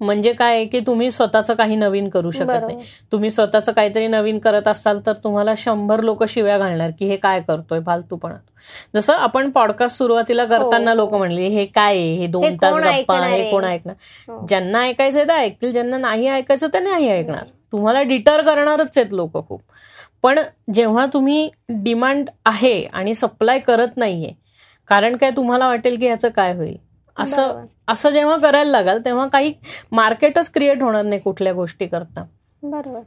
[0.00, 2.46] म्हणजे काय आहे की तुम्ही स्वतःचं काही नवीन करू शकत.
[2.62, 2.76] नाही
[3.12, 7.40] तुम्ही स्वतःचं काहीतरी नवीन करत असाल तर तुम्हाला शंभर लोक शिव्या घालणार की हे काय
[7.40, 8.34] करतोय फालतूपणा
[8.94, 10.96] जसं आपण पॉडकास्ट सुरुवातीला करताना हो.
[10.96, 13.50] लोक म्हणले हे काय आहे हे दोन तास गप्पा हे आहे?
[13.50, 13.94] कोण ऐकणार
[14.28, 14.44] हो.
[14.48, 19.36] ज्यांना ऐकायचं ते ऐकतील ज्यांना नाही ऐकायचं ते नाही ऐकणार तुम्हाला डिटर करणारच आहेत लोक
[19.48, 19.60] खूप
[20.22, 20.38] पण
[20.74, 24.32] जेव्हा तुम्ही डिमांड आहे आणि सप्लाय करत नाहीये
[24.88, 26.76] कारण काय तुम्हाला वाटेल की ह्याचं काय होईल
[27.22, 27.64] असं.
[27.88, 29.52] असं जेव्हा करायला लागाल तेव्हा काही
[29.92, 32.24] मार्केटच क्रिएट होणार नाही कुठल्या गोष्टी करता.
[32.62, 33.00] बरोबर.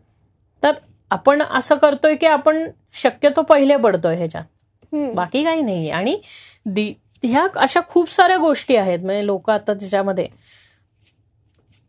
[0.63, 0.71] तर
[1.11, 4.43] आपण असं करतोय की आपण शक्यतो पहिले पडतोय ह्याच्यात.
[5.15, 5.91] बाकी काही नाहीये.
[5.91, 6.19] आणि
[7.23, 8.99] ह्या अशा खूप साऱ्या गोष्टी आहेत.
[8.99, 10.27] म्हणजे लोक आता त्याच्यामध्ये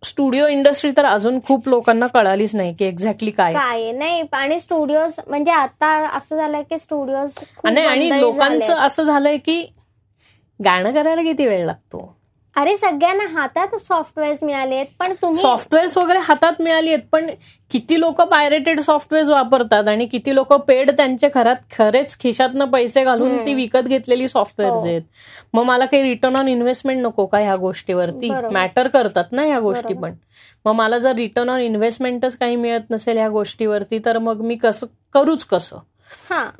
[0.02, 3.52] स्टुडिओ इंडस्ट्री तर अजून खूप लोकांना कळालीच नाही की एक्झॅक्टली काय.
[3.54, 3.92] काय?
[3.92, 9.64] नाही आणि स्टुडिओज म्हणजे आता असं झालंय की स्टुडिओज आणि लोकांचं असं झालंय की
[10.60, 12.14] गाणं करायला किती वेळ लागतो
[12.56, 17.26] अरे सगळ्यांना हातात सॉफ्टवेअर मिळाले आहेत पण तुम्ही सॉफ्टवेअर्स वगैरे हातात मिळाली आहेत पण
[17.70, 23.36] किती लोक पायरेटेड सॉफ्टवेअर वापरतात आणि किती लोक पेड त्यांच्या घरात खरेच खिशातनं पैसे घालून.
[23.46, 24.82] ती विकत घेतलेली सॉफ्टवेअर हो.
[24.86, 25.02] आहेत
[25.54, 28.30] मग मला काही रिटर्न ऑन इन्व्हेस्टमेंट नको का ह्या गोष्टीवरती.
[28.52, 29.94] मॅटर करतात ना ह्या गोष्टी.
[29.94, 30.14] पण
[30.64, 34.86] मग मला जर रिटर्न ऑन इन्व्हेस्टमेंटच काही मिळत नसेल ह्या गोष्टीवरती तर मग मी कसं
[35.14, 35.78] करूच कसं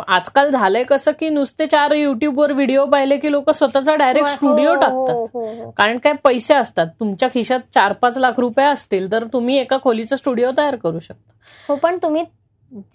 [0.09, 4.69] आजकाल झालंय कसं की नुसते चार युट्यूबवर व्हिडिओ पाहिले की लोक स्वतःचा डायरेक्ट हो, स्टुडिओ
[4.69, 5.15] हो, टाकतात.
[5.35, 5.71] हो, हो.
[5.71, 6.87] कारण काय पैसे असतात.
[7.01, 11.33] तुमच्या खिशात चार पाच लाख रुपये असतील तर तुम्ही एका खोलीचा स्टुडिओ तयार करू शकता.
[11.69, 12.25] हो पण तुम्ही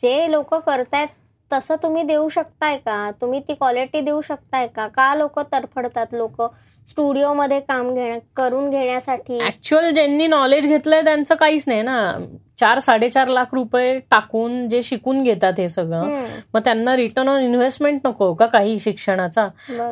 [0.02, 1.08] जे लोक करतायत
[1.52, 3.12] तसं तुम्ही देऊ शकताय का?
[3.22, 4.88] तुम्ही ती क्वालिटी देऊ शकताय का?
[4.88, 6.42] का लोक तरफडतात लोक
[6.88, 9.40] स्टुडिओमध्ये काम घेण्या करून घेण्यासाठी?
[9.40, 12.12] ऍक्च्युअल ज्यांनी नॉलेज घेतलंय त्यांचं काहीच नाही ना.
[12.60, 18.00] चार साडेचार लाख रुपये टाकून जे शिकून घेतात हे सगळं मग त्यांना रिटर्न ऑन इन्व्हेस्टमेंट
[18.08, 19.48] नको का काही शिक्षणाचा.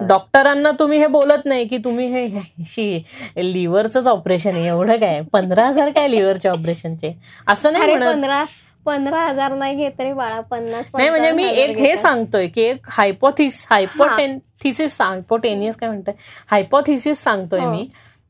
[0.08, 5.22] डॉक्टरांना तुम्ही हे बोलत नाही की तुम्ही हे लिव्हरच ऑपरेशन आहे एवढं काय?
[5.34, 7.14] पंधरा हजार काय लिव्हरच्या ऑपरेशनचे
[7.48, 8.46] असं नाही म्हणत.
[8.86, 11.96] पंधरा हजार नाही घेत रे बाळा पन्नास नाही म्हणजे मी एक हे.
[11.98, 16.14] सांगतोय की एक हायपोथिस हायपोटेन्थिसिस हायपोटेनियस काय म्हणतोय?
[16.52, 17.72] हायपोथिसिस सांगतोय हो.
[17.72, 17.88] मी.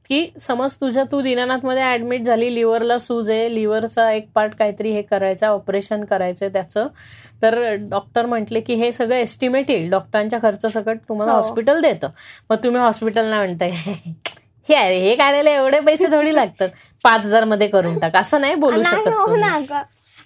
[0.10, 5.02] की समज तुझ्या तू दीनानाथमध्ये ऍडमिट झाली लिव्हरला सूज आहे लिव्हरचा एक पार्ट काहीतरी हे
[5.02, 6.88] करायचं ऑपरेशन करायचं त्याचं.
[7.42, 9.90] तर डॉक्टर म्हटले की हे सगळं एस्टिमेट येईल.
[9.90, 11.38] डॉक्टरांच्या खर्च सकट तुम्हाला हो.
[11.38, 12.10] हॉस्पिटल देतं.
[12.50, 13.70] मग तुम्ही हॉस्पिटलला म्हणताय.
[14.70, 16.70] हे आहे, हे काढायला एवढे पैसे थोडी लागतात.
[17.04, 18.16] पाच हजारमध्ये करून टाक.
[18.16, 19.36] असं नाही बोलू शकत हो.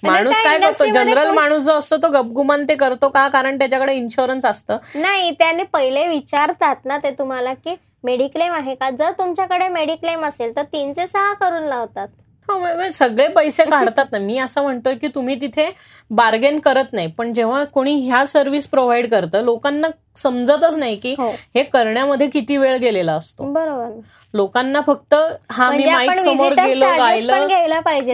[0.04, 0.86] माणूस काय करतो?
[0.86, 3.28] जनरल माणूस जो असतो तो गपगुमान ते करतो का?
[3.28, 4.78] कारण त्याच्याकडे इन्शुरन्स असतं.
[4.96, 8.90] नाही त्याने पहिले विचारतात ना ते तुम्हाला की मेडिक्लेम आहे का?
[8.90, 12.08] जर तुमच्याकडे मेडिक्लेम असेल तर तीनचे सहा करून लावतात.
[12.50, 14.18] हो, सगळे पैसे काढतात ना.
[14.18, 15.70] मी असं म्हणतोय की तुम्ही तिथे
[16.12, 17.08] बार्गेन करत नाही.
[17.08, 19.88] पण जेव्हा कोणी ह्या सर्व्हिस प्रोव्हाइड करतं लोकांना
[20.18, 21.30] समजतच नाही की हो.
[21.56, 23.44] हे करण्यामध्ये किती वेळ गेलेला असतो.
[23.44, 24.00] बरोबर.
[24.34, 25.16] लोकांना फक्त
[25.52, 27.48] हा मी म्हणजे माईक आपण समोर गेलो गायलं.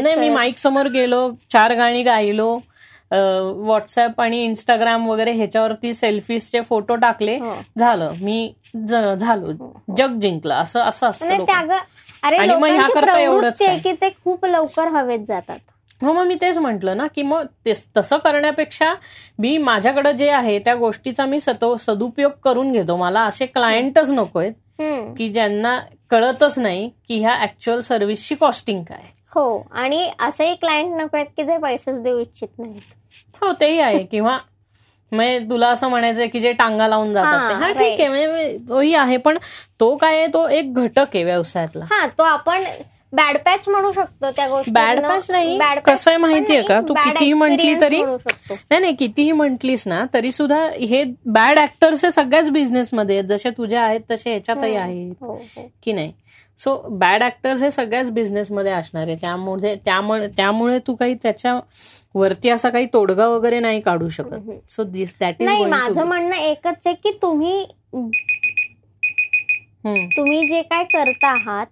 [0.04, 2.60] नाही मी माईक समोर गेलो चार गाणी गायलो
[3.12, 7.54] व्हॉट्सअप आणि इंस्टाग्राम वगैरे ह्याच्यावरती सेल्फीजचे फोटो टाकले हो.
[7.80, 8.54] झालं मी
[8.88, 9.54] झालो
[9.98, 11.46] जग जिंकलं असं असं असतं आणि.
[11.46, 11.80] त्या
[12.24, 13.62] अरे मग ह्याकरता एवढंच?
[13.84, 17.46] की ते खूप लवकर हवेत जातात हो मग मी तेच म्हंटल ना की मग
[17.98, 18.94] तसं करण्यापेक्षा
[19.40, 24.50] मी माझ्याकडे जे आहे त्या गोष्टीचा मी सतो सदुपयोग करून घेतो मला असे क्लायंटच नकोय.
[25.18, 25.80] की ज्यांना
[26.10, 29.02] कळतच नाही की ह्या ऍक्च्युअल सर्व्हिसची कॉस्टिंग काय
[29.38, 32.94] हो आणि असेही क्लायंट नको आहेत की जे पैसेच देऊ इच्छित नाहीत.
[33.42, 34.04] हो तेही आहे.
[34.04, 34.38] किंवा
[35.12, 38.94] म्हणजे तुला असं म्हणायचंय की जे टांगा लावून जातात हा, हा ठीक आहे म्हणजे तोही
[38.96, 39.18] आहे.
[39.18, 39.38] पण
[39.80, 40.28] तो काय आहे?
[40.28, 41.86] तो एक घटक आहे व्यवसायातला.
[41.92, 42.64] हा तो आपण
[43.14, 45.58] बॅड पॅच म्हणू शकतो त्या गोष्टी बॅड पॅच नाही.
[45.86, 46.80] कसं आहे माहितीये का?
[46.82, 52.12] तू कितीही म्हटली तरी नाही नाही कितीही म्हटलीस ना तरी सुद्धा हे बॅड ऍक्टर्स हे
[52.12, 53.30] सगळ्याच बिझनेसमध्ये आहेत.
[53.30, 55.14] जसे तुझे आहेत तसे ह्याच्यातही आहेत.
[55.22, 55.40] हो,
[55.84, 56.12] की नाही?
[56.58, 59.16] सो बॅड ऍक्टर्स हे सगळ्याच बिझनेसमध्ये असणार आहे.
[59.22, 61.60] त्यामुळे त्यामुळे त्यामुळे तू काही त्याच्या
[62.16, 64.50] वरती असा काही तोडगा वगैरे नाही काढू शकत.
[64.70, 67.66] सो दिस दॅट नाही इज माझं म्हणणं एकच आहे की तुम्ही
[70.16, 71.66] तुम्ही जे काय करता आहात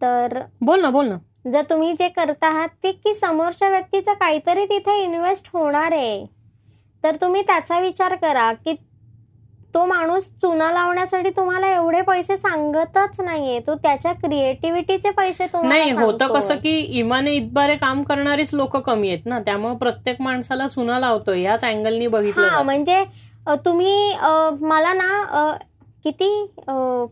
[0.00, 1.16] तर बोल ना बोल ना.
[1.52, 6.24] जर तुम्ही जे करता आहात ते की समोरच्या व्यक्तीचं काहीतरी तिथे इन्व्हेस्ट होणार आहे.
[7.04, 8.74] तर तुम्ही त्याचा विचार करा की
[9.74, 16.26] तो माणूस चुना लावण्यासाठी तुम्हाला एवढे पैसे सांगतच नाहीये तो त्याच्या क्रिएटिव्हिटीचे पैसे नाही होतं.
[16.28, 21.42] कसं की इमाने इतबारे काम करणारीच लोक कमी आहेत ना त्यामुळे प्रत्येक माणसाला चुना लावतोय
[21.42, 22.62] याच अँगलनी बघितलं हा.
[22.62, 23.02] म्हणजे
[23.64, 24.14] तुम्ही
[24.62, 25.52] मला ना
[26.04, 26.28] किती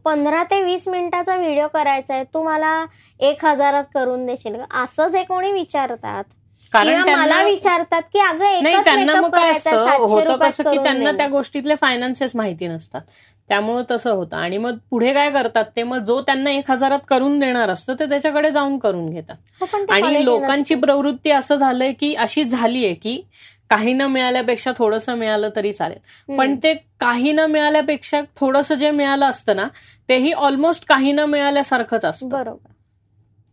[0.04, 2.84] पंधरा ते वीस मिनिटाचा व्हिडिओ करायचा आहे तू मला
[3.20, 6.24] एक हजारात करून देशील असं जे कोणी विचारतात
[6.72, 9.86] कारण मला त्यांना विचारतात की अगं नाही त्यांना मग काय असतं?
[9.90, 11.26] होतं कसं की त्यांना त्या.
[11.28, 13.00] गोष्टीतले फायनान्सेस माहिती नसतात.
[13.48, 14.36] त्यामुळे तसं होतं.
[14.36, 15.82] आणि मग पुढे काय करतात ते?
[15.82, 19.36] मग जो त्यांना एक हजारात करून देणार असतं ते त्याच्याकडे जाऊन करून घेतात.
[19.60, 20.74] हो, आणि लोकांची.
[20.74, 23.22] प्रवृत्ती असं झालंय की अशी झालीये की
[23.70, 26.36] काही न मिळाल्यापेक्षा थोडंसं मिळालं तरी चालेल.
[26.38, 29.68] पण ते काही न मिळाल्यापेक्षा थोडंसं जे मिळालं असतं ना
[30.08, 32.28] तेही ऑलमोस्ट काही न मिळाल्यासारखंच असतं.
[32.28, 32.72] बरोबर.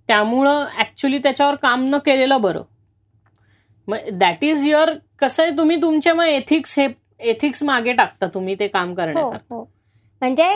[0.08, 2.62] त्यामुळं ऍक्च्युली त्याच्यावर काम न केलेलं बरं.
[3.88, 6.88] मग दॅट इज युअर कसं आहे तुम्ही तुमचे मग एथिक्स हे
[7.20, 9.56] एथिक्स मागे टाकता तुम्ही ते काम हो करण्याकरता?
[9.56, 9.64] हो.
[10.22, 10.50] म्हणजे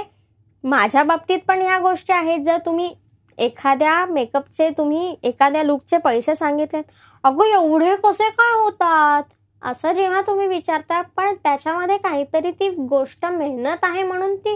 [0.63, 2.93] माझ्या बाबतीत पण ह्या गोष्टी आहेत जर तुम्ही
[3.37, 6.81] एखाद्या मेकअपचे तुम्ही एखाद्या लुकचे पैसे सांगितले
[7.23, 9.23] अगं एवढे कसे काय होतात?
[9.61, 14.55] असं जेव्हा तुम्ही विचारता पण त्याच्यामध्ये काहीतरी ती गोष्ट मेहनत आहे म्हणून ती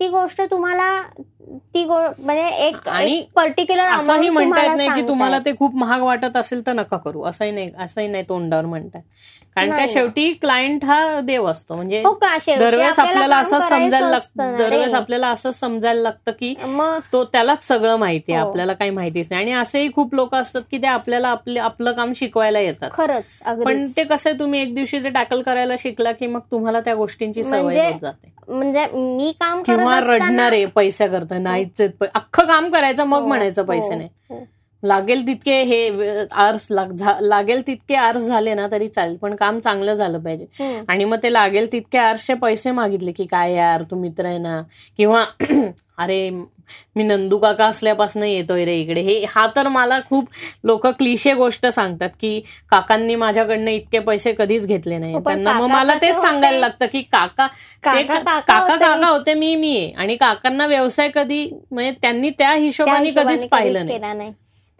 [0.00, 0.90] ती गोष्ट तुम्हाला
[1.74, 6.02] ती गो म्हणजे एक आणि पर्टिक्युलर असंही म्हणता येत नाही की तुम्हाला ते खूप महाग
[6.02, 7.22] वाटत असेल तर नका करू.
[7.22, 9.02] असंही नाही असंही नाही तोंडावर म्हणताय.
[9.56, 9.88] कारण नाही.
[9.88, 11.74] शेवटी क्लायंट हा देव असतो.
[11.74, 12.36] म्हणजे हो का?
[12.58, 14.56] दरवेळेस आपल्याला असं समजायला लागतं.
[14.58, 18.42] दरवेळेस आपल्याला असं समजायला लागतं की मग तो त्यालाच सगळं माहिती आहे.
[18.42, 18.48] हो.
[18.48, 19.42] आपल्याला काही माहितीच नाही.
[19.42, 22.90] आणि असेही खूप लोक असतात की ते आपल्याला आपले आपलं काम शिकवायला येतात.
[22.92, 26.80] खरंच पण ते कसं आहे तुम्ही एक दिवशी ते टॅकल करायला शिकला की मग तुम्हाला
[26.80, 28.30] त्या गोष्टींची सवय म्हणजे होत जाते.
[28.48, 33.20] म्हणजे मी काम किंवा रडणार आहे पैसा करता नाहीच आहेत पै- अख्खं काम करायचं मग
[33.20, 34.44] हो, म्हणायचं हो, पैसे नाही हो.
[34.82, 35.88] लागेल तितके हे
[36.32, 40.46] आर्स लाग- लागेल तितके आर्स झाले ना तरी चालेल पण काम चांगलं झालं पाहिजे.
[40.60, 40.82] हम्म.
[40.88, 44.62] आणि मग ते लागेल तितके आर्सचे पैसे मागितले की काय यार तू मित्र आहे ना.
[44.96, 45.24] किंवा
[45.98, 46.30] अरे
[46.96, 49.00] मी नंदू काका असल्यापासून येतोय रे इकडे.
[49.00, 50.28] हे हा तर मला खूप
[50.64, 52.40] लोक क्लिशे गोष्ट सांगतात की
[52.70, 55.14] काकांनी माझ्याकडनं इतके पैसे कधीच घेतले नाही.
[55.14, 56.58] हो, त्यांना मग मला तेच सांगायला?
[56.58, 57.46] लागतं की काका
[57.84, 59.34] काका काका होते.
[59.34, 64.32] मी मी आणि काकांना व्यवसाय कधी म्हणजे त्यांनी त्या हिशोबाने कधीच पाहिलं नाही.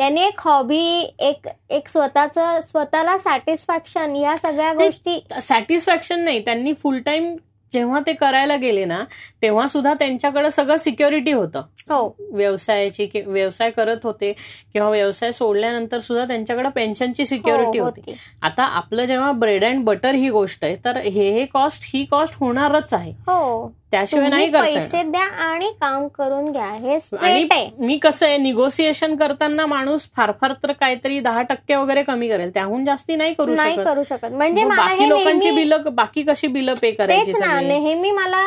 [0.03, 2.39] त्यांनी एक हॉबी एक एक स्वतःच
[2.71, 7.37] स्वतःला सॅटिस्फॅक्शन या सगळ्या गोष्टी सॅटिस्फॅक्शन नाही त्यांनी फुल टाइम
[7.73, 9.05] जेव्हा ते करायला गेले ना
[9.43, 11.63] तेव्हा सुद्धा त्यांच्याकडे सगळं सिक्युरिटी होतं.
[11.91, 12.17] हो.
[12.33, 14.33] व्यवसायाची व्यवसाय करत होते
[14.73, 18.01] किंवा व्यवसाय सोडल्यानंतर सुद्धा त्यांच्याकडे पेन्शनची सिक्युरिटी हो, होती.
[18.01, 18.19] होती.
[18.43, 22.35] आता आपलं जेव्हा ब्रेड अँड बटर ही गोष्ट आहे तर हे हे कॉस्ट ही कॉस्ट
[22.41, 23.11] होणारच आहे.
[23.11, 23.73] हो.
[23.93, 24.51] त्याशिवाय नाही.
[24.51, 26.71] पैसे द्या आणि काम करून घ्या.
[26.73, 27.47] हे आणि
[27.79, 32.51] मी कसं आहे निगोसिएशन करताना माणूस फार फार तर काहीतरी दहा टक्के वगैरे कमी करेल.
[32.55, 34.33] त्याहून जास्ती नाही करू नाही करू शकत.
[34.33, 37.67] म्हणजे बाकी हे लोकांची बिलं बाकी कशी बिलं पे करायची ना सगळी?
[37.69, 38.47] नेहमी मला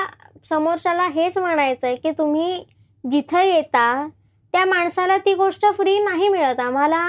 [0.50, 2.64] समोरच्याला हेच म्हणायचंय की तुम्ही
[3.04, 4.08] जिथं येता
[4.54, 6.60] त्या माणसाला ती गोष्ट फ्री नाही मिळत.
[6.60, 7.08] आम्हाला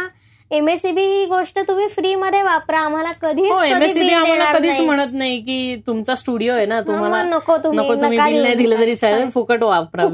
[0.51, 2.79] एमएससीबी ही गोष्ट तुम्ही फ्री मध्ये वापरा.
[2.79, 4.81] आम्हाला कधीच हो कधी एमएससीबी आम्हाला कधीच.
[4.81, 8.55] म्हणत नाही की तुमचा स्टुडिओ आहे ना तुम्हाला नको तुम्ही नको तुम्ही बिल नाही.
[8.55, 10.05] दिलं तरी चालेल फुकट वापरा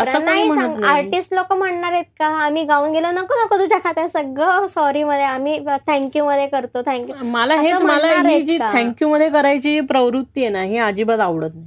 [0.00, 2.26] असं नाही आर्टिस्ट लोक म्हणणार आहेत का?
[2.44, 4.66] आम्ही गाऊन गेलो नको नको तुझ्या खात्यात सगळं.
[4.68, 7.26] सॉरी मध्ये आम्ही थँक्यू मध्ये करतो थँक्यू.
[7.30, 8.58] मला हेच मला ही जी?
[8.62, 11.66] थँक्यू मध्ये करायची प्रवृत्ती आहे ना ही अजिबात आवडत नाही.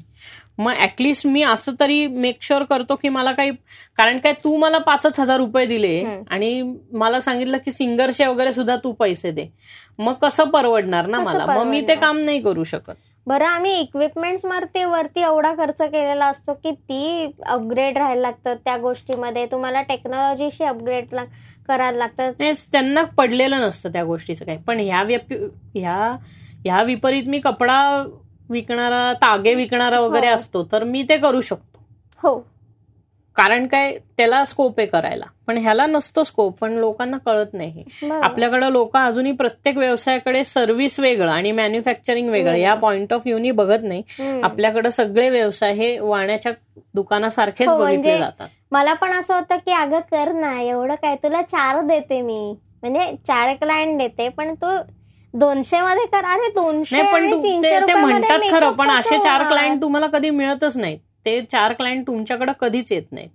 [0.57, 3.51] मग ऍटलिस्ट मी असं तरी मेक शुअर करतो की मला काही
[3.97, 6.03] कारण काय तू मला पाचच हजार रुपये दिले.
[6.30, 6.61] आणि
[6.91, 9.47] मला सांगितलं की सिंगरचे वगैरे सुद्धा तू पैसे दे.
[9.99, 11.45] मग कसं परवडणार ना मला?
[11.45, 11.95] मग मी ते?
[11.95, 12.93] काम नाही करू शकत.
[13.27, 18.75] बरं आम्ही इक्विपमेंट्स वरती वरती एवढा खर्च केलेला असतो की ती अपग्रेड राहायला लागतं त्या
[18.77, 19.45] गोष्टीमध्ये.
[19.45, 21.15] तुम्हाला टेक्नॉलॉजीशी अपग्रेड
[21.67, 22.31] करायला लागतं.
[22.71, 24.57] त्यांना पडलेलं नसतं त्या गोष्टीचं काही.
[24.57, 25.03] पण ह्या
[25.75, 26.17] ह्या
[26.65, 27.80] ह्या विपरीत मी कपडा
[28.49, 30.33] विकणारा तागे विकणारा वगैरे हो.
[30.35, 31.81] असतो तर मी ते करू शकतो
[32.23, 32.39] हो
[33.37, 37.83] कारण काय त्याला स्कोप आहे करायला पण ह्याला नसतो स्कोप पण लोकांना कळत नाही.
[38.13, 42.55] आपल्याकडे लोक अजूनही प्रत्येक व्यवसायाकडे सर्व्हिस वेगळं आणि मॅन्युफॅक्चरिंग वेगळं.
[42.55, 44.39] या पॉइंट ऑफ व्ह्यूनी बघत नाही.
[44.43, 46.51] आपल्याकडे सगळे व्यवसाय हे वाण्याच्या
[46.95, 51.15] दुकानासारखेच हो, बघितले म्हणजे जातात मला पण असं होतं की अगं कर ना एवढं काय
[51.23, 52.39] तुला चार देते मी
[52.81, 54.77] म्हणजे चार क्लायंट देते पण तू
[55.34, 59.47] दोनशे मध्ये कर अरे दोनशे पण तू- म्हणतात खरं पण असे चार?
[59.47, 63.30] क्लायंट तुम्हाला कधी मिळतच नाहीत ते चार क्लायंट तुमच्याकडे कधीच येत नाहीत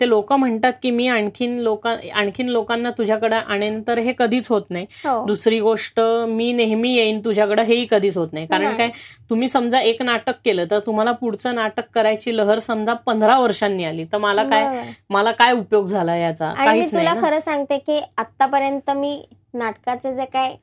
[0.00, 4.62] ते लोक म्हणतात की मी आणखीन लोक आणखीन लोकांना तुझ्याकडे आणेन तर हे कधीच होत
[4.70, 5.24] नाही हो.
[5.26, 8.76] दुसरी गोष्ट मी नेहमी येईन तुझ्याकडे हेही कधीच होत नाही कारण.
[8.76, 8.90] काय
[9.30, 14.04] तुम्ही समजा एक नाटक केलं तर तुम्हाला पुढचं नाटक करायची लहर समजा पंधरा वर्षांनी आली
[14.04, 14.82] तर मला काय.
[15.10, 17.20] मला काय उपयोग झाला याचा काहीच तुला नाही.
[17.22, 19.20] खरं सांगते की आतापर्यंत मी
[19.54, 20.54] नाटकाचे जे काय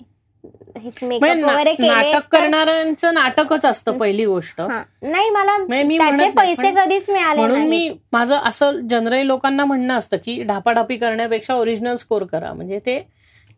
[0.44, 4.82] म्हणजे नाटक करणाऱ्यांचं नाटकच असतं पहिली गोष्ट हा.
[5.04, 7.90] नाही मला म्हणजे मी त्याचे पैसे कधीच मिळाले म्हणून मी.
[8.12, 13.00] माझं असं जनरली लोकांना म्हणणं असतं की ढापाढापी करण्यापेक्षा ओरिजिनल स्कोर करा म्हणजे ते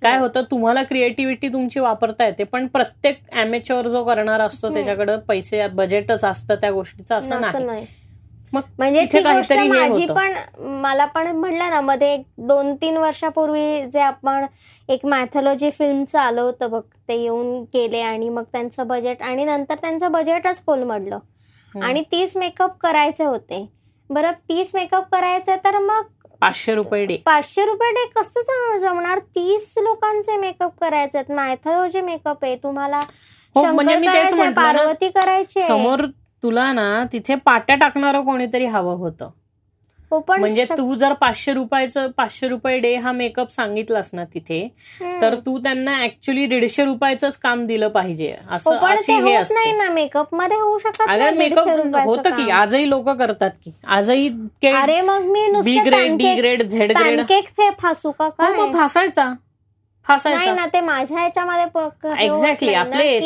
[0.02, 0.22] काय हो.
[0.22, 4.76] होतं तुम्हाला क्रिएटिव्हिटी तुमची वापरता येते पण प्रत्येक अमेच्युअर जो करणारा असतो हम्म.
[4.76, 7.86] त्याच्याकडे पैसे बजेटच असतं त्या गोष्टीचं असं नाही
[8.54, 10.14] म्हणजे ती गोष्ट माझी होतं.
[10.14, 14.46] पण मला पण म्हणलं ना मध्ये दोन तीन वर्षापूर्वी जे आपण
[14.90, 19.76] एक मॅथॉलॉजी फिल्मचं आलं होतं बघ ते येऊन गेले आणि मग त्यांचं बजेट आणि नंतर
[19.76, 21.20] त्यांचं बजेटच कोलमडलं.
[21.76, 23.66] आणि तीस मेकअप करायचे होते
[24.10, 26.02] बरं तीस मेकअप करायचे तर मग
[26.42, 32.44] पाचशे रुपये डे पाचशे रुपये डे कसं जम- जमणार तीस लोकांचे मेकअप करायचे मॅथॉलॉजी मेकअप
[32.44, 33.00] आहे तुम्हाला
[33.56, 35.62] हो, म्हणजे पार्वती करायची.
[35.62, 36.06] समोर
[36.46, 39.30] तुला ना तिथे पाट्या टाकणारं कोणीतरी हवं होतं.
[40.12, 44.68] हो म्हणजे तू जर पाचशे रुपयाचं पाचशे रुपये डे हा मेकअप सांगितलास ना तिथे.
[45.22, 48.30] तर तू त्यांना ऍक्च्युली दीडशे रुपयाचंच काम दिलं पाहिजे.
[48.30, 49.54] हो असं अशी हे असते.
[49.54, 52.50] नाही ना मेकअपमध्ये होऊ शकत अगर नाही मेकअप होतं की.
[52.52, 54.28] आजही लोक करतात की आजही
[54.74, 57.22] अरे मग मी B grade D grade Z grade
[57.80, 59.34] फासू का हो फासायचा
[60.10, 61.66] नाही ना ते माझ्या ह्याच्यामध्ये
[62.26, 63.20] एक्झॅक्टली आपले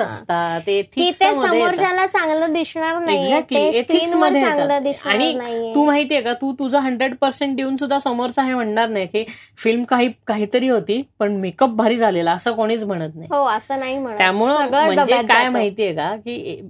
[0.00, 0.04] हा.
[0.04, 0.60] असतात.
[0.60, 1.12] ते.
[1.12, 3.18] समोरच्याला चांगलं दिसणार नाही.
[3.18, 8.42] एक्झॅक्टली एथिक्समध्ये चांगलं दिसणार आणि तू माहितीये का तू तुझं हंड्रेड पर्सेंट देऊन सुद्धा समोरचा
[8.42, 9.24] हे म्हणणार नाही की
[9.56, 13.28] फिल्म काही काहीतरी होती पण मेकअप भारी झालेला असं कोणीच म्हणत नाही.
[13.32, 14.18] हो असं नाही म्हणत.
[14.18, 15.48] त्यामुळं म्हणजे काय.
[15.48, 16.68] माहितीये का की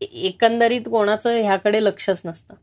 [0.00, 2.54] एकंदरीत कोणाचं ह्याकडे लक्षच नसतं.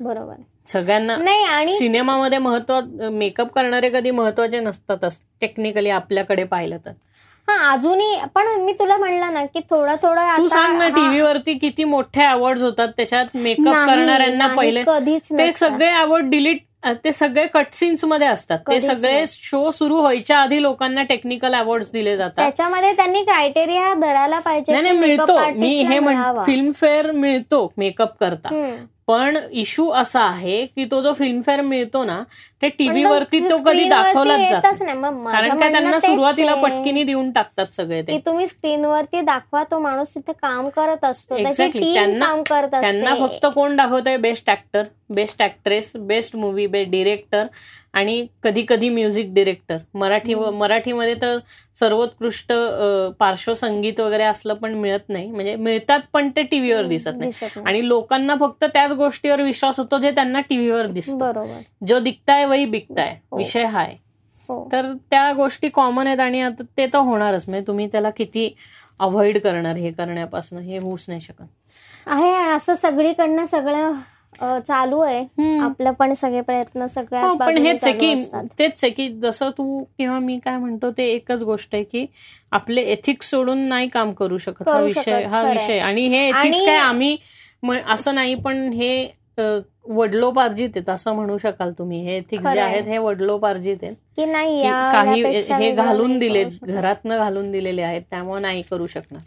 [0.00, 0.34] बरोबर.
[0.68, 6.90] सगळ्यांना नाही आणि सिनेमामध्ये महत्त्व मेकअप करणारे कधी महत्त्वाचे नसतातच टेक्निकली आपल्याकडे पाहिलं तर
[7.48, 11.84] हा अजूनही पण मी तुला म्हणलं ना की थोडं थोडं तू सांग ना टीव्हीवरती किती
[11.84, 15.50] मोठे अवॉर्ड होतात त्याच्यात मेकअप करणाऱ्यांना पहिले कधीच ते.
[15.52, 16.62] सगळे अवॉर्ड डिलीट
[17.04, 19.24] ते सगळे कटसीन्समध्ये असतात ते सगळे.
[19.28, 24.98] शो सुरू व्हायच्या आधी लोकांना टेक्निकल अवॉर्ड दिले जातात त्याच्यामध्ये त्यांनी क्रायटेरिया धरायला पाहिजे नाही
[24.98, 25.98] मिळतो मी हे.
[26.46, 28.48] फिल्मफेअर मिळतो मेकअप करता.
[29.06, 32.22] पण इश्यू असा आहे की तो जो फिल्मफेअर मिळतो ना
[32.62, 34.62] ते टीव्ही पण वरती तो कधी दाखवलाच जात
[35.32, 38.12] कारण का त्यांना सुरुवातीला पटकिनी देऊन टाकतात सगळे ते.
[38.12, 41.36] की तुम्ही स्क्रीनवरती दाखवा तो माणूस तिथे काम करत असतो.
[41.36, 42.80] त्यांना- काम करत असते.
[42.80, 44.16] त्यांना फक्त कोण दाखवतंय?
[44.16, 47.46] Best actor best actress best movie best director
[47.96, 49.76] आणि कधी कधी म्युझिक डिरेक्टर.
[49.94, 51.38] मराठी मराठीमध्ये तर
[51.76, 52.52] सर्वोत्कृष्ट
[53.18, 55.30] पार्श्वसंगीत वगैरे असलं पण मिळत नाही.
[55.30, 57.30] म्हणजे मिळतात पण ते टीव्हीवर दिसत नाही.
[57.30, 57.66] दिसत नाही.
[57.66, 61.16] आणि लोकांना फक्त त्याच गोष्टीवर विश्वास होतो जे त्यांना टीव्हीवर दिसतो.
[61.18, 61.60] बरोबर.
[61.86, 63.16] जो दिखताय वही बिकताय.
[63.32, 63.36] हो.
[63.36, 63.94] विषय हाय.
[64.48, 64.68] हो.
[64.72, 67.48] तर त्या गोष्टी कॉमन आहेत आणि आता ते तर होणारच.
[67.48, 68.54] म्हणजे तुम्ही त्याला किती
[69.00, 71.44] अवॉइड करणार हे करण्यापासून हे होऊच नाही शकत.
[72.06, 72.32] आहे.
[72.54, 73.92] असं सगळीकडनं सगळं
[74.40, 75.20] चालू आहे.
[75.60, 78.14] आपलं पण सगळे प्रयत्न सगळ्या हो पण हेच आहे की.
[78.58, 82.04] तेच आहे की जसं तू किंवा मी काय म्हणतो ते एकच गोष्ट आहे की
[82.52, 85.42] आपले एथिक्स सोडून नाही काम करू शकत हा विषय हा.
[85.42, 87.16] विषय आणि हे एथिक्स काय आम्ही
[87.62, 89.06] म- असं नाही पण हे
[89.88, 92.60] वडलोपार्जित आहेत असं म्हणू शकाल तुम्ही हे एथिक्स जे.
[92.60, 95.22] आहेत हे वडलोपार्जित आहेत की नाही काही
[95.54, 96.44] हे घालून दिले.
[96.62, 99.20] घरातनं घालून दिलेले आहेत त्यामुळे नाही करू शकणार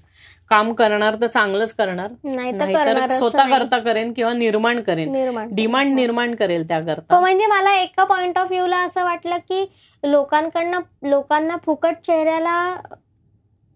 [0.52, 2.10] काम करणार तर चांगलंच करणार.
[2.26, 3.50] नाही तर नाहीतर स्वतः.
[3.50, 5.14] करता करेन किंवा निर्माण करेन.
[5.56, 9.66] डिमांड निर्माण करेल हो त्याकरता म्हणजे मला एका पॉइंट ऑफ व्ह्यूला असं वाटलं की
[10.04, 12.56] लोकांकडनं लोकांना फुकट चेहऱ्याला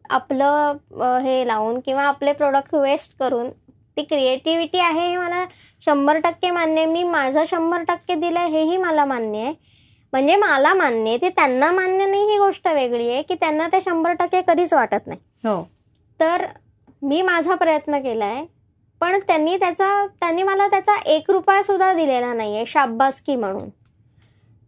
[0.09, 0.77] आपलं
[1.23, 3.49] हे लावून किंवा आपले प्रोडक्ट वेस्ट करून
[3.97, 5.43] ती क्रिएटिव्हिटी आहे हे मला
[5.81, 6.85] शंभर टक्के मान्य आहे.
[6.85, 9.53] मी माझं शंभर टक्के दिलं हेही मला मान्य आहे.
[10.13, 13.81] म्हणजे मला मान्य आहे ते त्यांना मान्य नाही ही गोष्ट वेगळी आहे की त्यांना ते
[13.81, 15.19] शंभर टक्के कधीच वाटत नाही.
[15.45, 15.61] हो.
[16.19, 16.45] तर
[17.03, 18.45] मी माझा प्रयत्न केला आहे
[19.01, 23.69] पण त्यांनी त्याचा त्यांनी मला त्याचा एक रुपया सुद्धा दिलेला नाहीये शाब्बासकी म्हणून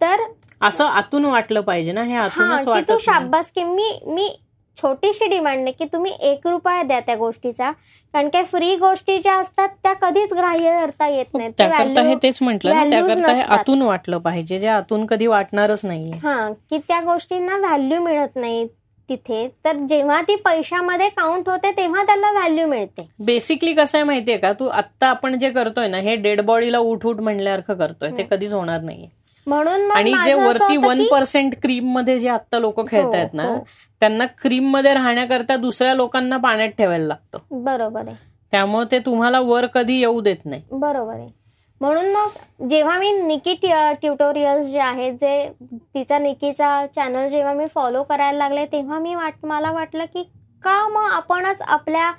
[0.02, 0.24] तर
[0.62, 3.00] असं आतून वाटलं पाहिजे ना हे की तू नाही.
[3.00, 4.36] शाब्बासकी मी मी
[4.78, 7.72] छोटीशी डिमांड आहे की तुम्ही एक रुपया द्या त्या गोष्टीचा
[8.14, 12.08] कारण काय फ्री गोष्टी ज्या असतात त्या कधीच ग्राह्य धरता येत नाहीत ते त्याकरता हे
[12.08, 13.42] value- तेच म्हटलं ना त्याकरता हे.
[13.42, 18.68] आतून वाटलं पाहिजे जे आतून कधी वाटणारच नाहीये हा की त्या गोष्टींना व्हॅल्यू मिळत नाही
[19.10, 23.10] तिथे तर जेव्हा ती पैशामध्ये काउंट होते तेव्हा त्याला व्हॅल्यू मिळते.
[23.20, 24.54] बेसिकली कसं आहे माहितीये का?
[24.54, 28.12] तू आत्ता आपण जे करतोय ना हे डेड बॉडीला उठ उठ म्हणल्यासारखं करतोय.
[28.18, 29.08] ते कधीच होणार नाहीये.
[29.48, 33.60] म्हणून आणि जे वरती वन पर्सेंट क्रीममध्ये जे आता लोक खेळतायत ना हो.
[34.00, 37.40] त्यांना क्रीममध्ये राहण्याकरता दुसऱ्या लोकांना पाण्यात ठेवायला लागतं.
[37.52, 38.16] बरोबर आहे.
[38.52, 40.62] त्यामुळे ते तुम्हाला वर कधी येऊ देत नाही.
[40.72, 41.45] बरोबर आहे.
[41.82, 43.54] म्हणून मग जेव्हा मी निकी
[44.02, 45.50] ट्युटोरियल्स जे आहेत जे
[45.96, 50.24] तिचा निकीचा चॅनल जेव्हा मी फॉलो करायला लागले तेव्हा मी वाट मला वाटलं की
[50.64, 52.12] का मग आपणच आपल्या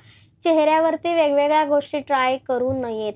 [0.42, 3.14] चेहऱ्यावरती वेगवेगळ्या गोष्टी ट्राय करू नयेत.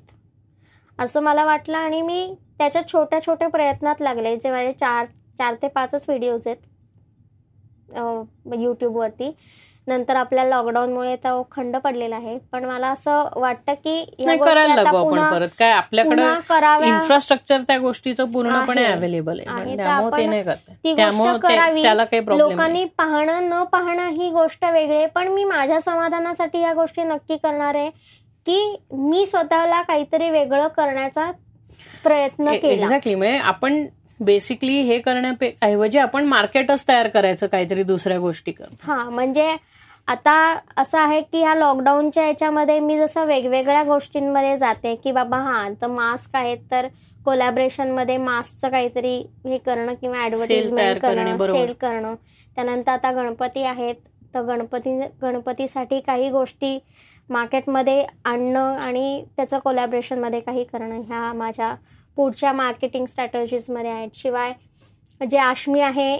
[0.98, 5.06] असं मला वाटलं आणि मी त्याच्या छोट्या छोट्या प्रयत्नात लागले जे माझे चार
[5.38, 6.66] चार ते पाचच व्हिडिओज आहेत
[8.54, 9.30] यूट्यूबवरती
[9.86, 12.36] नंतर आपल्या लॉकडाऊनमुळे तो खंड पडलेला आहे.
[12.52, 14.04] पण मला असं वाटतं की
[14.40, 15.48] करायला लागू आपण परत.
[15.58, 16.22] काय आपल्याकडे
[16.86, 18.84] इन्फ्रास्ट्रक्चर त्या गोष्टीचं पूर्णपणे.
[18.84, 21.38] अवेलेबल आहे, त्यामुळे
[22.38, 25.06] लोकांनी पाहणं न पाहणं ही गोष्ट वेगळी आहे.
[25.06, 27.90] पण मी माझ्या समाधानासाठी या गोष्टी नक्की करणार आहे
[28.46, 31.30] की मी स्वतःला काहीतरी वेगळं करण्याचा
[32.04, 32.82] प्रयत्न केला.
[32.82, 33.84] एक्झॅक्टली म्हणजे आपण
[34.20, 39.54] बेसिकली हे करण्याऐवजी आपण मार्केटच तयार करायचं काहीतरी दुसऱ्या गोष्टी कर हा म्हणजे
[40.08, 40.32] आता
[40.76, 45.86] असं आहे की ह्या लॉकडाऊनच्या याच्यामध्ये मी जसं वेगवेगळ्या गोष्टींमध्ये जाते की बाबा हा तर
[45.86, 46.86] मास्क आहेत तर
[47.24, 51.32] कोलॅबरेशनमध्ये मास्कचं काहीतरी हे करणं किंवा तयार ऍडव्हर्टिजमेंट करणे.
[51.52, 52.14] सेल करणं
[52.56, 53.94] त्यानंतर आता गणपती आहेत
[54.34, 56.78] तर गणपती गणपतीसाठी काही गोष्टी
[57.28, 61.74] मार्केटमध्ये आणणं आणि त्याचं कोलॅबरेशनमध्ये काही करणं ह्या माझ्या
[62.20, 64.52] पुढच्या मार्केटिंग स्ट्रॅटर्जीजमध्ये आहेत शिवाय
[65.20, 66.16] जे आश्मी आहे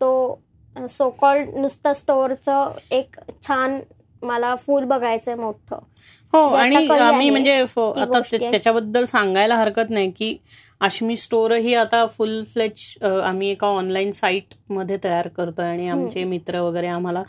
[0.00, 0.38] तो
[0.76, 3.78] सो कॉल्ड नुसतं स्टोअरचं एक छान
[4.22, 5.78] मला फुल बघायचंय मोठं
[6.32, 8.50] हो आणि आहे, म्हणजे आता आहे.
[8.50, 10.36] त्याच्याबद्दल सांगायला हरकत नाही की
[10.80, 16.60] आश्मी स्टोर ही आता फुल फ्लेच आम्ही एका ऑनलाईन साईटमध्ये तयार करतोय आणि आमचे मित्र
[16.60, 17.22] वगैरे आम्हाला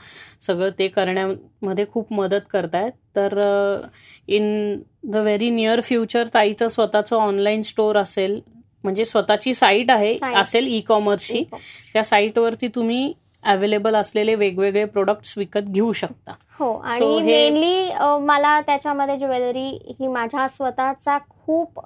[0.47, 2.91] सगळं ते करण्यामध्ये खूप मदत करतायत.
[3.15, 3.33] तर
[4.27, 8.39] in the very near future ताईचं स्वतःचं ऑनलाईन स्टोर असेल
[8.83, 10.17] म्हणजे स्वतःची साईट आहे.
[10.35, 11.43] असेल ई कॉमर्सची
[11.93, 13.13] त्या साईटवरती तुम्ही
[13.43, 16.33] अवेलेबल असलेले वेगवेगळे प्रोडक्ट्स विकत घेऊ शकता.
[16.59, 17.89] हो आणि मेनली
[18.21, 19.67] मला त्याच्यामध्ये ज्वेलरी
[19.99, 21.79] ही माझ्या स्वतःचा खूप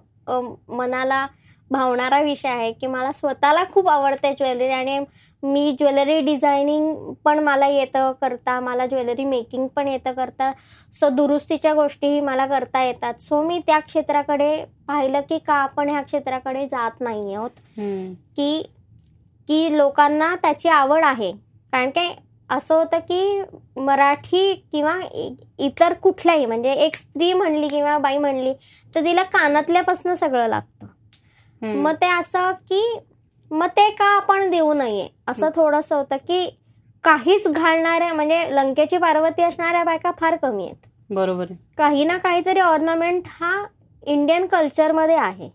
[0.71, 1.25] मनाला
[1.71, 4.99] भावणारा विषय आहे की मला स्वतःला खूप आवडते ज्वेलरी आणि
[5.43, 10.51] मी ज्वेलरी डिझायनिंग पण मला येतं करता मला ज्वेलरी मेकिंग पण येतं करता.
[10.93, 13.21] सो दुरुस्तीच्या गोष्टीही मला करता येतात.
[13.21, 17.49] सो मी त्या क्षेत्राकडे पाहिलं की का आपण ह्या क्षेत्राकडे जात नाही आहोत
[18.37, 18.61] की
[19.49, 21.31] की लोकांना त्याची आवड आहे.
[21.73, 22.13] कारण काय
[22.49, 23.41] असं होतं की
[23.81, 24.99] मराठी किंवा
[25.59, 28.53] इतर कुठल्याही म्हणजे एक स्त्री म्हणली किंवा बाई म्हणली
[28.93, 30.87] तर तिला कानातल्यापासून सगळं लागतं.
[31.61, 32.99] मग ते असं की
[33.51, 36.49] मग ते का आपण देऊ नये असं थोडंसं होतं की
[37.03, 40.87] काहीच घालणाऱ्या म्हणजे लंकेची पार्वती असणाऱ्या बायका फार कमी आहेत.
[41.09, 41.45] बरोबर
[41.77, 43.63] काही ना काहीतरी ऑर्नामेंट हा
[44.03, 45.49] इंडियन कल्चरमध्ये आहे.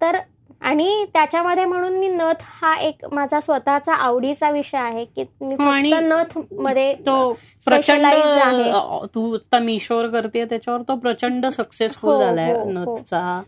[0.00, 0.16] तर
[0.60, 6.00] आणि त्याच्यामध्ये म्हणून मी नथ हा एक माझा स्वतःचा आवडीचा विषय आहे की मी हो,
[6.00, 7.32] नथमध्ये तो
[7.66, 8.06] प्रचंड
[9.14, 12.70] तू आता मिशोवर करते त्याच्यावर तो प्रचंड सक्सेसफुल हो, झालाय हो.
[12.70, 13.42] नथचा.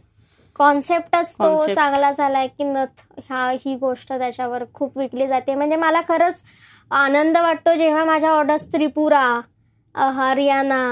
[0.61, 1.75] कॉन्सेप्टच तो.
[1.75, 6.43] चांगला झालाय की नथ ह्या ही गोष्ट त्याच्यावर खूप विकली जाते म्हणजे मला खरंच
[6.91, 9.41] आनंद वाटतो जेव्हा माझ्या ऑर्डर्स त्रिपुरा
[9.95, 10.83] हरियाणा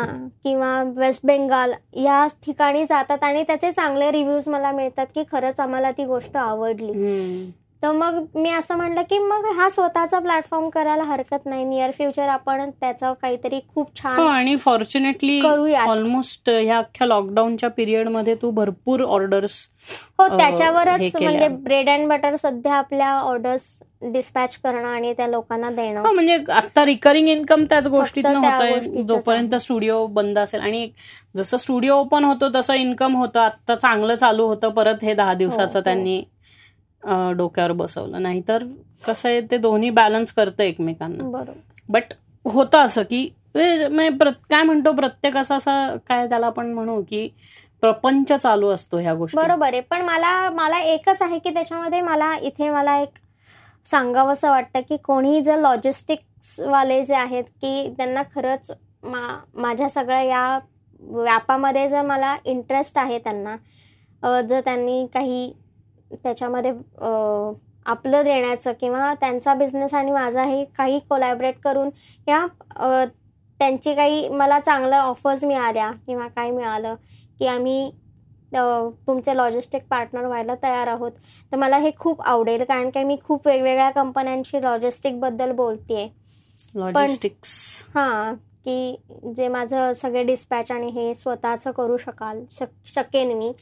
[0.45, 5.91] किंवा वेस्ट बेंगाल या ठिकाणी जातात आणि त्याचे चांगले रिव्ह्यूज मला मिळतात की खरंच आम्हाला
[5.91, 6.93] ती गोष्ट आवडली.
[7.83, 12.29] तर मग मी असं म्हटलं की मग हा स्वतःचा प्लॅटफॉर्म करायला हरकत नाही नियर फ्युचर
[12.29, 15.89] आपण त्याचं काहीतरी खूप हो छान आणि फॉर्च्युनेटली करूयात.
[15.89, 19.59] ऑलमोस्ट ह्या अख्ख्या लॉकडाऊनच्या पिरियडमध्ये तू भरपूर ऑर्डर्स
[20.19, 21.17] हो हे त्याच्यावरच.
[21.17, 23.69] म्हणजे ब्रेड अँड बटर सध्या आपल्या ऑर्डर्स
[24.05, 29.55] डिस्पॅच करणं आणि त्या लोकांना देणं हो म्हणजे आता रिकरिंग इन्कम त्याच गोष्टीत होत जोपर्यंत
[29.57, 30.89] स्टुडिओ बंद असेल आणि
[31.37, 35.79] जसं स्टुडिओ ओपन होतो तसं इन्कम होतं आता चांगलं चालू होतं परत हे दहा दिवसाचं
[35.79, 35.85] हो.
[35.85, 36.25] त्यांनी अ,
[37.37, 38.23] डोक्यावर बसवलं.
[38.23, 38.65] नाहीतर
[39.07, 41.25] कसं आहे ते दोन्ही बॅलन्स करतं एकमेकांना.
[41.25, 41.53] बरोबर.
[41.89, 42.13] बट
[42.45, 47.29] होतं असं की काय म्हणतो प्रत्येक असं असं काय त्याला आपण म्हणू की
[47.83, 49.37] प्रपंच चालू असतो ह्या गोष्टी.
[49.37, 49.81] बरोबर आहे.
[49.81, 53.19] पण मला मला एकच आहे की त्याच्यामध्ये मला इथे मला एक
[53.85, 58.71] सांगावंसं वाटतं की कोणी जर लॉजिस्टिक्स वाले जे आहेत की त्यांना खरंच
[59.03, 60.59] मा माझ्या सगळ्या या
[61.01, 65.53] व्यापामध्ये जर मला इंटरेस्ट आहे त्यांना जर त्यांनी काही
[66.13, 66.73] त्याच्यामध्ये
[67.87, 71.91] आपलं देण्याचं किंवा त्यांचा बिझनेस आणि माझाही काही कोलॅबरेट करून
[72.29, 72.47] या
[73.61, 76.95] त्यांची काही मला चांगलं ऑफर्स मिळाल्या किंवा काय मिळालं
[77.39, 77.91] की आम्ही
[78.53, 81.13] तुमचे लॉजिस्टिक पार्टनर व्हायला तयार आहोत.
[81.53, 86.07] तर मला हे खूप आवडेल कारण की मी खूप वेगवेगळ्या कंपन्यांशी लॉजिस्टिकबद्दल बोलतेय.
[86.75, 88.97] लॉजिस्टिक्स हां की
[89.37, 93.53] जे माझं सगळे डिस्पॅच आणि हे स्वतःचं करू शकाल शक शकेन मी.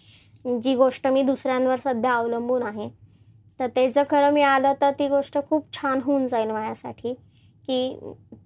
[0.63, 2.89] जी गोष्ट मी दुसऱ्यांवर सध्या अवलंबून आहे.
[3.61, 7.15] तर ते जर खरं मिळालं तर ती गोष्ट खूप छान होऊन जाईल माझ्यासाठी.
[7.69, 7.99] की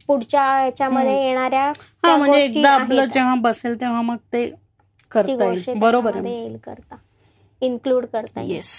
[0.07, 1.27] पुढच्या ह्याच्यामध्ये हम्म.
[1.27, 3.05] येणाऱ्या म्हणजे एकदा आपलं.
[3.05, 4.47] जेव्हा बसेल तेव्हा मग ते
[5.11, 5.79] करता येईल.
[5.79, 6.97] बरोबर येईल करता.
[7.61, 8.51] इन्क्लूड करता येईल.
[8.51, 8.71] येस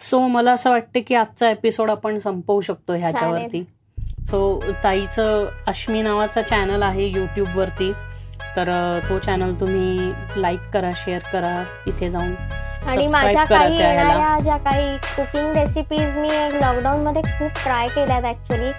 [0.00, 3.62] सो मला असं वाटतं की आजचा एपिसोड आपण संपवू शकतो ह्याच्यावरती.
[4.30, 7.92] सो ताईचं अश्मी नावाचा चॅनल आहे यूट्यूबवरती
[8.60, 12.34] तर तो चॅनल तुम्ही लाईक करा शेअर करा तिथे जाऊन
[12.88, 16.28] आणि माझ्या काही येणाऱ्या ज्या काही कुकिंग रेसिपीज मी
[16.60, 18.70] लॉकडाऊन मध्ये खूप ट्राय केल्यात ऍक्च्युली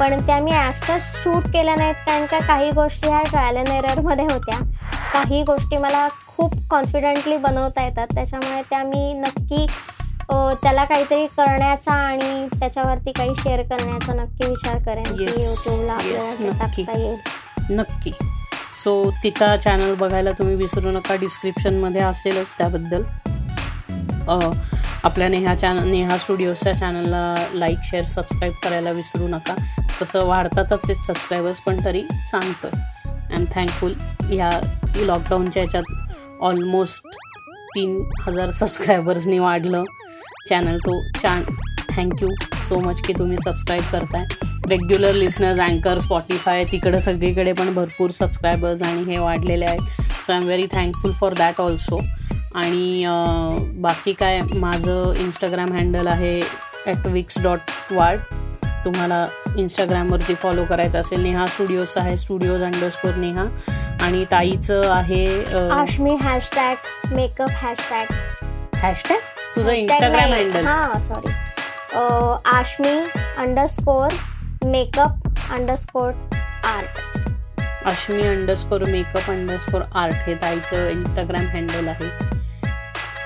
[0.00, 4.24] पण त्या मी असंच शूट केल्या नाहीत कारण का काही गोष्टी ह्या ट्रायल अँड एररमध्ये
[4.24, 4.58] होत्या.
[5.12, 8.06] काही गोष्टी मला खूप कॉन्फिडेंटली बनवता येतात.
[8.14, 9.66] त्याच्यामुळे त्या मी नक्की
[10.62, 16.58] त्याला काहीतरी करण्याचा आणि त्याच्यावरती काही शेअर करण्याचा नक्की विचार करेन की युट्यूबला आपल्याला.
[16.58, 17.16] टाकता येईल.
[17.70, 18.12] नक्की.
[18.74, 23.02] सो तिचा चॅनल बघायला तुम्ही विसरू नका डिस्क्रिप्शनमध्ये असेलच त्याबद्दल.
[25.04, 29.54] आपल्या नेहा चॅनल नेहा स्टुडिओच्या चॅनलला लाईक शेअर सबस्क्राईब करायला विसरू नका.
[30.00, 33.92] तसं वाढतातच आहेत सबस्क्रायबर्स पण तरी सांगतो आहे अँड थँकफुल
[34.30, 34.50] ह्या
[34.96, 37.06] लॉकडाऊनच्या ह्याच्यात ऑलमोस्ट
[37.76, 39.84] तीन हजार सबस्क्रायबर्सनी वाढलं.
[40.48, 41.42] चॅनल तो चॅन
[41.90, 42.28] थँक्यू
[42.68, 44.24] सो मच की तुम्ही सबस्क्राईब करताय.
[44.70, 49.80] रेग्युलर लिसनर्स अँकर स्पॉटीफाय तिकडं सगळीकडे पण भरपूर सबस्क्रायबर्स आणि हे वाढलेले आहेत.
[50.26, 52.00] So I am very thankful for that also
[52.56, 53.04] आणि
[53.82, 56.40] बाकी काय माझं इंस्टाग्राम हँडल आहे
[56.86, 58.20] ॲट विक्स डॉट वार्ड
[58.84, 59.26] तुम्हाला
[59.58, 61.22] इंस्टाग्रामवरती फॉलो करायचं असेल.
[61.22, 63.46] नेहा स्टुडिओज आहे स्टुडिओज अंडरस्कोर नेहा.
[64.02, 65.26] आणि ताईचं आहे
[65.72, 68.12] Ashmi hashtag makeup hashtag
[68.82, 69.18] hashtag
[69.56, 71.32] तुझं इंस्टाग्राम हँडल हा sorry
[72.56, 72.98] Ashmi
[73.38, 74.12] underscore
[74.64, 76.10] makeup underscore
[76.66, 76.98] art
[77.86, 82.08] Ashmi underscore makeup underscore art हे ताईचं इंस्टाग्राम हँडल आहे.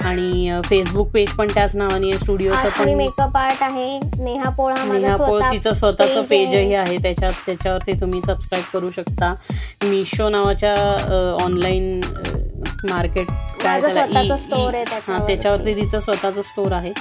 [0.09, 2.93] आणि फेसबुक पेज पण त्याच नावाने स्टुडिओचं पण.
[2.95, 3.99] मेकअप आर्ट आहे.
[4.25, 6.97] नेहा पोळ नेहा पोळ तिचं स्वतःचं पेजही आहे.
[7.03, 9.35] त्याच्यात त्याच्यावरती तुम्ही सबस्क्राईब करू शकता.
[9.85, 10.75] मिशो नावाच्या
[11.45, 12.01] ऑनलाईन
[12.91, 13.27] मार्केट
[13.63, 15.27] काय त्याला हा, त्याच्यावरती.
[15.27, 16.93] त्याच्यावरती तिचं स्वतःचं स्टोर आहे.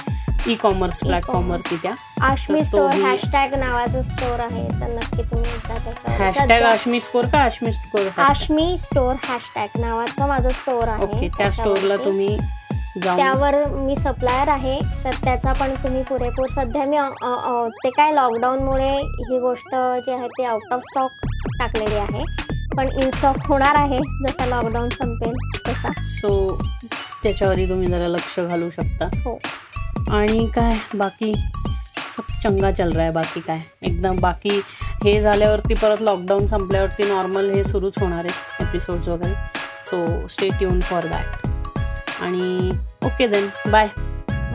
[0.46, 1.92] ई कॉमर्स प्लॅटफॉर्मवरती त्या
[2.22, 7.38] आश्मी ही- हॅशटॅग नावाचं स्टोर आहे तर नक्की तुम्ही एकदा हॅशटॅग आश्मी स्कोर का?
[7.38, 11.02] Ashmi score Ashmi store hashtag नावाचं माझं स्टोर आहे.
[11.02, 12.04] ओके त्या स्टोरला त्याच्यावरती.
[12.04, 12.36] तुम्ही
[13.04, 16.98] त्यावर मी सप्लायर आहे तर त्याचा पण तुम्ही पुरेपूर सध्या मी
[17.84, 18.90] ते काय लॉकडाऊनमुळे
[19.30, 19.74] ही गोष्ट
[20.06, 21.26] जी आहे ती आउट ऑफ स्टॉक
[21.58, 22.24] टाकलेली आहे.
[22.76, 25.32] पण इन स्टॉक होणार आहे जसा लॉकडाऊन संपेल
[25.68, 25.90] तसा.
[26.04, 26.58] सो
[27.22, 29.08] त्याच्यावरही तुम्ही जरा लक्ष घालू शकता.
[29.24, 29.38] हो.
[30.10, 31.32] आणि काय बाकी
[32.16, 33.60] सब चंगा चल रहा है बाकी काय?
[33.82, 34.60] एकदम बाकी
[35.04, 39.34] हे झाल्यावरती परत लॉकडाऊन संपल्यावरती नॉर्मल हे सुरूच होणार आहे एपिसोड्स वगैरे.
[39.90, 42.70] So stay tune for that आणि
[43.06, 43.88] okay then bye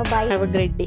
[0.10, 0.86] bye have a great day